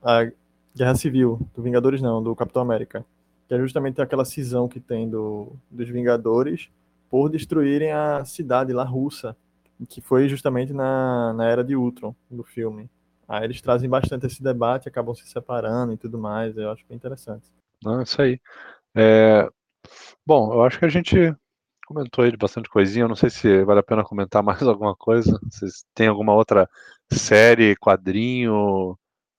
A 0.00 0.30
Guerra 0.76 0.94
Civil, 0.94 1.40
do 1.56 1.61
Vingadores 1.61 2.00
não, 2.00 2.22
do 2.22 2.37
Capitão 2.37 2.62
América 2.62 3.04
que 3.51 3.55
é 3.55 3.59
justamente 3.59 4.01
aquela 4.01 4.25
cisão 4.25 4.69
que 4.69 4.79
tem 4.79 5.11
do, 5.11 5.57
dos 5.69 5.89
Vingadores 5.89 6.71
por 7.09 7.29
destruírem 7.29 7.91
a 7.91 8.25
cidade 8.25 8.73
lá 8.73 8.85
russa, 8.85 9.37
que 9.89 10.01
foi 10.01 10.29
justamente 10.29 10.73
na, 10.73 11.33
na 11.33 11.48
era 11.48 11.65
de 11.65 11.75
Ultron, 11.75 12.15
do 12.31 12.44
filme. 12.44 12.88
Aí 13.27 13.42
eles 13.42 13.61
trazem 13.61 13.90
bastante 13.90 14.25
esse 14.25 14.40
debate, 14.40 14.88
acabam 14.88 15.17
se 15.17 15.27
separando 15.27 15.92
e 15.92 15.96
tudo 15.96 16.17
mais, 16.17 16.57
eu 16.57 16.71
acho 16.71 16.87
bem 16.88 16.94
interessante. 16.94 17.51
Não, 17.83 18.01
isso 18.01 18.23
aí. 18.23 18.40
É... 18.94 19.48
Bom, 20.25 20.55
eu 20.55 20.63
acho 20.63 20.79
que 20.79 20.85
a 20.85 20.88
gente 20.88 21.35
comentou 21.85 22.25
aí 22.25 22.31
de 22.31 22.37
bastante 22.37 22.71
coisinha, 22.71 23.03
eu 23.03 23.09
não 23.09 23.17
sei 23.17 23.31
se 23.31 23.65
vale 23.65 23.81
a 23.81 23.83
pena 23.83 24.05
comentar 24.05 24.44
mais 24.44 24.63
alguma 24.63 24.94
coisa, 24.94 25.40
vocês 25.51 25.85
têm 25.92 26.07
alguma 26.07 26.35
outra 26.35 26.71
série, 27.13 27.75
quadrinho, 27.75 28.96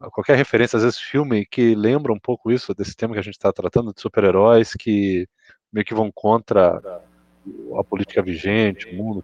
qualquer 0.10 0.38
referência, 0.38 0.78
às 0.78 0.84
vezes 0.84 1.00
filme 1.00 1.46
que 1.46 1.76
lembra 1.76 2.12
um 2.12 2.20
pouco 2.20 2.52
isso, 2.52 2.74
desse 2.74 2.96
tema 2.96 3.14
que 3.14 3.20
a 3.20 3.24
gente 3.24 3.36
está 3.36 3.52
tratando, 3.52 3.94
de 3.94 4.02
super-heróis 4.02 4.74
que 4.74 5.28
meio 5.72 5.86
que 5.86 5.94
vão 5.94 6.12
contra 6.12 6.82
a 7.78 7.84
política 7.84 8.22
vigente, 8.22 8.88
o 8.88 8.96
mundo, 8.96 9.24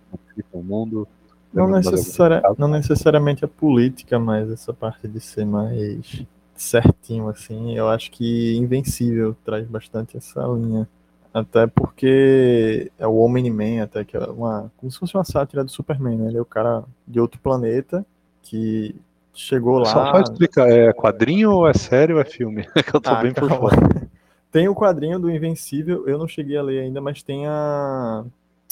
o 0.51 0.63
mundo. 0.63 1.07
Não, 1.53 1.67
necessari 1.67 2.41
não 2.57 2.67
necessariamente 2.67 3.43
a 3.43 3.47
política, 3.47 4.19
mas 4.19 4.49
essa 4.49 4.73
parte 4.73 5.07
de 5.07 5.19
ser 5.19 5.45
mais 5.45 6.25
certinho, 6.55 7.29
assim, 7.29 7.75
eu 7.75 7.87
acho 7.87 8.11
que 8.11 8.55
Invencível 8.57 9.35
traz 9.45 9.67
bastante 9.67 10.17
essa 10.17 10.41
linha. 10.47 10.87
Até 11.33 11.67
porque 11.67 12.91
é 12.97 13.05
o 13.05 13.17
Homem-Man, 13.17 13.83
até 13.83 14.03
que 14.03 14.17
é 14.17 14.19
uma. 14.21 14.71
como 14.77 14.91
se 14.91 14.97
fosse 14.97 15.15
uma 15.15 15.23
sátira 15.23 15.63
do 15.63 15.69
Superman, 15.69 16.17
né? 16.17 16.27
Ele 16.29 16.37
é 16.37 16.41
o 16.41 16.45
cara 16.45 16.83
de 17.07 17.19
outro 17.19 17.39
planeta 17.39 18.03
que 18.41 18.95
chegou 19.37 19.79
lá. 19.79 19.93
Só 19.93 20.11
pode 20.11 20.29
explicar, 20.29 20.69
é 20.69 20.91
quadrinho 20.93 21.51
ou 21.51 21.67
é 21.67 21.73
série 21.73 22.13
ou 22.13 22.19
é 22.19 22.25
filme? 22.25 22.63
que 22.85 22.95
eu 22.95 23.01
tô 23.01 23.09
Ah, 23.09 23.21
bem 23.21 23.33
por 23.33 23.47
calma. 23.47 23.69
fora. 23.69 23.77
Tem 24.51 24.67
o 24.67 24.75
quadrinho 24.75 25.19
do 25.19 25.29
Invencível, 25.29 26.07
eu 26.07 26.17
não 26.17 26.27
cheguei 26.27 26.57
a 26.57 26.61
ler 26.63 26.79
ainda, 26.79 27.01
mas 27.01 27.21
tem 27.21 27.45
a, 27.45 28.25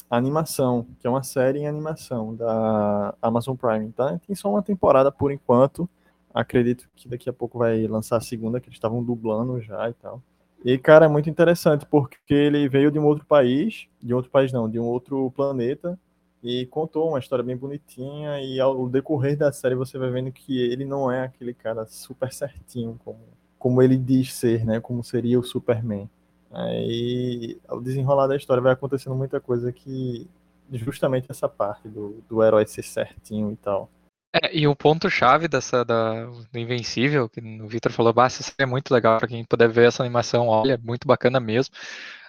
a 0.09 0.18
animação, 0.18 0.88
que 0.99 1.05
é 1.05 1.09
uma 1.09 1.22
série 1.22 1.59
em 1.59 1.68
animação 1.68 2.34
da 2.34 3.13
Amazon 3.22 3.55
Prime, 3.55 3.91
tá? 3.91 4.18
Tem 4.26 4.36
só 4.36 4.49
uma 4.49 4.61
temporada 4.63 5.11
por 5.11 5.32
enquanto. 5.32 5.88
Acredito 6.34 6.89
que 6.95 7.09
daqui 7.09 7.30
a 7.30 7.34
pouco 7.34 7.59
vai 7.59 7.86
lançar 7.88 8.18
a 8.18 8.22
segunda, 8.22 8.59
que 8.59 8.68
eles 8.68 8.78
estavam 8.78 9.03
dublando 9.03 9.61
já 9.61 9.89
e 9.89 9.93
tal. 9.93 10.22
E, 10.63 10.78
cara, 10.78 11.05
é 11.05 11.09
muito 11.09 11.30
interessante, 11.30 11.86
porque 11.86 12.18
ele 12.34 12.68
veio 12.68 12.89
de 12.89 12.97
um 12.97 13.05
outro 13.05 13.26
país, 13.26 13.88
de 14.01 14.13
outro 14.13 14.32
país 14.32 14.51
não, 14.51 14.70
de 14.70 14.80
um 14.80 14.86
outro 14.86 15.30
planeta, 15.36 15.99
e 16.45 16.67
contou 16.67 17.09
uma 17.09 17.17
história 17.17 17.43
bem 17.43 17.57
bonitinha, 17.57 18.39
e 18.39 18.59
ao 18.59 18.87
decorrer 18.87 19.35
da 19.35 19.51
série 19.51 19.73
você 19.73 19.97
vai 19.97 20.11
vendo 20.11 20.31
que 20.31 20.61
ele 20.61 20.85
não 20.85 21.11
é 21.11 21.23
aquele 21.23 21.55
cara 21.55 21.87
super 21.87 22.31
certinho, 22.31 22.99
como, 23.03 23.19
como 23.57 23.81
ele 23.81 23.97
diz 23.97 24.31
ser, 24.31 24.63
né? 24.63 24.79
Como 24.79 25.03
seria 25.03 25.39
o 25.39 25.43
Superman. 25.43 26.07
Aí, 26.51 27.59
ao 27.67 27.81
desenrolar 27.81 28.27
da 28.27 28.35
história, 28.35 28.61
vai 28.61 28.73
acontecendo 28.73 29.15
muita 29.15 29.41
coisa 29.41 29.71
que. 29.71 30.29
Justamente 30.71 31.27
essa 31.29 31.47
parte 31.49 31.87
do, 31.87 32.23
do 32.29 32.43
herói 32.43 32.65
ser 32.65 32.83
certinho 32.83 33.51
e 33.51 33.55
tal. 33.55 33.89
É, 34.33 34.55
e 34.55 34.67
o 34.67 34.75
ponto-chave 34.75 35.47
dessa 35.47 35.83
da, 35.83 36.25
do 36.25 36.59
Invencível, 36.59 37.27
que 37.29 37.39
o 37.39 37.67
Victor 37.67 37.91
falou, 37.91 38.13
série 38.13 38.51
é 38.59 38.65
muito 38.65 38.93
legal 38.93 39.17
para 39.17 39.27
quem 39.27 39.45
puder 39.45 39.69
ver 39.69 39.87
essa 39.87 40.03
animação, 40.03 40.47
olha, 40.47 40.73
é 40.73 40.77
muito 40.77 41.07
bacana 41.07 41.39
mesmo. 41.39 41.73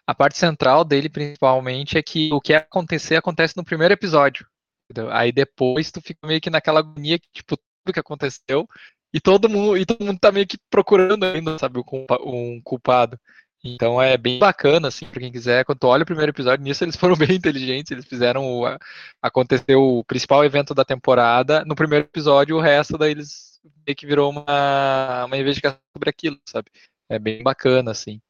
A 0.07 0.15
parte 0.15 0.39
central 0.39 0.85
dele, 0.85 1.09
principalmente, 1.09 1.99
é 1.99 2.03
que 2.03 2.31
o 2.33 2.41
que 2.41 2.55
acontecer 2.55 3.17
acontece 3.17 3.57
no 3.57 3.65
primeiro 3.65 3.95
episódio. 3.95 4.47
entendeu? 4.91 5.11
Aí 5.13 5.33
depois 5.33 5.91
tu 5.91 6.01
fica 6.01 6.27
meio 6.27 6.41
que 6.41 6.51
naquela 6.51 6.81
agonia 6.81 7.19
que, 7.19 7.29
tipo, 7.33 7.57
tudo 7.57 7.93
que 7.93 8.01
aconteceu, 8.01 8.69
e 9.13 9.21
todo 9.21 9.49
mundo, 9.49 9.77
e 9.77 9.87
todo 9.87 10.05
mundo 10.05 10.19
tá 10.21 10.31
meio 10.33 10.47
que 10.47 10.59
procurando 10.71 11.25
ainda, 11.25 11.59
sabe, 11.59 11.81
um 12.25 12.61
culpado. 12.63 13.19
Então 13.65 14.01
é 14.01 14.17
bem 14.17 14.39
bacana, 14.39 14.89
assim, 14.89 15.07
pra 15.07 15.21
quem 15.21 15.33
quiser. 15.33 15.65
Quando 15.65 15.83
olha 15.85 16.03
o 16.05 16.07
primeiro 16.07 16.31
episódio, 16.31 16.63
nisso 16.65 16.85
eles 16.85 16.95
foram 16.97 17.17
bem 17.17 17.33
inteligentes, 17.37 17.91
eles 17.91 18.05
fizeram 18.05 18.45
o, 18.47 18.67
a- 18.67 18.79
acontecer 19.23 19.75
o 19.77 20.05
principal 20.05 20.45
evento 20.45 20.75
da 20.75 20.85
temporada 20.85 21.65
no 21.65 21.75
primeiro 21.75 22.05
episódio, 22.07 22.57
o 22.57 22.61
resto 22.61 22.97
daí 22.99 23.11
eles 23.13 23.61
meio 23.87 23.97
que 23.97 24.07
virou 24.07 24.31
uma, 24.31 25.25
uma 25.25 25.37
investigação 25.37 25.81
sobre 25.97 26.11
aquilo, 26.11 26.39
sabe? 26.49 26.71
É 27.09 27.19
bem 27.19 27.43
bacana, 27.43 27.91
assim. 27.91 28.21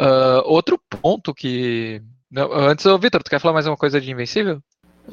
Ah, 0.00 0.42
outro 0.46 0.78
ponto 0.78 1.34
que. 1.34 2.02
não, 2.30 2.50
antes, 2.50 2.86
Vitor, 2.98 3.22
tu 3.22 3.28
quer 3.28 3.38
falar 3.38 3.52
mais 3.52 3.66
uma 3.66 3.76
coisa 3.76 4.00
de 4.00 4.10
Invencível? 4.10 4.62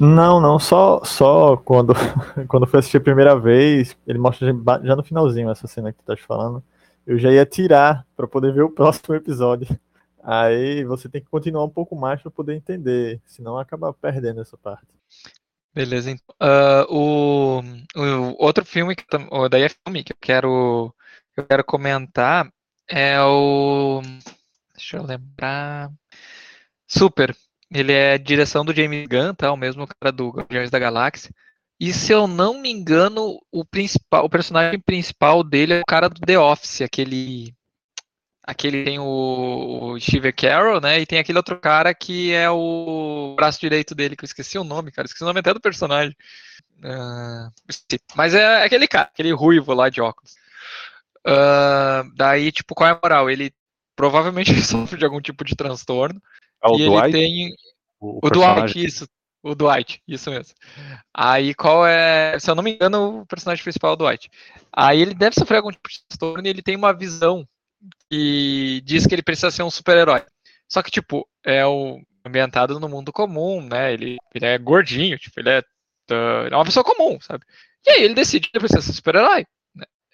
Não, 0.00 0.40
não, 0.40 0.58
só, 0.58 1.04
só 1.04 1.58
quando, 1.58 1.92
quando 2.48 2.66
fui 2.66 2.78
assistir 2.78 2.96
a 2.96 3.02
primeira 3.02 3.38
vez, 3.38 3.94
ele 4.06 4.18
mostra 4.18 4.48
já 4.82 4.96
no 4.96 5.04
finalzinho 5.04 5.50
essa 5.50 5.66
cena 5.66 5.92
que 5.92 5.98
tu 5.98 6.04
tá 6.06 6.16
falando. 6.16 6.64
Eu 7.06 7.18
já 7.18 7.30
ia 7.30 7.44
tirar 7.44 8.06
pra 8.16 8.26
poder 8.26 8.54
ver 8.54 8.62
o 8.62 8.70
próximo 8.72 9.14
episódio. 9.14 9.68
Aí 10.22 10.84
você 10.84 11.06
tem 11.06 11.20
que 11.20 11.28
continuar 11.28 11.64
um 11.64 11.70
pouco 11.70 11.94
mais 11.94 12.22
pra 12.22 12.30
poder 12.30 12.54
entender, 12.54 13.20
senão 13.26 13.58
acaba 13.58 13.92
perdendo 13.92 14.40
essa 14.40 14.56
parte. 14.56 14.86
Beleza, 15.74 16.10
então. 16.10 16.34
Ah, 16.40 16.86
o, 16.88 17.60
o 17.94 18.42
outro 18.42 18.64
filme, 18.64 18.96
que, 18.96 19.04
daí 19.50 19.64
é 19.64 19.68
filme 19.68 20.02
que 20.02 20.12
eu 20.12 20.16
quero, 20.18 20.94
que 21.34 21.40
eu 21.40 21.44
quero 21.44 21.62
comentar 21.64 22.50
é 22.88 23.20
o. 23.20 24.00
Deixa 24.78 24.96
eu 24.96 25.02
lembrar. 25.04 25.90
Super. 26.86 27.36
Ele 27.70 27.92
é 27.92 28.16
direção 28.16 28.64
do 28.64 28.74
James 28.74 29.06
Gunn, 29.08 29.34
tá? 29.34 29.52
O 29.52 29.56
mesmo 29.56 29.86
cara 29.86 30.12
do 30.12 30.30
Guardiões 30.30 30.70
da 30.70 30.78
Galáxia. 30.78 31.30
E 31.80 31.92
se 31.92 32.12
eu 32.12 32.26
não 32.26 32.60
me 32.60 32.70
engano, 32.70 33.38
o 33.52 33.64
principal, 33.64 34.24
o 34.24 34.30
personagem 34.30 34.80
principal 34.80 35.44
dele 35.44 35.74
é 35.74 35.80
o 35.80 35.86
cara 35.86 36.08
do 36.08 36.20
The 36.20 36.38
Office, 36.38 36.82
aquele. 36.82 37.54
Aquele 38.42 38.84
tem 38.84 38.98
o, 38.98 39.92
o 39.92 40.00
Steve 40.00 40.32
Carroll, 40.32 40.80
né? 40.80 41.00
E 41.00 41.06
tem 41.06 41.18
aquele 41.18 41.38
outro 41.38 41.58
cara 41.60 41.92
que 41.92 42.32
é 42.32 42.48
o 42.48 43.34
braço 43.36 43.60
direito 43.60 43.94
dele, 43.94 44.16
que 44.16 44.24
eu 44.24 44.26
esqueci 44.26 44.58
o 44.58 44.64
nome, 44.64 44.90
cara. 44.90 45.06
Esqueci 45.06 45.22
o 45.24 45.26
nome 45.26 45.40
até 45.40 45.52
do 45.52 45.60
personagem. 45.60 46.16
Esqueci. 47.68 48.02
Mas 48.14 48.34
é 48.34 48.64
aquele 48.64 48.88
cara, 48.88 49.10
aquele 49.12 49.32
ruivo 49.32 49.74
lá 49.74 49.90
de 49.90 50.00
óculos. 50.00 50.34
Ah, 51.26 52.04
daí, 52.14 52.50
tipo, 52.50 52.74
qual 52.74 52.88
é 52.88 52.92
a 52.92 53.00
moral? 53.02 53.30
Ele 53.30 53.52
provavelmente 53.98 54.54
sofre 54.62 54.96
de 54.96 55.04
algum 55.04 55.20
tipo 55.20 55.44
de 55.44 55.56
transtorno. 55.56 56.22
O 56.64 56.78
e 56.78 56.86
Dwight, 56.86 57.04
ele 57.04 57.12
tem. 57.12 57.54
o, 58.00 58.18
O 58.18 58.20
personagem. 58.20 58.62
Dwight, 58.62 58.86
isso. 58.86 59.08
O 59.42 59.54
Dwight, 59.54 60.02
isso 60.06 60.30
mesmo. 60.30 60.54
Aí 61.12 61.54
qual 61.54 61.86
é. 61.86 62.38
Se 62.38 62.50
eu 62.50 62.54
não 62.54 62.62
me 62.62 62.74
engano, 62.74 63.20
o 63.20 63.26
personagem 63.26 63.62
principal 63.62 63.90
é 63.90 63.94
o 63.94 63.96
Dwight. 63.96 64.30
Aí 64.72 65.00
ele 65.00 65.14
deve 65.14 65.34
sofrer 65.34 65.58
algum 65.58 65.70
tipo 65.70 65.88
de 65.88 65.98
transtorno 66.08 66.46
e 66.46 66.50
ele 66.50 66.62
tem 66.62 66.76
uma 66.76 66.92
visão 66.92 67.46
que 68.10 68.80
diz 68.84 69.06
que 69.06 69.14
ele 69.14 69.22
precisa 69.22 69.50
ser 69.50 69.62
um 69.62 69.70
super-herói. 69.70 70.22
Só 70.68 70.82
que, 70.82 70.90
tipo, 70.90 71.26
é 71.44 71.64
o 71.66 72.00
ambientado 72.24 72.78
no 72.78 72.88
mundo 72.88 73.12
comum, 73.12 73.62
né? 73.62 73.92
Ele, 73.92 74.16
ele 74.34 74.44
é 74.44 74.58
gordinho, 74.58 75.18
tipo, 75.18 75.40
ele 75.40 75.50
é, 75.50 75.58
ah, 76.10 76.42
ele 76.44 76.54
é 76.54 76.56
uma 76.56 76.64
pessoa 76.64 76.84
comum, 76.84 77.18
sabe? 77.20 77.44
E 77.86 77.90
aí 77.90 78.02
ele 78.02 78.14
decide 78.14 78.48
que 78.48 78.56
ele 78.56 78.66
precisa 78.66 78.82
ser 78.82 78.92
super-herói. 78.92 79.46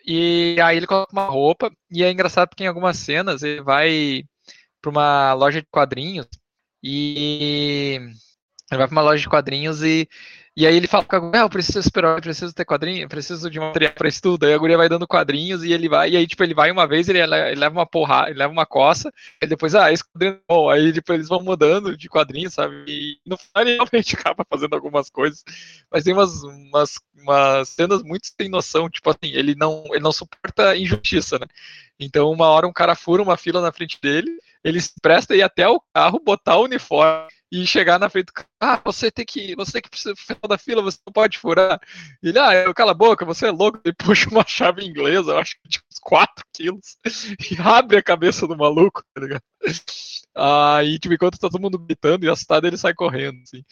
E 0.06 0.56
aí 0.62 0.76
ele 0.76 0.86
coloca 0.86 1.12
uma 1.12 1.24
roupa, 1.26 1.72
e 1.90 2.04
é 2.04 2.10
engraçado 2.10 2.48
porque 2.48 2.64
em 2.64 2.66
algumas 2.66 2.98
cenas 2.98 3.42
ele 3.42 3.62
vai 3.62 4.24
para 4.80 4.90
uma 4.90 5.32
loja 5.34 5.62
de 5.62 5.66
quadrinhos 5.70 6.26
e 6.82 7.98
ele 8.70 8.78
vai 8.78 8.86
pra 8.86 8.92
uma 8.96 9.02
loja 9.02 9.22
de 9.22 9.28
quadrinhos 9.28 9.82
e, 9.82 10.08
e 10.56 10.64
aí 10.68 10.76
ele 10.76 10.86
fala 10.86 11.04
com 11.04 11.16
a 11.16 11.18
guria, 11.18 11.40
ah, 11.40 11.44
eu 11.44 11.50
preciso 11.50 11.82
super-herói, 11.82 12.20
preciso 12.20 12.54
ter 12.54 12.64
quadrinho, 12.64 13.08
preciso 13.08 13.50
de 13.50 13.58
material 13.58 13.92
pra 13.92 14.08
isso 14.08 14.22
tudo. 14.22 14.46
Aí 14.46 14.54
a 14.54 14.58
guria 14.58 14.76
vai 14.76 14.88
dando 14.88 15.06
quadrinhos 15.06 15.64
e 15.64 15.72
ele 15.72 15.88
vai, 15.88 16.10
e 16.10 16.16
aí, 16.16 16.28
tipo, 16.28 16.44
ele 16.44 16.54
vai 16.54 16.70
uma 16.70 16.86
vez, 16.86 17.08
ele, 17.08 17.18
ele 17.20 17.56
leva 17.56 17.74
uma 17.74 17.86
porrada, 17.86 18.30
ele 18.30 18.38
leva 18.38 18.52
uma 18.52 18.64
coça, 18.64 19.12
e 19.42 19.46
depois, 19.48 19.74
ah, 19.74 19.92
esse 19.92 20.04
quadrinho 20.04 20.34
é 20.34 20.40
bom. 20.48 20.70
Aí, 20.70 20.92
tipo, 20.92 21.12
eles 21.12 21.28
vão 21.28 21.42
mudando 21.42 21.96
de 21.96 22.08
quadrinhos, 22.08 22.54
sabe? 22.54 22.84
E 22.86 23.18
no 23.26 23.36
final 23.36 23.62
ele 23.66 23.74
realmente 23.82 24.14
acaba 24.14 24.46
fazendo 24.48 24.74
algumas 24.74 25.10
coisas. 25.10 25.42
Mas 25.90 26.04
tem 26.04 26.12
umas, 26.12 26.44
umas, 26.44 27.00
umas 27.16 27.68
cenas 27.70 28.02
muito 28.04 28.28
sem 28.40 28.48
noção, 28.48 28.88
tipo 28.88 29.10
assim, 29.10 29.32
ele 29.34 29.56
não, 29.56 29.82
ele 29.90 30.00
não 30.00 30.12
suporta 30.12 30.76
injustiça, 30.76 31.36
né? 31.36 31.46
Então, 31.98 32.30
uma 32.30 32.46
hora 32.46 32.66
um 32.66 32.72
cara 32.72 32.94
fura 32.94 33.22
uma 33.22 33.36
fila 33.36 33.60
na 33.60 33.72
frente 33.72 33.98
dele, 34.00 34.30
ele 34.62 34.80
se 34.80 34.92
presta 35.02 35.34
a 35.34 35.36
ir 35.36 35.42
até 35.42 35.68
o 35.68 35.80
carro, 35.92 36.20
botar 36.24 36.58
o 36.58 36.64
uniforme 36.64 37.33
e 37.54 37.64
chegar 37.68 38.00
na 38.00 38.10
frente 38.10 38.26
do. 38.26 38.44
Ah, 38.60 38.80
você 38.84 39.12
tem 39.12 39.24
que. 39.24 39.54
Você 39.54 39.80
que 39.80 39.88
precisar 39.88 40.16
final 40.16 40.48
da 40.48 40.58
fila, 40.58 40.82
você 40.82 40.98
não 41.06 41.12
pode 41.12 41.38
furar. 41.38 41.80
Ele, 42.20 42.36
ah, 42.36 42.52
eu, 42.52 42.74
cala 42.74 42.90
a 42.90 42.94
boca, 42.94 43.24
você 43.24 43.46
é 43.46 43.50
louco. 43.52 43.80
Ele 43.84 43.94
puxa 43.94 44.28
uma 44.28 44.44
chave 44.44 44.84
inglesa, 44.84 45.30
eu 45.30 45.38
acho 45.38 45.54
que 45.62 45.68
de 45.68 45.78
uns 45.78 46.00
4 46.00 46.44
quilos, 46.52 46.98
e 47.52 47.56
abre 47.60 47.96
a 47.96 48.02
cabeça 48.02 48.44
do 48.48 48.56
maluco, 48.56 49.04
tá 49.14 49.20
ligado? 49.20 49.42
Aí, 50.34 50.98
tipo, 50.98 51.14
enquanto 51.14 51.38
tá 51.38 51.48
todo 51.48 51.60
mundo 51.60 51.78
gritando 51.78 52.24
e 52.24 52.28
assustado, 52.28 52.66
ele 52.66 52.76
sai 52.76 52.92
correndo, 52.92 53.40
assim. 53.42 53.64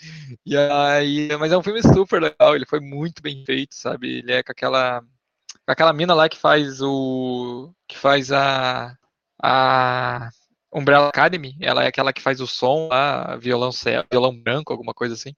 E 0.47 0.57
aí, 0.57 1.37
mas 1.37 1.51
é 1.51 1.59
um 1.59 1.63
filme 1.63 1.83
super 1.83 2.23
legal, 2.23 2.55
ele 2.55 2.67
foi 2.67 2.79
muito 2.79 3.21
bem 3.21 3.45
feito, 3.45 3.75
sabe? 3.75 4.19
Ele 4.19 4.33
é 4.33 4.43
com 4.45 4.53
aquela. 4.53 5.01
Com 5.01 5.73
aquela 5.73 5.93
mina 5.93 6.15
lá 6.15 6.29
que 6.29 6.39
faz 6.39 6.81
o. 6.81 7.73
que 7.89 7.99
faz 7.99 8.31
a. 8.31 8.97
a 9.43 10.31
Umbrella 10.73 11.09
Academy, 11.09 11.57
ela 11.61 11.85
é 11.85 11.89
aquela 11.89 12.13
que 12.13 12.23
faz 12.23 12.41
o 12.41 12.47
som 12.47 12.89
lá, 12.89 13.37
violão, 13.37 13.71
violão 14.11 14.35
branco, 14.35 14.73
alguma 14.73 14.95
coisa 14.95 15.15
assim. 15.15 15.35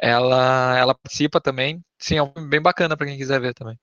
Ela, 0.00 0.78
ela 0.78 0.94
participa 0.94 1.40
também. 1.40 1.82
Sim, 1.98 2.18
é 2.18 2.22
um 2.22 2.32
filme 2.32 2.48
bem 2.48 2.62
bacana 2.62 2.96
para 2.96 3.06
quem 3.06 3.16
quiser 3.16 3.40
ver 3.40 3.52
também. 3.52 3.76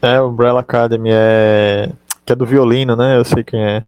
É, 0.00 0.20
Umbrella 0.20 0.60
Academy 0.60 1.10
é. 1.12 1.92
que 2.24 2.32
é 2.32 2.36
do 2.36 2.46
violino, 2.46 2.96
né? 2.96 3.16
Eu 3.16 3.24
sei 3.24 3.44
quem 3.44 3.62
é. 3.62 3.84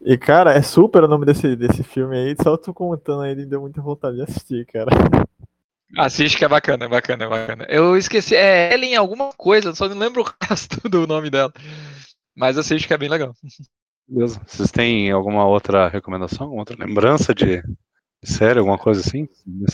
E, 0.00 0.16
cara, 0.16 0.52
é 0.52 0.62
super 0.62 1.02
o 1.02 1.08
nome 1.08 1.26
desse, 1.26 1.56
desse 1.56 1.82
filme 1.82 2.16
aí. 2.16 2.36
Só 2.40 2.56
tu 2.56 2.72
contando 2.72 3.22
aí, 3.22 3.34
deu 3.44 3.60
muita 3.60 3.82
vontade 3.82 4.16
de 4.16 4.22
assistir, 4.22 4.64
cara. 4.66 4.90
Assiste 5.96 6.36
que 6.36 6.44
é 6.44 6.48
bacana, 6.48 6.84
é 6.84 6.88
bacana, 6.88 7.24
é 7.24 7.28
bacana. 7.28 7.66
Eu 7.68 7.96
esqueci, 7.96 8.36
é 8.36 8.72
Ellen 8.74 8.94
alguma 8.94 9.32
coisa, 9.32 9.74
só 9.74 9.88
não 9.88 9.98
lembro 9.98 10.22
o 10.22 10.26
resto 10.48 10.88
do 10.88 11.06
nome 11.06 11.30
dela. 11.30 11.52
Mas 12.36 12.56
assiste 12.56 12.86
que 12.86 12.94
é 12.94 12.98
bem 12.98 13.08
legal. 13.08 13.34
Beleza. 14.08 14.40
Vocês 14.46 14.70
têm 14.70 15.10
alguma 15.10 15.46
outra 15.46 15.88
recomendação? 15.88 16.46
Alguma 16.46 16.62
outra 16.62 16.76
lembrança 16.78 17.34
de, 17.34 17.62
série, 18.22 18.58
alguma 18.58 18.78
coisa 18.78 19.00
assim? 19.00 19.28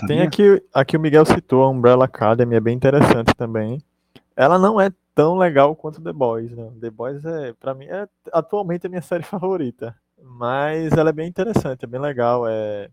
Tem 0.07 0.17
linha? 0.17 0.25
aqui, 0.25 0.63
aqui 0.73 0.97
o 0.97 1.01
Miguel 1.01 1.25
citou 1.25 1.63
a 1.63 1.71
Umbrella 1.71 2.05
Academy, 2.05 2.57
é 2.57 2.61
bem 2.61 2.77
interessante 2.77 3.35
também. 3.37 3.83
Ela 4.37 4.59
não 4.59 4.81
é 4.81 4.91
tão 5.15 5.37
legal 5.37 5.75
quanto 5.77 6.03
The 6.03 6.13
Boys, 6.13 6.51
né? 6.51 6.71
The 6.81 6.91
Boys 6.91 7.25
é, 7.25 7.53
para 7.55 7.75
mim, 7.75 7.87
é 7.87 8.09
atualmente 8.33 8.87
a 8.87 8.91
minha 8.91 9.03
série 9.03 9.23
favorita. 9.23 9.95
Mas 10.21 10.93
ela 10.93 11.11
é 11.11 11.13
bem 11.13 11.29
interessante, 11.29 11.85
é 11.85 11.87
bem 11.87 12.01
legal. 12.01 12.47
É, 12.49 12.89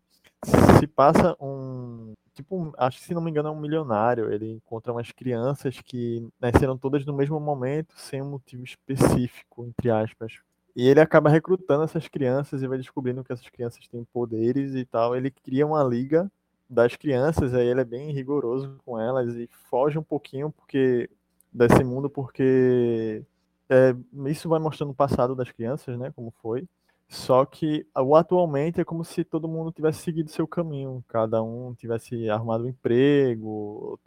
se 0.80 0.88
passa 0.88 1.36
um. 1.40 2.14
Tipo, 2.34 2.74
acho 2.78 3.00
que 3.00 3.04
se 3.04 3.14
não 3.14 3.22
me 3.22 3.30
engano 3.30 3.50
é 3.50 3.52
um 3.52 3.60
milionário. 3.60 4.32
Ele 4.32 4.54
encontra 4.54 4.92
umas 4.92 5.12
crianças 5.12 5.80
que 5.82 6.28
nasceram 6.40 6.78
todas 6.78 7.06
no 7.06 7.14
mesmo 7.14 7.40
momento, 7.40 7.94
sem 7.96 8.22
um 8.22 8.30
motivo 8.30 8.64
específico, 8.64 9.66
entre 9.66 9.90
aspas. 9.90 10.34
E 10.76 10.88
ele 10.88 11.00
acaba 11.02 11.30
recrutando 11.30 11.84
essas 11.84 12.08
crianças 12.08 12.62
e 12.62 12.68
vai 12.68 12.78
descobrindo 12.78 13.24
que 13.24 13.34
essas 13.34 13.50
crianças 13.50 13.88
têm 13.88 14.04
poderes 14.14 14.74
e 14.76 14.86
tal. 14.86 15.16
Ele 15.16 15.30
cria 15.30 15.66
uma 15.66 15.84
liga 15.84 16.32
das 16.70 16.96
crianças, 16.96 17.54
aí 17.54 17.68
ele 17.68 17.82
é 17.82 17.86
bem 17.86 18.12
rigoroso 18.12 18.80
com 18.86 18.98
elas 19.00 19.36
e 19.36 19.50
foge 19.70 20.00
um 20.00 20.04
pouquinho, 20.04 20.52
porque 20.52 21.10
desse 21.52 21.84
mundo, 21.84 22.10
porque 22.10 23.24
é, 23.70 23.94
isso 24.30 24.48
vai 24.48 24.60
mostrando 24.60 24.92
o 24.92 24.96
passado 24.96 25.36
das 25.36 25.52
crianças, 25.52 25.98
né? 25.98 26.12
Como 26.16 26.34
foi. 26.42 26.66
Só 27.12 27.46
que 27.46 27.86
o 27.94 28.16
atualmente 28.16 28.80
é 28.80 28.86
como 28.86 29.04
se 29.04 29.26
todo 29.26 29.46
mundo 29.46 29.70
tivesse 29.70 30.00
seguido 30.02 30.32
seu 30.32 30.48
caminho, 30.48 31.04
cada 31.10 31.44
um 31.44 31.74
tivesse 31.76 32.30
arrumado 32.30 32.64
um 32.64 32.70
emprego, 32.70 34.00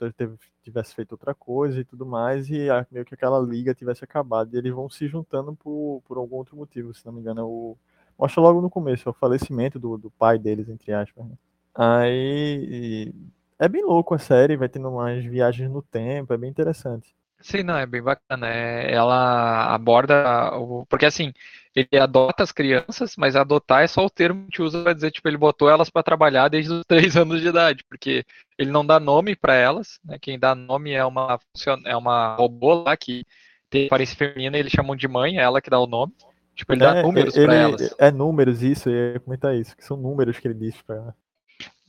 tivesse 0.63 0.95
feito 0.95 1.13
outra 1.13 1.35
coisa 1.35 1.79
e 1.79 1.85
tudo 1.85 2.07
mais, 2.07 2.49
e 2.49 2.67
meio 2.91 3.05
que 3.05 3.13
aquela 3.13 3.39
liga 3.39 3.75
tivesse 3.75 4.03
acabado. 4.03 4.55
E 4.55 4.57
eles 4.57 4.73
vão 4.73 4.89
se 4.89 5.07
juntando 5.07 5.55
por, 5.55 6.03
por 6.07 6.17
algum 6.17 6.37
outro 6.37 6.57
motivo, 6.57 6.95
se 6.95 7.05
não 7.05 7.13
me 7.13 7.21
engano. 7.21 7.41
É 7.43 7.45
o, 7.45 7.77
mostra 8.19 8.41
logo 8.41 8.63
no 8.63 8.71
começo, 8.71 9.07
é 9.07 9.11
o 9.11 9.15
falecimento 9.15 9.79
do, 9.79 9.99
do 9.99 10.11
pai 10.11 10.39
deles, 10.39 10.71
entre 10.71 10.91
aspas. 10.95 11.27
Né? 11.27 11.35
Aí 11.75 13.13
é 13.59 13.69
bem 13.69 13.85
louco 13.85 14.15
a 14.15 14.19
série, 14.19 14.57
vai 14.57 14.71
tendo 14.71 14.89
umas 14.89 15.23
viagens 15.23 15.71
no 15.71 15.83
tempo, 15.83 16.33
é 16.33 16.39
bem 16.39 16.49
interessante. 16.49 17.15
Sim, 17.45 17.62
não, 17.62 17.76
é 17.76 17.84
bem 17.84 18.03
bacana. 18.03 18.49
É, 18.49 18.90
ela 18.90 19.74
aborda. 19.74 20.57
O, 20.57 20.86
porque 20.86 21.05
assim, 21.05 21.30
ele 21.76 22.01
adota 22.01 22.42
as 22.42 22.51
crianças, 22.51 23.16
mas 23.18 23.36
adotar 23.36 23.82
é 23.82 23.86
só 23.86 24.03
o 24.03 24.09
termo 24.09 24.47
que 24.51 24.62
usa 24.62 24.82
para 24.82 24.95
dizer, 24.95 25.11
tipo, 25.11 25.28
ele 25.28 25.36
botou 25.36 25.68
elas 25.68 25.90
para 25.90 26.03
trabalhar 26.03 26.49
desde 26.49 26.72
os 26.72 26.82
três 26.88 27.18
anos 27.18 27.42
de 27.42 27.49
idade, 27.49 27.84
porque 27.86 28.24
ele 28.57 28.70
não 28.70 28.84
dá 28.84 28.99
nome 28.99 29.36
para 29.36 29.55
elas, 29.55 30.01
né? 30.03 30.18
Quem 30.18 30.38
dá 30.38 30.55
nome 30.55 30.92
é 30.92 31.05
uma, 31.05 31.38
é 31.84 31.95
uma 31.95 32.34
robô 32.34 32.82
lá 32.82 32.97
que 32.97 33.26
tem 33.68 33.86
aparência 33.86 34.16
feminina, 34.16 34.57
eles 34.57 34.72
chamam 34.72 34.97
de 34.97 35.07
mãe, 35.07 35.36
é 35.36 35.42
ela 35.42 35.61
que 35.61 35.68
dá 35.68 35.78
o 35.78 35.86
nome. 35.86 36.14
Tipo, 36.57 36.72
ele 36.72 36.82
é, 36.82 36.95
dá 36.95 37.03
números 37.03 37.34
para 37.34 37.55
elas. 37.55 37.95
É 37.99 38.11
números, 38.11 38.62
isso, 38.62 38.88
ia 38.88 39.20
comentar 39.20 39.55
isso, 39.55 39.76
que 39.76 39.84
são 39.84 39.99
números 39.99 40.38
que 40.38 40.49
ele 40.49 40.55
diz 40.55 40.80
para 40.80 40.97
ela. 40.97 41.16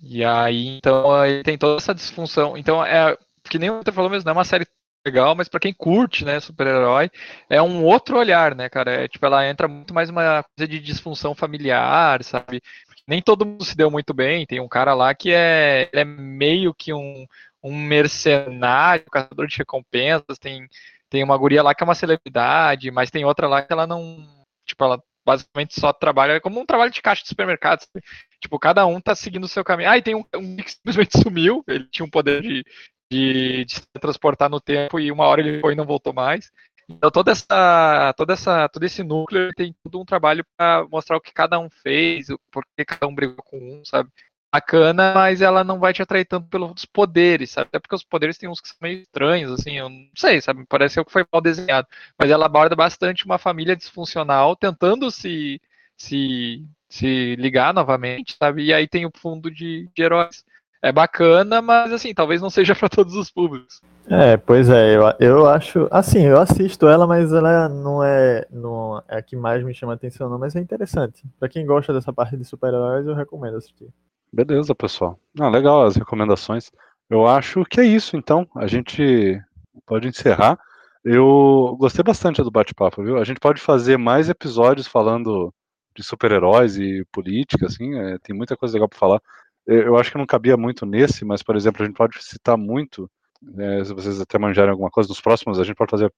E 0.04 0.22
aí, 0.22 0.68
então, 0.68 1.26
ele 1.26 1.44
tem 1.44 1.58
toda 1.58 1.78
essa 1.78 1.96
disfunção. 1.96 2.58
Então, 2.58 2.86
é 2.86 3.18
que 3.50 3.58
nem 3.58 3.70
o 3.70 3.76
Walter 3.76 3.94
falou 3.94 4.10
mesmo, 4.10 4.26
não 4.26 4.32
é 4.32 4.38
uma 4.38 4.44
série 4.44 4.66
legal, 5.06 5.36
mas 5.36 5.48
para 5.48 5.60
quem 5.60 5.74
curte, 5.74 6.26
né, 6.26 6.40
super-herói, 6.40 7.12
é 7.50 7.62
um 7.62 7.84
outro 7.84 8.18
olhar, 8.18 8.56
né, 8.56 8.68
cara? 8.70 9.04
É, 9.04 9.08
tipo, 9.08 9.26
ela 9.26 9.48
entra 9.48 9.68
muito 9.68 9.94
mais 9.94 10.10
uma 10.10 10.44
coisa 10.44 10.68
de 10.68 10.80
disfunção 10.80 11.36
familiar, 11.36 12.24
sabe? 12.24 12.62
Nem 13.08 13.22
todo 13.22 13.46
mundo 13.46 13.64
se 13.64 13.78
deu 13.78 13.92
muito 13.92 14.14
bem. 14.14 14.46
Tem 14.46 14.60
um 14.60 14.68
cara 14.68 14.94
lá 14.94 15.14
que 15.14 15.32
é, 15.32 15.90
é 15.94 16.04
meio 16.04 16.74
que 16.74 16.92
um, 16.94 17.26
um 17.64 17.76
mercenário, 17.78 19.06
caçador 19.12 19.48
de 19.48 19.58
recompensas. 19.58 20.40
Tem, 20.40 20.68
tem 21.10 21.24
uma 21.24 21.38
guria 21.38 21.62
lá 21.62 21.76
que 21.76 21.84
é 21.84 21.86
uma 21.86 21.96
celebridade, 21.96 22.90
mas 22.92 23.12
tem 23.12 23.24
outra 23.24 23.48
lá 23.48 23.62
que 23.62 23.72
ela 23.72 23.86
não. 23.86 24.28
Tipo, 24.66 24.86
ela 24.86 25.04
basicamente 25.26 25.80
só 25.80 25.92
trabalha 25.92 26.40
como 26.40 26.60
um 26.60 26.66
trabalho 26.66 26.92
de 26.92 27.02
caixa 27.02 27.24
de 27.24 27.30
supermercado. 27.30 27.82
Sabe? 27.82 28.06
Tipo, 28.40 28.60
cada 28.60 28.86
um 28.86 29.00
tá 29.00 29.16
seguindo 29.16 29.44
o 29.46 29.48
seu 29.48 29.64
caminho. 29.64 29.90
Ah, 29.90 29.98
e 29.98 30.02
tem 30.02 30.16
um, 30.16 30.24
um 30.36 30.56
que 30.58 30.72
simplesmente 30.72 31.18
sumiu. 31.22 31.64
Ele 31.68 31.88
tinha 31.92 32.06
um 32.06 32.10
poder 32.10 32.42
de, 32.42 32.64
de, 33.12 33.66
de, 33.66 33.76
se 33.76 33.82
transportar 34.00 34.50
no 34.50 34.60
tempo 34.60 35.00
e 35.00 35.12
uma 35.12 35.26
hora 35.26 35.42
ele 35.42 35.60
foi 35.60 35.74
e 35.74 35.76
não 35.76 35.86
voltou 35.86 36.14
mais. 36.14 36.52
Então 36.88 37.10
toda 37.10 37.32
essa, 37.32 38.14
toda 38.16 38.34
essa, 38.34 38.70
todo 38.70 38.84
esse 38.84 39.04
núcleo 39.04 39.52
tem 39.56 39.76
todo 39.84 40.00
um 40.00 40.06
trabalho 40.06 40.46
para 40.56 40.88
mostrar 40.88 41.18
o 41.18 41.22
que 41.22 41.34
cada 41.34 41.60
um 41.60 41.70
fez, 41.70 42.30
o 42.30 42.40
porquê 42.52 42.86
cada 42.86 43.08
um 43.08 43.16
brigou 43.16 43.44
com 43.44 43.58
um, 43.58 43.84
sabe? 43.86 44.10
Bacana, 44.54 45.14
mas 45.14 45.42
ela 45.42 45.64
não 45.66 45.80
vai 45.80 45.92
te 45.94 46.02
atrair 46.02 46.26
tanto 46.26 46.48
pelos 46.48 46.86
poderes, 46.86 47.52
sabe? 47.52 47.68
Até 47.68 47.80
porque 47.80 47.96
os 47.96 48.04
poderes 48.04 48.38
tem 48.38 48.48
uns 48.48 48.62
que 48.62 48.70
são 48.70 48.78
meio 48.82 49.02
estranhos, 49.02 49.52
assim, 49.52 49.78
eu 49.78 49.90
não 49.90 50.08
sei, 50.16 50.40
sabe? 50.40 50.66
Parece 50.70 51.04
que 51.04 51.12
foi 51.12 51.26
mal 51.32 51.42
desenhado. 51.42 51.88
Mas 52.18 52.32
ela 52.32 52.46
aborda 52.46 52.76
bastante 52.76 53.26
uma 53.26 53.38
família 53.38 53.76
disfuncional 53.76 54.56
tentando 54.56 55.12
se, 55.12 55.60
se, 55.98 56.66
se 56.88 57.36
ligar 57.36 57.74
novamente, 57.74 58.38
sabe? 58.40 58.64
E 58.64 58.74
aí 58.74 58.88
tem 58.88 59.06
o 59.06 59.12
fundo 59.14 59.52
de, 59.52 59.90
de 59.94 60.04
heróis 60.04 60.46
é 60.86 60.92
bacana, 60.92 61.64
mas 61.64 61.92
assim, 61.92 62.14
talvez 62.14 62.40
não 62.40 62.50
seja 62.52 62.76
para 62.78 62.88
todos 62.88 63.16
os 63.16 63.32
públicos. 63.32 63.82
É, 64.08 64.38
pois 64.38 64.70
é, 64.70 64.96
eu, 64.96 65.02
eu 65.20 65.50
acho, 65.50 65.88
assim, 65.90 66.22
eu 66.22 66.40
assisto 66.40 66.88
ela, 66.88 67.08
mas 67.08 67.34
ela 67.34 67.68
não 67.68 68.04
é, 68.04 68.46
não 68.52 69.02
é 69.08 69.18
a 69.18 69.22
que 69.22 69.36
mais 69.36 69.64
me 69.64 69.74
chama 69.74 69.94
atenção, 69.94 70.30
não, 70.30 70.38
mas 70.38 70.56
é 70.56 70.60
interessante. 70.60 71.24
Para 71.40 71.50
quem 71.50 71.66
gosta 71.66 71.92
dessa 71.92 72.14
parte 72.14 72.38
de 72.38 72.46
super-heróis, 72.46 73.08
eu 73.08 73.16
recomendo 73.16 73.58
assistir. 73.58 73.88
Beleza, 74.32 74.76
pessoal. 74.76 75.20
Ah, 75.40 75.50
legal 75.50 75.86
as 75.86 75.96
recomendações. 75.96 76.70
Eu 77.10 77.26
acho 77.26 77.66
que 77.66 77.80
é 77.80 77.86
isso, 77.86 78.16
então. 78.16 78.48
A 78.56 78.68
gente 78.68 79.42
pode 79.88 80.08
encerrar. 80.08 80.60
Eu 81.04 81.76
gostei 81.80 82.04
bastante 82.04 82.44
do 82.44 82.52
bate-papo, 82.52 83.04
viu? 83.04 83.18
A 83.18 83.24
gente 83.24 83.40
pode 83.40 83.60
fazer 83.60 83.98
mais 83.98 84.30
episódios 84.30 84.86
falando 84.86 85.52
de 85.96 86.04
super-heróis 86.04 86.78
e 86.78 87.04
política, 87.12 87.66
assim, 87.66 87.98
é, 87.98 88.18
tem 88.20 88.36
muita 88.36 88.56
coisa 88.56 88.74
legal 88.74 88.90
para 88.90 89.00
falar 89.00 89.22
eu 89.66 89.98
acho 89.98 90.12
que 90.12 90.18
não 90.18 90.26
cabia 90.26 90.56
muito 90.56 90.86
nesse, 90.86 91.26
mas, 91.26 91.42
por 91.42 91.56
exemplo, 91.56 91.84
a 91.84 91.86
gente 91.86 91.96
pode 91.96 92.24
citar 92.24 92.58
muito, 92.58 93.10
né, 93.42 93.84
se 93.84 93.94
vocês 93.94 94.22
até 94.22 94.38
manjarem 94.38 94.72
alguma 94.72 94.90
coisa, 94.90 95.08
dos 95.08 95.22
próximos, 95.22 95.60
a 95.60 95.64
gente 95.64 95.76
pode 95.76 95.92
fazer 95.92 96.12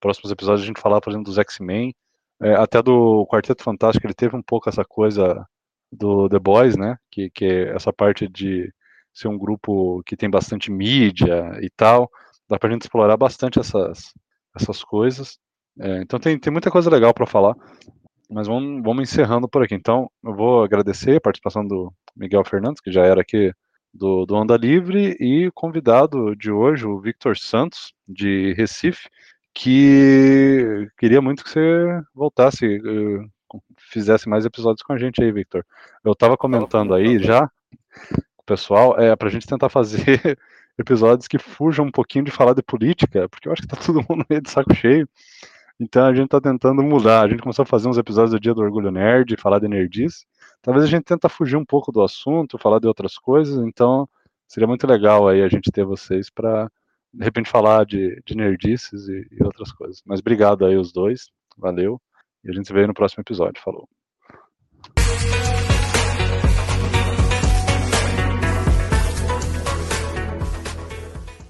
próximos 0.00 0.30
episódios, 0.30 0.62
a 0.62 0.66
gente 0.66 0.80
falar, 0.80 1.00
por 1.00 1.10
exemplo, 1.10 1.26
dos 1.26 1.38
X-Men, 1.38 1.94
é, 2.40 2.54
até 2.54 2.82
do 2.82 3.26
Quarteto 3.26 3.62
Fantástico, 3.62 4.06
ele 4.06 4.14
teve 4.14 4.36
um 4.36 4.42
pouco 4.42 4.68
essa 4.68 4.84
coisa 4.84 5.44
do 5.90 6.28
The 6.28 6.38
Boys, 6.38 6.76
né, 6.76 6.96
que, 7.10 7.30
que 7.30 7.44
é 7.44 7.74
essa 7.74 7.92
parte 7.92 8.28
de 8.28 8.72
ser 9.12 9.28
um 9.28 9.38
grupo 9.38 10.02
que 10.04 10.16
tem 10.16 10.30
bastante 10.30 10.70
mídia 10.70 11.58
e 11.60 11.70
tal, 11.70 12.10
dá 12.48 12.58
pra 12.58 12.70
gente 12.70 12.82
explorar 12.82 13.16
bastante 13.16 13.58
essas, 13.58 14.12
essas 14.54 14.84
coisas, 14.84 15.38
é, 15.80 16.02
então 16.02 16.18
tem, 16.18 16.38
tem 16.38 16.52
muita 16.52 16.70
coisa 16.70 16.90
legal 16.90 17.14
para 17.14 17.26
falar, 17.26 17.54
mas 18.28 18.46
vamos, 18.46 18.82
vamos 18.82 19.02
encerrando 19.10 19.48
por 19.48 19.62
aqui. 19.62 19.74
Então, 19.74 20.10
eu 20.22 20.34
vou 20.34 20.62
agradecer 20.62 21.16
a 21.16 21.20
participação 21.20 21.66
do 21.66 21.92
Miguel 22.14 22.44
Fernandes, 22.44 22.80
que 22.80 22.92
já 22.92 23.04
era 23.04 23.20
aqui 23.20 23.52
do, 23.92 24.26
do 24.26 24.34
Onda 24.34 24.56
Livre, 24.56 25.16
e 25.18 25.50
convidado 25.54 26.36
de 26.36 26.50
hoje, 26.50 26.86
o 26.86 27.00
Victor 27.00 27.36
Santos, 27.36 27.94
de 28.06 28.52
Recife, 28.54 29.08
que 29.54 30.88
queria 30.98 31.20
muito 31.20 31.42
que 31.42 31.50
você 31.50 32.00
voltasse, 32.14 32.64
eh, 32.64 33.58
fizesse 33.90 34.28
mais 34.28 34.44
episódios 34.44 34.82
com 34.82 34.92
a 34.92 34.98
gente 34.98 35.22
aí, 35.22 35.32
Victor. 35.32 35.64
Eu 36.04 36.12
estava 36.12 36.36
comentando 36.36 36.94
aí 36.94 37.18
já, 37.18 37.50
o 38.36 38.42
pessoal, 38.44 38.98
é 38.98 39.16
para 39.16 39.28
a 39.28 39.30
gente 39.30 39.46
tentar 39.46 39.68
fazer 39.68 40.38
episódios 40.78 41.26
que 41.26 41.38
fujam 41.38 41.86
um 41.86 41.90
pouquinho 41.90 42.24
de 42.24 42.30
falar 42.30 42.54
de 42.54 42.62
política, 42.62 43.28
porque 43.28 43.48
eu 43.48 43.52
acho 43.52 43.62
que 43.62 43.74
está 43.74 43.76
todo 43.84 44.04
mundo 44.08 44.24
meio 44.28 44.42
de 44.42 44.50
saco 44.50 44.74
cheio. 44.74 45.08
Então 45.80 46.06
a 46.06 46.14
gente 46.14 46.24
está 46.24 46.40
tentando 46.40 46.82
mudar. 46.82 47.22
A 47.22 47.28
gente 47.28 47.42
começou 47.42 47.62
a 47.62 47.66
fazer 47.66 47.88
uns 47.88 47.98
episódios 47.98 48.32
do 48.32 48.40
Dia 48.40 48.52
do 48.52 48.60
Orgulho 48.60 48.90
Nerd, 48.90 49.36
falar 49.36 49.60
de 49.60 49.68
nerdice. 49.68 50.26
Talvez 50.60 50.84
a 50.84 50.88
gente 50.88 51.04
tenta 51.04 51.28
fugir 51.28 51.56
um 51.56 51.64
pouco 51.64 51.92
do 51.92 52.02
assunto, 52.02 52.58
falar 52.58 52.80
de 52.80 52.88
outras 52.88 53.16
coisas. 53.16 53.56
Então 53.64 54.08
seria 54.46 54.66
muito 54.66 54.86
legal 54.86 55.28
aí 55.28 55.42
a 55.42 55.48
gente 55.48 55.70
ter 55.70 55.84
vocês 55.84 56.30
para 56.30 56.70
de 57.12 57.24
repente 57.24 57.48
falar 57.48 57.86
de, 57.86 58.20
de 58.26 58.36
nerdices 58.36 59.08
e, 59.08 59.26
e 59.30 59.44
outras 59.44 59.72
coisas. 59.72 60.02
Mas 60.04 60.20
obrigado 60.20 60.66
aí 60.66 60.76
os 60.76 60.92
dois, 60.92 61.30
valeu. 61.56 62.00
E 62.44 62.50
a 62.50 62.52
gente 62.52 62.66
se 62.66 62.72
vê 62.72 62.86
no 62.86 62.94
próximo 62.94 63.22
episódio. 63.22 63.62
Falou. 63.62 63.88